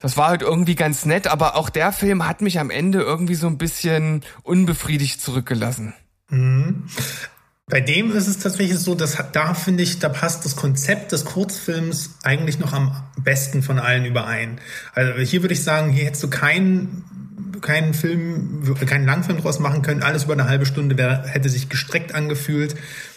Das 0.00 0.16
war 0.16 0.28
halt 0.28 0.42
irgendwie 0.42 0.74
ganz 0.74 1.06
nett, 1.06 1.28
aber 1.28 1.56
auch 1.56 1.70
der 1.70 1.92
Film 1.92 2.26
hat 2.26 2.42
mich 2.42 2.58
am 2.58 2.70
Ende 2.70 3.00
irgendwie 3.00 3.36
so 3.36 3.46
ein 3.46 3.56
bisschen 3.56 4.22
unbefriedigt 4.42 5.20
zurückgelassen. 5.20 5.94
Mhm. 6.28 6.84
Bei 7.66 7.80
dem 7.80 8.12
ist 8.12 8.28
es 8.28 8.38
tatsächlich 8.38 8.78
so, 8.78 8.94
dass 8.94 9.16
da 9.32 9.54
finde 9.54 9.82
ich, 9.82 9.98
da 9.98 10.10
passt 10.10 10.44
das 10.44 10.54
Konzept 10.54 11.12
des 11.12 11.24
Kurzfilms 11.24 12.18
eigentlich 12.22 12.58
noch 12.58 12.74
am 12.74 12.94
besten 13.16 13.62
von 13.62 13.78
allen 13.78 14.04
überein. 14.04 14.60
Also 14.92 15.18
hier 15.20 15.42
würde 15.42 15.54
ich 15.54 15.64
sagen, 15.64 15.90
hier 15.90 16.04
hättest 16.04 16.22
du 16.22 16.30
keinen 16.30 17.04
keinen 17.62 17.94
Film, 17.94 18.76
keinen 18.86 19.06
Langfilm 19.06 19.40
draus 19.40 19.58
machen 19.58 19.80
können. 19.80 20.02
Alles 20.02 20.24
über 20.24 20.34
eine 20.34 20.46
halbe 20.46 20.66
Stunde 20.66 20.98
wäre, 20.98 21.26
hätte 21.26 21.48
sich 21.48 21.70
gestreckt 21.70 22.14
angefühlt. 22.14 22.76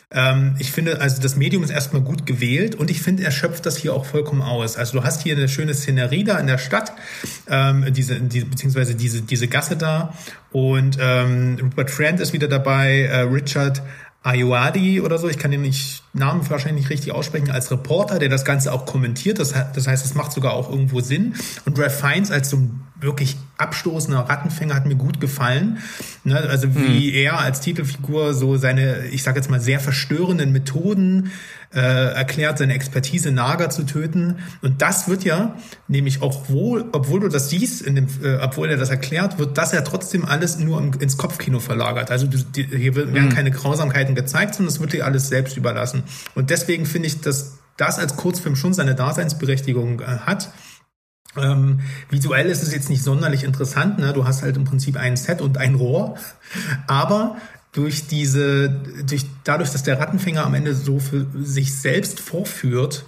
Ähm, 0.09 0.55
ich 0.57 0.71
finde, 0.71 1.01
also 1.01 1.21
das 1.21 1.35
Medium 1.35 1.63
ist 1.63 1.69
erstmal 1.69 2.01
gut 2.01 2.25
gewählt 2.25 2.75
und 2.75 2.89
ich 2.89 3.01
finde, 3.01 3.23
er 3.23 3.31
schöpft 3.31 3.65
das 3.65 3.75
hier 3.75 3.93
auch 3.93 4.05
vollkommen 4.05 4.41
aus. 4.41 4.77
Also 4.77 4.99
du 4.99 5.03
hast 5.03 5.21
hier 5.21 5.35
eine 5.35 5.49
schöne 5.49 5.73
Szenerie 5.73 6.23
da 6.23 6.39
in 6.39 6.47
der 6.47 6.57
Stadt, 6.57 6.93
ähm, 7.49 7.85
diese, 7.91 8.21
die, 8.21 8.45
beziehungsweise 8.45 8.95
diese, 8.95 9.21
diese 9.21 9.49
Gasse 9.49 9.75
da 9.75 10.13
und 10.53 10.97
ähm, 11.01 11.57
Rupert 11.61 11.91
Friend 11.91 12.21
ist 12.21 12.31
wieder 12.31 12.47
dabei, 12.47 13.01
äh, 13.01 13.19
Richard 13.21 13.81
Ayoadi 14.23 14.99
oder 15.01 15.17
so, 15.17 15.29
ich 15.29 15.37
kann 15.37 15.51
den 15.51 15.61
nicht, 15.61 16.03
Namen 16.13 16.47
wahrscheinlich 16.49 16.83
nicht 16.83 16.89
richtig 16.89 17.13
aussprechen, 17.13 17.49
als 17.49 17.71
Reporter, 17.71 18.19
der 18.19 18.29
das 18.29 18.43
Ganze 18.43 18.73
auch 18.73 18.85
kommentiert. 18.85 19.39
Das, 19.39 19.53
das 19.73 19.87
heißt, 19.87 20.05
es 20.05 20.15
macht 20.15 20.31
sogar 20.33 20.53
auch 20.53 20.69
irgendwo 20.69 20.99
Sinn. 20.99 21.35
Und 21.65 21.79
Ralph 21.79 21.99
Fiennes 21.99 22.31
als 22.31 22.49
so 22.49 22.57
ein 22.57 22.81
wirklich 22.99 23.37
abstoßender 23.57 24.19
Rattenfänger 24.19 24.75
hat 24.75 24.85
mir 24.85 24.95
gut 24.95 25.21
gefallen. 25.21 25.77
Ne, 26.23 26.35
also 26.35 26.75
wie 26.75 27.09
hm. 27.09 27.15
er 27.15 27.39
als 27.39 27.61
Titelfigur 27.61 28.33
so 28.33 28.57
seine, 28.57 29.05
ich 29.07 29.23
sage 29.23 29.37
jetzt 29.37 29.49
mal, 29.49 29.61
sehr 29.61 29.79
verstörenden 29.79 30.51
Methoden 30.51 31.31
äh, 31.73 31.79
erklärt, 31.79 32.57
seine 32.57 32.73
Expertise 32.73 33.31
Nager 33.31 33.69
zu 33.69 33.83
töten. 33.83 34.37
Und 34.61 34.81
das 34.81 35.07
wird 35.07 35.23
ja, 35.23 35.55
nämlich 35.87 36.21
auch 36.21 36.49
wohl, 36.49 36.85
obwohl 36.91 37.19
du 37.19 37.27
das 37.27 37.49
siehst, 37.49 37.81
in 37.81 37.95
dem, 37.95 38.07
äh, 38.23 38.37
obwohl 38.37 38.69
er 38.69 38.77
das 38.77 38.89
erklärt, 38.89 39.37
wird 39.39 39.57
das 39.57 39.71
ja 39.73 39.81
trotzdem 39.81 40.25
alles 40.25 40.59
nur 40.59 40.79
im, 40.79 40.93
ins 40.99 41.17
Kopfkino 41.17 41.59
verlagert. 41.59 42.11
Also 42.11 42.27
die, 42.27 42.63
hier 42.63 42.95
werden 42.95 43.25
mhm. 43.25 43.29
keine 43.29 43.51
Grausamkeiten 43.51 44.15
gezeigt, 44.15 44.55
sondern 44.55 44.73
es 44.73 44.79
wird 44.79 44.93
dir 44.93 45.05
alles 45.05 45.29
selbst 45.29 45.57
überlassen. 45.57 46.03
Und 46.35 46.49
deswegen 46.49 46.85
finde 46.85 47.07
ich, 47.07 47.21
dass 47.21 47.59
das 47.77 47.99
als 47.99 48.15
Kurzfilm 48.15 48.55
schon 48.55 48.73
seine 48.73 48.95
Daseinsberechtigung 48.95 50.01
äh, 50.01 50.05
hat. 50.05 50.51
Ähm, 51.35 51.81
visuell 52.09 52.47
ist 52.47 52.63
es 52.63 52.73
jetzt 52.73 52.89
nicht 52.89 53.03
sonderlich 53.03 53.43
interessant. 53.43 53.99
Ne? 53.99 54.13
Du 54.13 54.25
hast 54.25 54.41
halt 54.41 54.57
im 54.57 54.63
Prinzip 54.63 54.97
ein 54.97 55.17
Set 55.17 55.41
und 55.41 55.57
ein 55.57 55.75
Rohr. 55.75 56.15
Aber 56.87 57.37
durch 57.77 58.07
diese, 58.07 58.69
durch, 59.07 59.25
dadurch, 59.43 59.69
dass 59.69 59.83
der 59.83 59.99
Rattenfänger 59.99 60.43
am 60.43 60.55
Ende 60.55 60.73
so 60.73 60.97
für 60.97 61.27
sich 61.35 61.75
selbst 61.75 62.19
vorführt, 62.19 63.05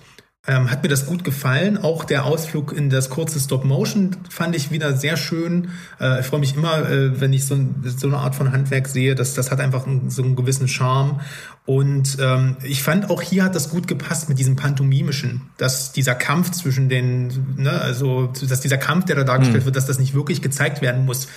ähm, 0.48 0.70
hat 0.70 0.84
mir 0.84 0.90
das 0.90 1.08
gut 1.08 1.24
gefallen. 1.24 1.78
Auch 1.78 2.06
der 2.06 2.26
Ausflug 2.26 2.72
in 2.72 2.90
das 2.90 3.10
kurze 3.10 3.40
Stop-Motion 3.40 4.16
fand 4.30 4.56
ich 4.56 4.72
wieder 4.72 4.96
sehr 4.96 5.18
schön. 5.18 5.70
Äh, 6.00 6.22
ich 6.22 6.28
freue 6.28 6.40
mich 6.40 6.56
immer, 6.56 6.88
äh, 6.88 7.20
wenn 7.20 7.34
ich 7.34 7.46
so, 7.46 7.58
so, 7.84 8.08
eine 8.08 8.18
Art 8.18 8.36
von 8.36 8.52
Handwerk 8.52 8.88
sehe. 8.88 9.16
Das, 9.16 9.34
das 9.34 9.52
hat 9.52 9.60
einfach 9.60 9.88
einen, 9.88 10.12
so 10.12 10.22
einen 10.22 10.36
gewissen 10.36 10.68
Charme. 10.68 11.20
Und 11.66 12.18
ähm, 12.22 12.58
ich 12.64 12.84
fand 12.84 13.10
auch 13.10 13.22
hier 13.22 13.44
hat 13.44 13.54
das 13.54 13.70
gut 13.70 13.88
gepasst 13.88 14.30
mit 14.30 14.40
diesem 14.40 14.56
Pantomimischen, 14.56 15.42
dass 15.58 15.92
dieser 15.92 16.16
Kampf 16.16 16.52
zwischen 16.52 16.90
den, 16.90 17.56
ne, 17.58 17.72
also 17.72 18.32
dass 18.48 18.62
dieser 18.62 18.78
Kampf, 18.78 19.06
der 19.06 19.18
da 19.18 19.24
dargestellt 19.24 19.64
mhm. 19.64 19.66
wird, 19.66 19.76
dass 19.76 19.88
das 19.88 20.00
nicht 20.00 20.14
wirklich 20.14 20.42
gezeigt 20.42 20.82
werden 20.82 21.06
muss. 21.06 21.28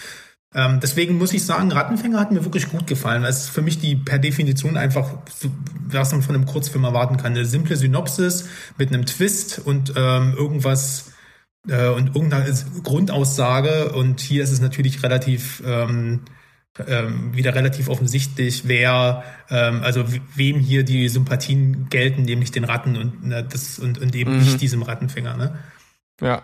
Ähm, 0.54 0.80
deswegen 0.80 1.16
muss 1.18 1.32
ich 1.32 1.44
sagen, 1.44 1.72
Rattenfänger 1.72 2.20
hat 2.20 2.30
mir 2.30 2.44
wirklich 2.44 2.68
gut 2.68 2.86
gefallen. 2.86 3.24
Es 3.24 3.44
ist 3.44 3.50
für 3.50 3.62
mich 3.62 3.78
die 3.78 3.96
per 3.96 4.18
Definition 4.18 4.76
einfach, 4.76 5.14
was 5.88 6.12
man 6.12 6.22
von 6.22 6.34
einem 6.34 6.46
Kurzfilm 6.46 6.84
erwarten 6.84 7.16
kann. 7.16 7.32
Eine 7.32 7.46
simple 7.46 7.76
Synopsis 7.76 8.48
mit 8.76 8.88
einem 8.88 9.06
Twist 9.06 9.60
und 9.64 9.94
ähm, 9.96 10.34
irgendwas 10.36 11.12
äh, 11.68 11.88
und 11.88 12.14
irgendeine 12.14 12.52
Grundaussage. 12.82 13.92
Und 13.92 14.20
hier 14.20 14.42
ist 14.42 14.52
es 14.52 14.60
natürlich 14.60 15.02
relativ 15.02 15.62
ähm, 15.64 16.20
ähm, 16.86 17.34
wieder 17.36 17.54
relativ 17.54 17.88
offensichtlich, 17.88 18.62
wer, 18.66 19.24
ähm, 19.50 19.82
also 19.82 20.04
wem 20.34 20.58
hier 20.58 20.84
die 20.84 21.08
Sympathien 21.08 21.88
gelten, 21.90 22.22
nämlich 22.22 22.50
den 22.50 22.64
Ratten 22.64 22.96
und, 22.96 23.26
ne, 23.26 23.44
das, 23.44 23.78
und, 23.78 23.98
und 23.98 24.14
eben 24.14 24.32
mhm. 24.32 24.38
nicht 24.38 24.60
diesem 24.60 24.82
Rattenfänger. 24.82 25.36
Ne? 25.36 25.58
Ja, 26.20 26.42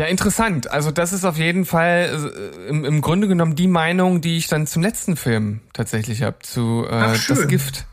ja, 0.00 0.06
interessant. 0.06 0.70
Also 0.70 0.90
das 0.90 1.12
ist 1.12 1.26
auf 1.26 1.36
jeden 1.36 1.66
Fall 1.66 2.32
äh, 2.34 2.68
im, 2.68 2.86
im 2.86 3.02
Grunde 3.02 3.28
genommen 3.28 3.54
die 3.54 3.66
Meinung, 3.66 4.22
die 4.22 4.38
ich 4.38 4.48
dann 4.48 4.66
zum 4.66 4.82
letzten 4.82 5.14
Film 5.14 5.60
tatsächlich 5.74 6.22
habe, 6.22 6.38
zu 6.40 6.86
äh, 6.88 6.94
Ach, 6.94 7.26
Das 7.28 7.46
Gift. 7.46 7.84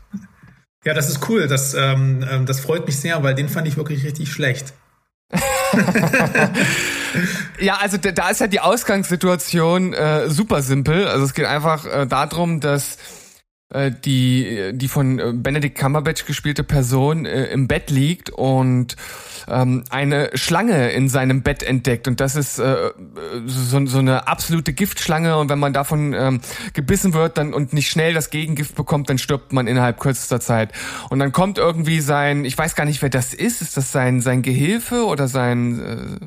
Ja, 0.86 0.94
das 0.94 1.10
ist 1.10 1.28
cool. 1.28 1.48
Das, 1.48 1.74
ähm, 1.74 2.24
ähm, 2.26 2.46
das 2.46 2.60
freut 2.60 2.86
mich 2.86 2.96
sehr, 2.98 3.22
weil 3.22 3.34
den 3.34 3.50
fand 3.50 3.68
ich 3.68 3.76
wirklich 3.76 4.04
richtig 4.04 4.32
schlecht. 4.32 4.72
ja, 7.60 7.76
also 7.76 7.98
da 7.98 8.30
ist 8.30 8.40
halt 8.40 8.54
die 8.54 8.60
Ausgangssituation 8.60 9.92
äh, 9.92 10.30
super 10.30 10.62
simpel. 10.62 11.06
Also 11.06 11.26
es 11.26 11.34
geht 11.34 11.44
einfach 11.44 11.84
äh, 11.84 12.06
darum, 12.06 12.60
dass 12.60 12.96
die 13.70 14.70
die 14.72 14.88
von 14.88 15.18
äh, 15.18 15.32
Benedict 15.34 15.76
Cumberbatch 15.76 16.24
gespielte 16.24 16.64
Person 16.64 17.26
äh, 17.26 17.46
im 17.46 17.68
Bett 17.68 17.90
liegt 17.90 18.30
und 18.30 18.96
ähm, 19.46 19.84
eine 19.90 20.30
Schlange 20.34 20.90
in 20.90 21.10
seinem 21.10 21.42
Bett 21.42 21.62
entdeckt. 21.62 22.08
Und 22.08 22.20
das 22.20 22.34
ist 22.34 22.58
äh, 22.58 22.90
so, 23.44 23.84
so 23.86 23.98
eine 23.98 24.26
absolute 24.26 24.72
Giftschlange. 24.72 25.36
Und 25.36 25.50
wenn 25.50 25.58
man 25.58 25.74
davon 25.74 26.14
ähm, 26.14 26.40
gebissen 26.72 27.12
wird 27.12 27.36
dann 27.36 27.52
und 27.52 27.74
nicht 27.74 27.90
schnell 27.90 28.14
das 28.14 28.30
Gegengift 28.30 28.74
bekommt, 28.74 29.10
dann 29.10 29.18
stirbt 29.18 29.52
man 29.52 29.66
innerhalb 29.66 30.00
kürzester 30.00 30.40
Zeit. 30.40 30.72
Und 31.10 31.18
dann 31.18 31.32
kommt 31.32 31.58
irgendwie 31.58 32.00
sein, 32.00 32.46
ich 32.46 32.56
weiß 32.56 32.74
gar 32.74 32.86
nicht 32.86 33.02
wer 33.02 33.10
das 33.10 33.34
ist, 33.34 33.60
ist 33.60 33.76
das 33.76 33.92
sein 33.92 34.22
sein 34.22 34.40
Gehilfe 34.40 35.04
oder 35.04 35.28
sein 35.28 35.80
äh, 36.22 36.26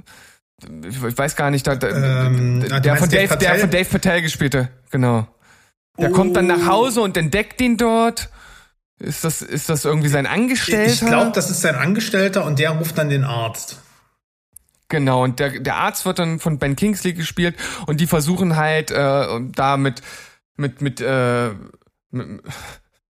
ich 0.88 1.18
weiß 1.18 1.36
gar 1.36 1.50
nicht, 1.50 1.66
da, 1.66 1.74
ähm, 1.74 2.64
der, 2.84 2.96
von 2.96 3.10
Dave, 3.10 3.30
Dave 3.30 3.38
der 3.38 3.56
von 3.56 3.72
Dave 3.72 3.90
Patel 3.90 4.22
gespielte, 4.22 4.70
genau. 4.92 5.28
Der 5.98 6.12
oh. 6.12 6.14
kommt 6.14 6.36
dann 6.36 6.48
nach 6.48 6.66
Hause 6.66 7.02
und 7.02 7.18
entdeckt 7.18 7.62
ihn 7.62 7.78
dort. 7.78 8.30
Ist 9.00 9.24
das, 9.24 9.42
ist 9.42 9.70
das 9.70 9.86
irgendwie 9.86 10.10
sein 10.10 10.28
Angestellter? 10.28 10.92
Ich 10.92 11.00
glaube, 11.00 11.32
das 11.34 11.50
ist 11.50 11.62
sein 11.62 11.76
Angestellter 11.76 12.46
und 12.46 12.60
der 12.60 12.72
ruft 12.72 12.98
dann 12.98 13.10
den 13.10 13.24
Arzt. 13.24 13.82
Genau, 14.90 15.24
und 15.24 15.40
der, 15.40 15.60
der 15.60 15.78
Arzt 15.78 16.06
wird 16.06 16.20
dann 16.20 16.40
von 16.40 16.60
Ben 16.60 16.76
Kingsley 16.76 17.14
gespielt 17.14 17.56
und 17.88 18.02
die 18.02 18.08
versuchen 18.08 18.58
halt 18.58 18.92
äh, 18.92 19.40
da 19.56 19.78
mit, 19.78 20.02
mit, 20.58 20.82
mit, 20.82 21.02
äh, 21.02 21.52
mit, 22.12 22.42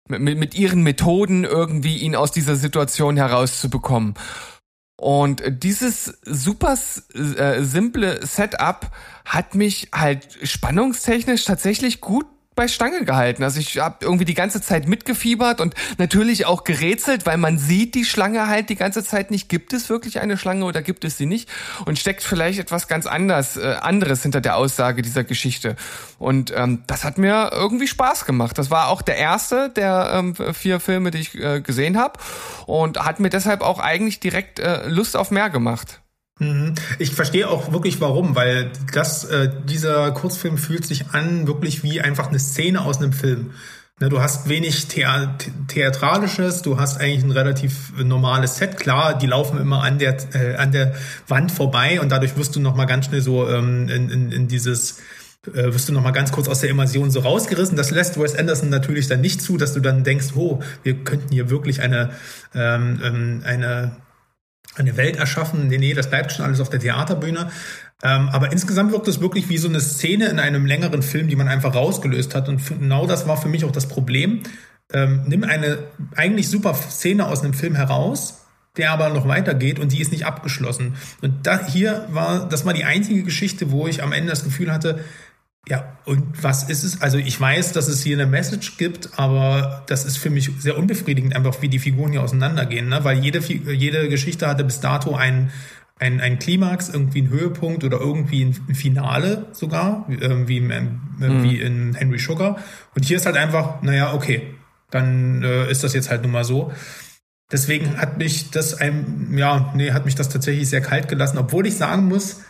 mit, 0.07 0.37
mit 0.37 0.55
ihren 0.55 0.83
Methoden 0.83 1.43
irgendwie 1.43 1.97
ihn 1.97 2.15
aus 2.15 2.31
dieser 2.31 2.55
Situation 2.55 3.17
herauszubekommen. 3.17 4.13
Und 4.95 5.41
dieses 5.47 6.19
super 6.23 6.77
äh, 7.15 7.63
simple 7.63 8.25
Setup 8.25 8.91
hat 9.25 9.55
mich 9.55 9.89
halt 9.91 10.37
spannungstechnisch 10.43 11.45
tatsächlich 11.45 11.99
gut 11.99 12.27
bei 12.53 12.67
Stange 12.67 13.05
gehalten. 13.05 13.43
Also 13.43 13.61
ich 13.61 13.79
habe 13.79 13.97
irgendwie 14.01 14.25
die 14.25 14.33
ganze 14.33 14.61
Zeit 14.61 14.85
mitgefiebert 14.85 15.61
und 15.61 15.73
natürlich 15.97 16.45
auch 16.45 16.65
gerätselt, 16.65 17.25
weil 17.25 17.37
man 17.37 17.57
sieht 17.57 17.95
die 17.95 18.03
Schlange 18.03 18.47
halt 18.47 18.69
die 18.69 18.75
ganze 18.75 19.05
Zeit 19.05 19.31
nicht. 19.31 19.47
Gibt 19.47 19.71
es 19.71 19.89
wirklich 19.89 20.19
eine 20.19 20.37
Schlange 20.37 20.65
oder 20.65 20.81
gibt 20.81 21.05
es 21.05 21.17
sie 21.17 21.25
nicht? 21.25 21.49
Und 21.85 21.97
steckt 21.97 22.23
vielleicht 22.23 22.59
etwas 22.59 22.89
ganz 22.89 23.05
anders, 23.05 23.55
äh, 23.55 23.77
anderes 23.81 24.23
hinter 24.23 24.41
der 24.41 24.57
Aussage 24.57 25.01
dieser 25.01 25.23
Geschichte. 25.23 25.77
Und 26.19 26.53
ähm, 26.53 26.83
das 26.87 27.05
hat 27.05 27.17
mir 27.17 27.51
irgendwie 27.53 27.87
Spaß 27.87 28.25
gemacht. 28.25 28.57
Das 28.57 28.69
war 28.69 28.89
auch 28.89 29.01
der 29.01 29.15
erste 29.15 29.69
der 29.69 30.11
ähm, 30.13 30.35
vier 30.53 30.81
Filme, 30.81 31.11
die 31.11 31.19
ich 31.19 31.35
äh, 31.35 31.61
gesehen 31.61 31.97
habe 31.97 32.19
und 32.65 32.99
hat 32.99 33.21
mir 33.21 33.29
deshalb 33.29 33.61
auch 33.61 33.79
eigentlich 33.79 34.19
direkt 34.19 34.59
äh, 34.59 34.87
Lust 34.89 35.15
auf 35.15 35.31
mehr 35.31 35.49
gemacht. 35.49 36.00
Mhm. 36.41 36.73
Ich 36.97 37.13
verstehe 37.13 37.47
auch 37.47 37.71
wirklich 37.71 38.01
warum, 38.01 38.35
weil 38.35 38.71
das, 38.91 39.25
äh, 39.25 39.51
dieser 39.65 40.11
Kurzfilm 40.11 40.57
fühlt 40.57 40.85
sich 40.85 41.11
an 41.11 41.45
wirklich 41.45 41.83
wie 41.83 42.01
einfach 42.01 42.29
eine 42.29 42.39
Szene 42.39 42.81
aus 42.81 42.97
einem 42.97 43.13
Film. 43.13 43.51
Ne, 43.99 44.09
du 44.09 44.21
hast 44.21 44.49
wenig 44.49 44.87
Thea 44.87 45.37
Theatralisches, 45.67 46.63
du 46.63 46.79
hast 46.79 46.99
eigentlich 46.99 47.23
ein 47.23 47.29
relativ 47.29 47.93
normales 48.03 48.57
Set. 48.57 48.77
Klar, 48.77 49.19
die 49.19 49.27
laufen 49.27 49.61
immer 49.61 49.83
an 49.83 49.99
der, 49.99 50.17
äh, 50.33 50.55
an 50.55 50.71
der 50.71 50.95
Wand 51.27 51.51
vorbei 51.51 52.01
und 52.01 52.11
dadurch 52.11 52.35
wirst 52.35 52.55
du 52.55 52.59
nochmal 52.59 52.87
ganz 52.87 53.05
schnell 53.05 53.21
so 53.21 53.47
ähm, 53.47 53.87
in, 53.87 54.09
in, 54.09 54.31
in 54.31 54.47
dieses 54.47 54.97
äh, 55.45 55.71
wirst 55.71 55.89
du 55.89 55.93
noch 55.93 56.01
mal 56.01 56.09
ganz 56.09 56.31
kurz 56.31 56.47
aus 56.47 56.61
der 56.61 56.71
Immersion 56.71 57.11
so 57.11 57.19
rausgerissen. 57.19 57.77
Das 57.77 57.91
lässt 57.91 58.19
Wes 58.19 58.35
Anderson 58.35 58.69
natürlich 58.69 59.07
dann 59.07 59.21
nicht 59.21 59.43
zu, 59.43 59.57
dass 59.57 59.73
du 59.73 59.79
dann 59.79 60.03
denkst, 60.03 60.29
oh, 60.35 60.59
wir 60.81 61.03
könnten 61.03 61.31
hier 61.31 61.51
wirklich 61.51 61.81
eine 61.81 62.09
ähm, 62.55 62.99
ähm 63.03 63.41
eine 63.45 63.97
eine 64.75 64.97
Welt 64.97 65.17
erschaffen. 65.17 65.67
Nee, 65.67 65.77
nee, 65.77 65.93
das 65.93 66.09
bleibt 66.09 66.31
schon 66.31 66.45
alles 66.45 66.59
auf 66.59 66.69
der 66.69 66.79
Theaterbühne. 66.79 67.51
Ähm, 68.03 68.29
aber 68.29 68.51
insgesamt 68.51 68.91
wirkt 68.91 69.07
es 69.07 69.21
wirklich 69.21 69.49
wie 69.49 69.57
so 69.57 69.67
eine 69.67 69.79
Szene 69.79 70.27
in 70.27 70.39
einem 70.39 70.65
längeren 70.65 71.03
Film, 71.03 71.27
die 71.27 71.35
man 71.35 71.47
einfach 71.47 71.75
rausgelöst 71.75 72.33
hat. 72.35 72.49
Und 72.49 72.65
genau 72.67 73.05
das 73.05 73.27
war 73.27 73.37
für 73.37 73.49
mich 73.49 73.63
auch 73.65 73.71
das 73.71 73.87
Problem. 73.87 74.41
ähm, 74.93 75.23
nimm 75.27 75.43
eine 75.43 75.79
eigentlich 76.15 76.49
super 76.49 76.73
Szene 76.73 77.27
aus 77.27 77.43
einem 77.43 77.53
Film 77.53 77.75
heraus, 77.75 78.45
der 78.77 78.91
aber 78.91 79.09
noch 79.09 79.27
weitergeht 79.27 79.79
und 79.79 79.91
die 79.91 80.01
ist 80.01 80.11
nicht 80.11 80.25
abgeschlossen. 80.25 80.95
Und 81.21 81.45
da 81.45 81.65
hier 81.65 82.07
war, 82.09 82.47
das 82.47 82.65
war 82.65 82.73
die 82.73 82.83
einzige 82.83 83.23
Geschichte, 83.23 83.71
wo 83.71 83.87
ich 83.87 84.03
am 84.03 84.13
Ende 84.13 84.29
das 84.29 84.43
Gefühl 84.43 84.71
hatte, 84.71 85.03
ja, 85.67 85.97
und 86.05 86.43
was 86.43 86.63
ist 86.69 86.83
es? 86.83 87.01
Also 87.01 87.17
ich 87.17 87.39
weiß, 87.39 87.73
dass 87.73 87.87
es 87.87 88.01
hier 88.01 88.17
eine 88.17 88.25
Message 88.25 88.77
gibt, 88.77 89.19
aber 89.19 89.83
das 89.87 90.05
ist 90.05 90.17
für 90.17 90.31
mich 90.31 90.49
sehr 90.59 90.77
unbefriedigend, 90.77 91.35
einfach 91.35 91.61
wie 91.61 91.69
die 91.69 91.79
Figuren 91.79 92.11
hier 92.11 92.23
auseinandergehen, 92.23 92.89
ne? 92.89 93.03
weil 93.03 93.19
jede, 93.19 93.39
jede 93.39 94.09
Geschichte 94.09 94.47
hatte 94.47 94.63
bis 94.63 94.79
dato 94.79 95.15
ein, 95.15 95.51
ein, 95.99 96.19
ein 96.19 96.39
Klimax, 96.39 96.89
irgendwie 96.89 97.21
ein 97.21 97.29
Höhepunkt 97.29 97.83
oder 97.83 97.99
irgendwie 97.99 98.43
ein 98.43 98.73
Finale 98.73 99.45
sogar, 99.51 100.07
äh, 100.09 100.47
wie, 100.47 100.57
äh, 100.57 100.81
mhm. 100.81 101.43
wie 101.43 101.61
in 101.61 101.93
Henry 101.93 102.17
Sugar. 102.17 102.57
Und 102.95 103.05
hier 103.05 103.17
ist 103.17 103.27
halt 103.27 103.37
einfach, 103.37 103.83
naja, 103.83 104.13
okay, 104.13 104.55
dann 104.89 105.43
äh, 105.43 105.69
ist 105.69 105.83
das 105.83 105.93
jetzt 105.93 106.09
halt 106.09 106.23
nun 106.23 106.31
mal 106.31 106.43
so. 106.43 106.71
Deswegen 107.51 107.97
hat 107.97 108.17
mich 108.17 108.49
das 108.49 108.73
ein, 108.73 109.37
ja, 109.37 109.71
nee, 109.75 109.91
hat 109.91 110.05
mich 110.05 110.15
das 110.15 110.29
tatsächlich 110.29 110.69
sehr 110.69 110.81
kalt 110.81 111.07
gelassen, 111.07 111.37
obwohl 111.37 111.67
ich 111.67 111.75
sagen 111.75 112.07
muss, 112.07 112.41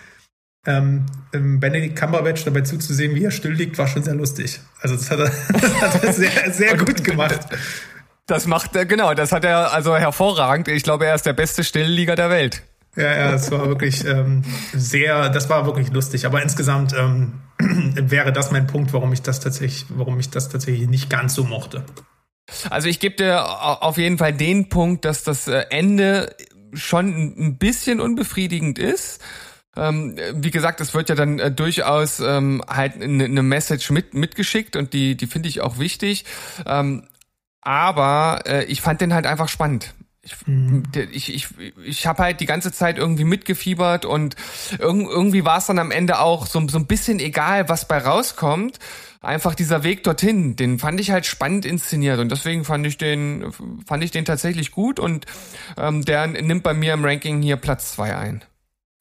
ähm, 0.66 1.06
Benedict 1.32 1.96
Cumberbatch 1.96 2.44
dabei 2.46 2.62
zuzusehen, 2.62 3.16
wie 3.16 3.24
er 3.24 3.32
still 3.32 3.54
liegt, 3.54 3.78
war 3.78 3.88
schon 3.88 4.04
sehr 4.04 4.16
lustig. 4.16 4.60
Also 4.82 4.96
das 4.96 5.10
hat 5.10 5.20
er, 5.20 5.32
das 5.60 5.82
hat 5.82 6.04
er 6.04 6.14
sehr, 6.14 6.52
sehr 6.52 6.78
gut 6.78 7.04
gemacht. 7.04 7.40
Das 8.28 8.46
macht 8.46 8.76
er, 8.76 8.86
genau, 8.86 9.14
das 9.14 9.32
hat 9.32 9.44
er 9.44 9.74
also 9.74 9.96
hervorragend. 9.98 10.68
Ich 10.68 10.84
glaube, 10.84 11.06
er 11.06 11.16
ist 11.16 11.26
der 11.26 11.34
beste 11.34 11.64
Stilllieger 11.64 12.16
der 12.16 12.30
Welt. 12.30 12.64
Ja, 12.96 13.04
ja, 13.04 13.34
es 13.34 13.50
war 13.52 13.68
wirklich 13.68 14.06
ähm, 14.06 14.44
sehr, 14.74 15.30
das 15.30 15.50
war 15.50 15.66
wirklich 15.66 15.92
lustig. 15.92 16.26
Aber 16.26 16.42
insgesamt 16.44 16.94
ähm, 16.94 17.34
wäre 17.96 18.32
das 18.32 18.52
mein 18.52 18.68
Punkt, 18.68 18.94
warum 18.94 19.14
ich 19.14 19.22
das 19.22 19.40
tatsächlich, 19.40 19.86
warum 19.90 20.20
ich 20.20 20.30
das 20.30 20.50
tatsächlich 20.50 20.88
nicht 20.90 21.10
ganz 21.10 21.34
so 21.34 21.44
mochte. 21.44 21.84
Also 22.70 22.90
ich 22.90 23.00
gebe 23.00 23.16
dir 23.16 23.46
auf 23.82 23.98
jeden 23.98 24.18
Fall 24.18 24.34
den 24.34 24.68
Punkt, 24.70 25.06
dass 25.06 25.24
das 25.24 25.48
äh, 25.48 25.66
Ende 25.70 26.36
schon 26.74 27.34
ein 27.38 27.58
bisschen 27.58 28.00
unbefriedigend 28.00 28.78
ist 28.78 29.22
ähm, 29.76 30.18
wie 30.34 30.52
gesagt, 30.52 30.82
es 30.82 30.94
wird 30.94 31.10
ja 31.10 31.16
dann 31.16 31.40
äh, 31.40 31.52
durchaus 31.52 32.20
ähm, 32.20 32.62
halt 32.68 33.02
eine 33.02 33.30
ne 33.30 33.44
Message 33.44 33.90
mit 33.92 34.14
mitgeschickt 34.14 34.76
und 34.76 34.94
die 34.94 35.16
die 35.16 35.28
finde 35.28 35.50
ich 35.50 35.62
auch 35.62 35.80
wichtig. 35.80 36.26
Ähm, 36.66 37.08
aber 37.62 38.42
äh, 38.48 38.66
ich 38.66 38.82
fand 38.82 39.02
den 39.02 39.14
halt 39.14 39.26
einfach 39.26 39.48
spannend. 39.48 39.94
Ich, 40.24 40.36
mhm. 40.46 40.84
ich, 41.12 41.34
ich, 41.34 41.48
ich 41.84 42.06
habe 42.06 42.22
halt 42.22 42.40
die 42.42 42.46
ganze 42.46 42.72
Zeit 42.72 43.00
irgendwie 43.00 43.24
mitgefiebert 43.24 44.06
und 44.06 44.36
irg 44.78 45.10
irgendwie 45.10 45.46
war 45.46 45.58
es 45.58 45.66
dann 45.66 45.80
am 45.80 45.90
Ende 45.90 46.20
auch 46.20 46.46
so, 46.46 46.68
so 46.68 46.78
ein 46.78 46.86
bisschen 46.86 47.20
egal, 47.20 47.70
was 47.70 47.88
bei 47.88 47.98
rauskommt. 47.98 48.78
Einfach 49.22 49.56
dieser 49.56 49.84
Weg 49.84 50.04
dorthin, 50.04 50.56
den 50.56 50.80
fand 50.80 51.00
ich 51.00 51.12
halt 51.12 51.28
spannend 51.28 51.66
inszeniert 51.66 52.20
und 52.20 52.32
deswegen 52.32 52.66
fand 52.66 52.86
ich 52.88 52.98
den, 52.98 53.52
fand 53.86 54.04
ich 54.04 54.10
den 54.10 54.26
tatsächlich 54.26 54.72
gut 54.72 55.00
und 55.00 55.26
ähm, 55.78 56.04
der 56.04 56.26
nimmt 56.28 56.64
bei 56.64 56.74
mir 56.74 56.94
im 56.94 57.06
Ranking 57.06 57.42
hier 57.42 57.58
Platz 57.58 57.94
zwei 57.94 58.16
ein. 58.16 58.44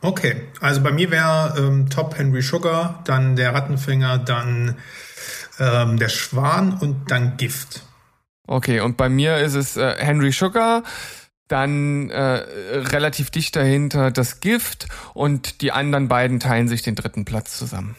Okay, 0.03 0.49
also 0.61 0.81
bei 0.81 0.93
mir 0.93 1.11
wäre 1.11 1.55
ähm, 1.59 1.91
Top 1.91 2.17
Henry 2.17 2.41
Sugar, 2.41 3.03
dann 3.05 3.37
der 3.37 3.53
Rattenfänger, 3.53 4.19
dann 4.19 4.77
ähm, 5.59 5.99
der 5.99 6.09
Schwan 6.09 6.75
und 6.75 7.11
dann 7.11 7.37
Gift. 7.37 7.83
Okay, 8.47 8.81
und 8.81 8.97
bei 8.97 9.09
mir 9.09 9.37
ist 9.39 9.55
es 9.55 9.77
äh, 9.77 9.95
Henry 9.99 10.33
Sugar, 10.33 10.83
dann 11.49 12.11
äh, 12.11 12.23
relativ 12.23 13.31
dicht 13.31 13.57
dahinter 13.57 14.11
das 14.11 14.41
Gift 14.41 14.89
und 15.15 15.61
die 15.61 15.73
anderen 15.73 16.09
beiden 16.09 16.41
teilen 16.41 16.69
sich 16.69 16.83
den 16.83 16.95
dritten 16.95 17.25
Platz 17.25 17.59
zusammen. 17.59 17.97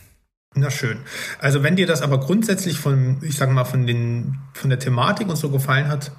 Na 0.56 0.70
schön. 0.70 1.00
Also 1.40 1.64
wenn 1.64 1.76
dir 1.76 1.88
das 1.88 2.02
aber 2.02 2.20
grundsätzlich 2.20 2.78
von, 2.78 3.20
ich 3.22 3.38
sage 3.38 3.52
mal, 3.52 3.64
von 3.64 3.88
den 3.88 4.40
von 4.54 4.70
der 4.70 4.80
Thematik 4.80 5.30
und 5.30 5.38
so 5.38 5.50
gefallen 5.50 5.88
hat, 5.88 6.12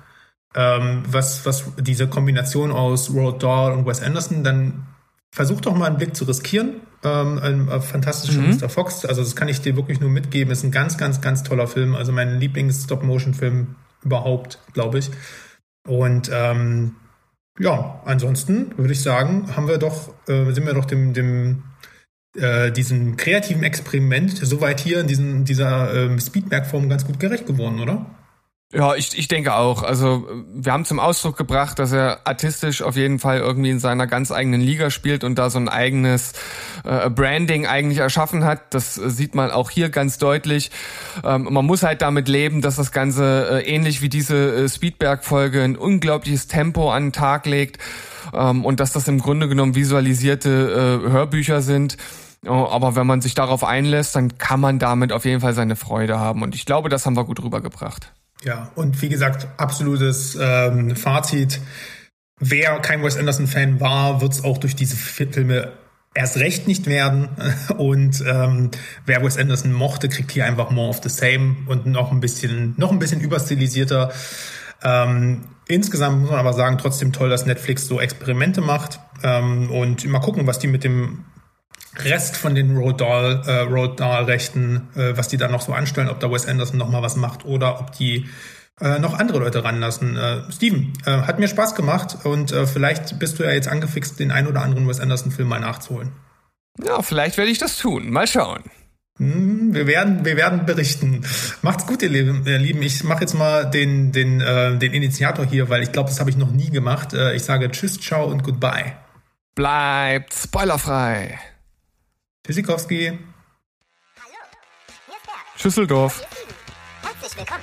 ähm, 0.55 1.03
was 1.07 1.45
was 1.45 1.65
diese 1.79 2.09
Kombination 2.09 2.71
aus 2.71 3.11
Roald 3.13 3.43
Dahl 3.43 3.73
und 3.73 3.85
Wes 3.87 4.01
Anderson, 4.01 4.45
dann 4.45 4.87
versuch 5.35 5.61
doch 5.61 5.75
mal 5.75 5.87
einen 5.87 5.97
Blick 5.97 6.15
zu 6.15 6.25
riskieren. 6.25 6.81
Ähm, 7.03 7.39
ein, 7.39 7.69
ein 7.69 7.83
fantastischer 7.83 8.41
mhm. 8.41 8.57
Mr. 8.57 8.69
Fox, 8.69 9.05
also 9.05 9.23
das 9.23 9.35
kann 9.35 9.49
ich 9.49 9.61
dir 9.61 9.77
wirklich 9.77 9.99
nur 10.01 10.11
mitgeben. 10.11 10.53
Ist 10.53 10.63
ein 10.63 10.71
ganz, 10.71 10.99
ganz, 10.99 11.21
ganz 11.21 11.43
toller 11.43 11.67
Film. 11.67 11.95
Also 11.95 12.13
mein 12.13 12.39
Lieblings-Stop-Motion-Film 12.39 13.75
überhaupt, 14.05 14.59
glaube 14.75 14.99
ich. 14.99 15.11
Und 15.89 16.31
ähm, 16.33 16.97
ja, 17.59 18.01
ansonsten 18.05 18.77
würde 18.79 18.93
ich 18.93 19.03
sagen, 19.03 19.57
haben 19.57 19.69
wir 19.69 19.79
doch, 19.79 20.15
äh, 20.29 20.53
sind 20.53 20.67
wir 20.67 20.75
doch 20.75 20.85
dem, 20.85 21.13
dem 21.13 21.65
äh, 22.37 22.71
diesem 22.71 23.17
kreativen 23.17 23.63
Experiment 23.63 24.37
soweit 24.37 24.81
hier 24.81 25.01
in 25.01 25.07
diesen, 25.07 25.45
dieser 25.45 25.93
äh, 25.95 26.21
Speedback-Form 26.21 26.89
ganz 26.89 27.05
gut 27.07 27.21
gerecht 27.21 27.47
geworden, 27.47 27.81
oder? 27.81 28.07
Ja, 28.75 28.95
ich, 28.95 29.19
ich 29.19 29.29
denke 29.29 29.55
auch. 29.55 29.83
Also 29.83 30.27
wir 30.55 30.73
haben 30.73 30.87
zum 30.87 30.99
Ausdruck 30.99 31.37
gebracht, 31.37 31.79
dass 31.79 31.93
er 31.93 32.21
artistisch 32.25 32.81
auf 32.81 32.97
jeden 32.97 33.19
Fall 33.19 33.39
irgendwie 33.39 33.69
in 33.69 33.79
seiner 33.79 34.07
ganz 34.07 34.33
eigenen 34.33 34.63
Liga 34.63 34.89
spielt 34.89 35.25
und 35.25 35.35
da 35.35 35.51
so 35.51 35.59
ein 35.59 35.69
eigenes 35.69 36.33
äh, 36.85 37.11
Branding 37.11 37.67
eigentlich 37.67 37.99
erschaffen 37.99 38.45
hat. 38.45 38.73
Das 38.73 38.95
sieht 38.95 39.35
man 39.35 39.51
auch 39.51 39.69
hier 39.69 39.91
ganz 39.91 40.17
deutlich. 40.17 40.71
Ähm, 41.23 41.49
man 41.51 41.67
muss 41.67 41.83
halt 41.83 42.01
damit 42.01 42.29
leben, 42.29 42.63
dass 42.63 42.77
das 42.77 42.93
Ganze 42.93 43.63
äh, 43.63 43.69
ähnlich 43.69 44.01
wie 44.01 44.09
diese 44.09 44.65
äh, 44.65 44.69
Speedberg-Folge 44.71 45.63
ein 45.63 45.77
unglaubliches 45.77 46.47
Tempo 46.47 46.91
an 46.91 47.07
den 47.07 47.13
Tag 47.13 47.45
legt 47.45 47.79
ähm, 48.33 48.65
und 48.65 48.81
dass 48.81 48.93
das 48.93 49.07
im 49.07 49.19
Grunde 49.19 49.49
genommen 49.49 49.75
visualisierte 49.75 51.03
äh, 51.05 51.11
Hörbücher 51.11 51.61
sind. 51.61 51.99
Aber 52.45 52.97
wenn 52.97 53.07
man 53.07 53.21
sich 53.21 53.35
darauf 53.35 53.63
einlässt, 53.63 54.17
dann 54.17 54.39
kann 54.39 54.61
man 54.61 54.79
damit 54.79 55.13
auf 55.13 55.27
jeden 55.27 55.43
Fall 55.43 55.53
seine 55.53 55.77
Freude 55.77 56.19
haben. 56.19 56.43
Und 56.43 56.55
ich 56.55 56.67
glaube, 56.67 56.89
das 56.89 57.07
haben 57.07 57.17
wir 57.17 57.25
gut 57.25 57.41
rübergebracht. 57.41 58.13
Ja, 58.45 58.71
und 58.75 59.01
wie 59.03 59.09
gesagt, 59.09 59.47
absolutes 59.57 60.37
ähm, 60.41 60.97
Fazit. 60.97 61.61
Wer 62.41 62.81
kein 62.81 63.03
Wes 63.05 63.17
Anderson-Fan 63.17 63.81
war, 63.81 64.21
wird 64.21 64.33
es 64.33 64.43
auch 64.43 64.59
durch 64.59 64.75
diese 64.75 64.97
Filme 64.97 65.73
erst 66.15 66.37
recht 66.39 66.67
nicht 66.67 66.87
werden. 66.87 67.29
Und 67.79 68.23
ähm, 68.27 68.71
wer 69.07 69.23
Wes 69.23 69.39
Anderson 69.39 69.73
mochte, 69.73 70.09
kriegt 70.09 70.33
hier 70.33 70.45
einfach 70.45 70.71
more 70.71 70.89
of 70.89 71.01
the 71.03 71.09
same 71.09 71.57
und 71.67 71.87
noch 71.87 72.11
ein 72.11 72.21
bisschen, 72.21 72.75
noch 72.77 72.91
ein 72.91 72.99
bisschen 72.99 73.21
überstilisierter. 73.21 74.11
Ähm, 74.83 75.45
insgesamt 75.69 76.21
muss 76.21 76.31
man 76.31 76.41
aber 76.41 76.53
sagen, 76.53 76.79
trotzdem 76.79 77.13
toll, 77.13 77.31
dass 77.31 77.47
Netflix 77.47 77.87
so 77.87 78.01
Experimente 78.01 78.61
macht. 78.61 78.99
Ähm, 79.23 79.71
und 79.71 80.05
mal 80.07 80.21
gucken, 80.21 80.47
was 80.47 80.59
die 80.59 80.67
mit 80.67 80.85
dem 80.85 81.25
Rest 81.99 82.37
von 82.37 82.55
den 82.55 82.77
Road 82.77 83.01
Dahl, 83.01 83.43
äh, 83.47 83.61
Road 83.61 84.01
Dahl 84.01 84.25
Rechten, 84.25 84.89
äh, 84.95 85.17
was 85.17 85.29
die 85.29 85.37
da 85.37 85.49
noch 85.49 85.61
so 85.61 85.73
anstellen, 85.73 86.09
ob 86.09 86.21
da 86.21 86.31
Wes 86.31 86.47
Anderson 86.47 86.79
noch 86.79 86.89
mal 86.89 87.03
was 87.03 87.17
macht 87.17 87.45
oder 87.45 87.81
ob 87.81 87.93
die 87.93 88.27
äh, 88.81 88.99
noch 88.99 89.19
andere 89.19 89.39
Leute 89.39 89.63
ranlassen. 89.65 90.17
Äh, 90.17 90.51
Steven, 90.51 90.93
äh, 91.05 91.11
hat 91.11 91.39
mir 91.39 91.49
Spaß 91.49 91.75
gemacht 91.75 92.19
und 92.25 92.53
äh, 92.53 92.67
vielleicht 92.67 93.19
bist 93.19 93.39
du 93.39 93.45
ja 93.45 93.51
jetzt 93.51 93.69
angefixt, 93.69 94.19
den 94.19 94.31
ein 94.31 94.47
oder 94.47 94.63
anderen 94.63 94.89
Wes 94.89 95.01
Anderson 95.01 95.31
Film 95.31 95.49
mal 95.49 95.61
nachzuholen. 95.61 96.13
Ja, 96.83 97.03
vielleicht 97.03 97.37
werde 97.37 97.51
ich 97.51 97.59
das 97.59 97.79
tun. 97.79 98.11
Mal 98.11 98.27
schauen. 98.27 98.63
Hm, 99.19 99.75
wir 99.75 99.87
werden, 99.87 100.25
wir 100.25 100.37
werden 100.37 100.65
berichten. 100.65 101.25
Macht's 101.61 101.87
gut, 101.87 102.03
ihr 102.03 102.09
Lieben. 102.09 102.83
Ich 102.83 103.05
mache 103.05 103.21
jetzt 103.21 103.35
mal 103.35 103.71
den, 103.71 104.11
den, 104.11 104.41
äh, 104.41 104.77
den 104.79 104.93
Initiator 104.93 105.45
hier, 105.45 105.69
weil 105.69 105.83
ich 105.83 105.93
glaube, 105.93 106.09
das 106.09 106.19
habe 106.19 106.31
ich 106.31 106.37
noch 106.37 106.51
nie 106.51 106.71
gemacht. 106.71 107.13
Äh, 107.13 107.35
ich 107.35 107.45
sage 107.45 107.71
Tschüss, 107.71 108.01
Ciao 108.01 108.25
und 108.25 108.43
Goodbye. 108.43 108.97
Bleibt 109.55 110.33
spoilerfrei. 110.33 111.39
Tschüssikowski. 112.45 113.07
Hallo, 113.07 113.19
hier 115.07 115.15
ist 115.15 115.63
Schüsseldorf. 115.63 116.27
Herzlich 117.03 117.37
willkommen 117.37 117.63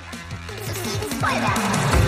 zu 0.66 0.74
Steven 0.74 1.18
Spoilberg. 1.18 1.99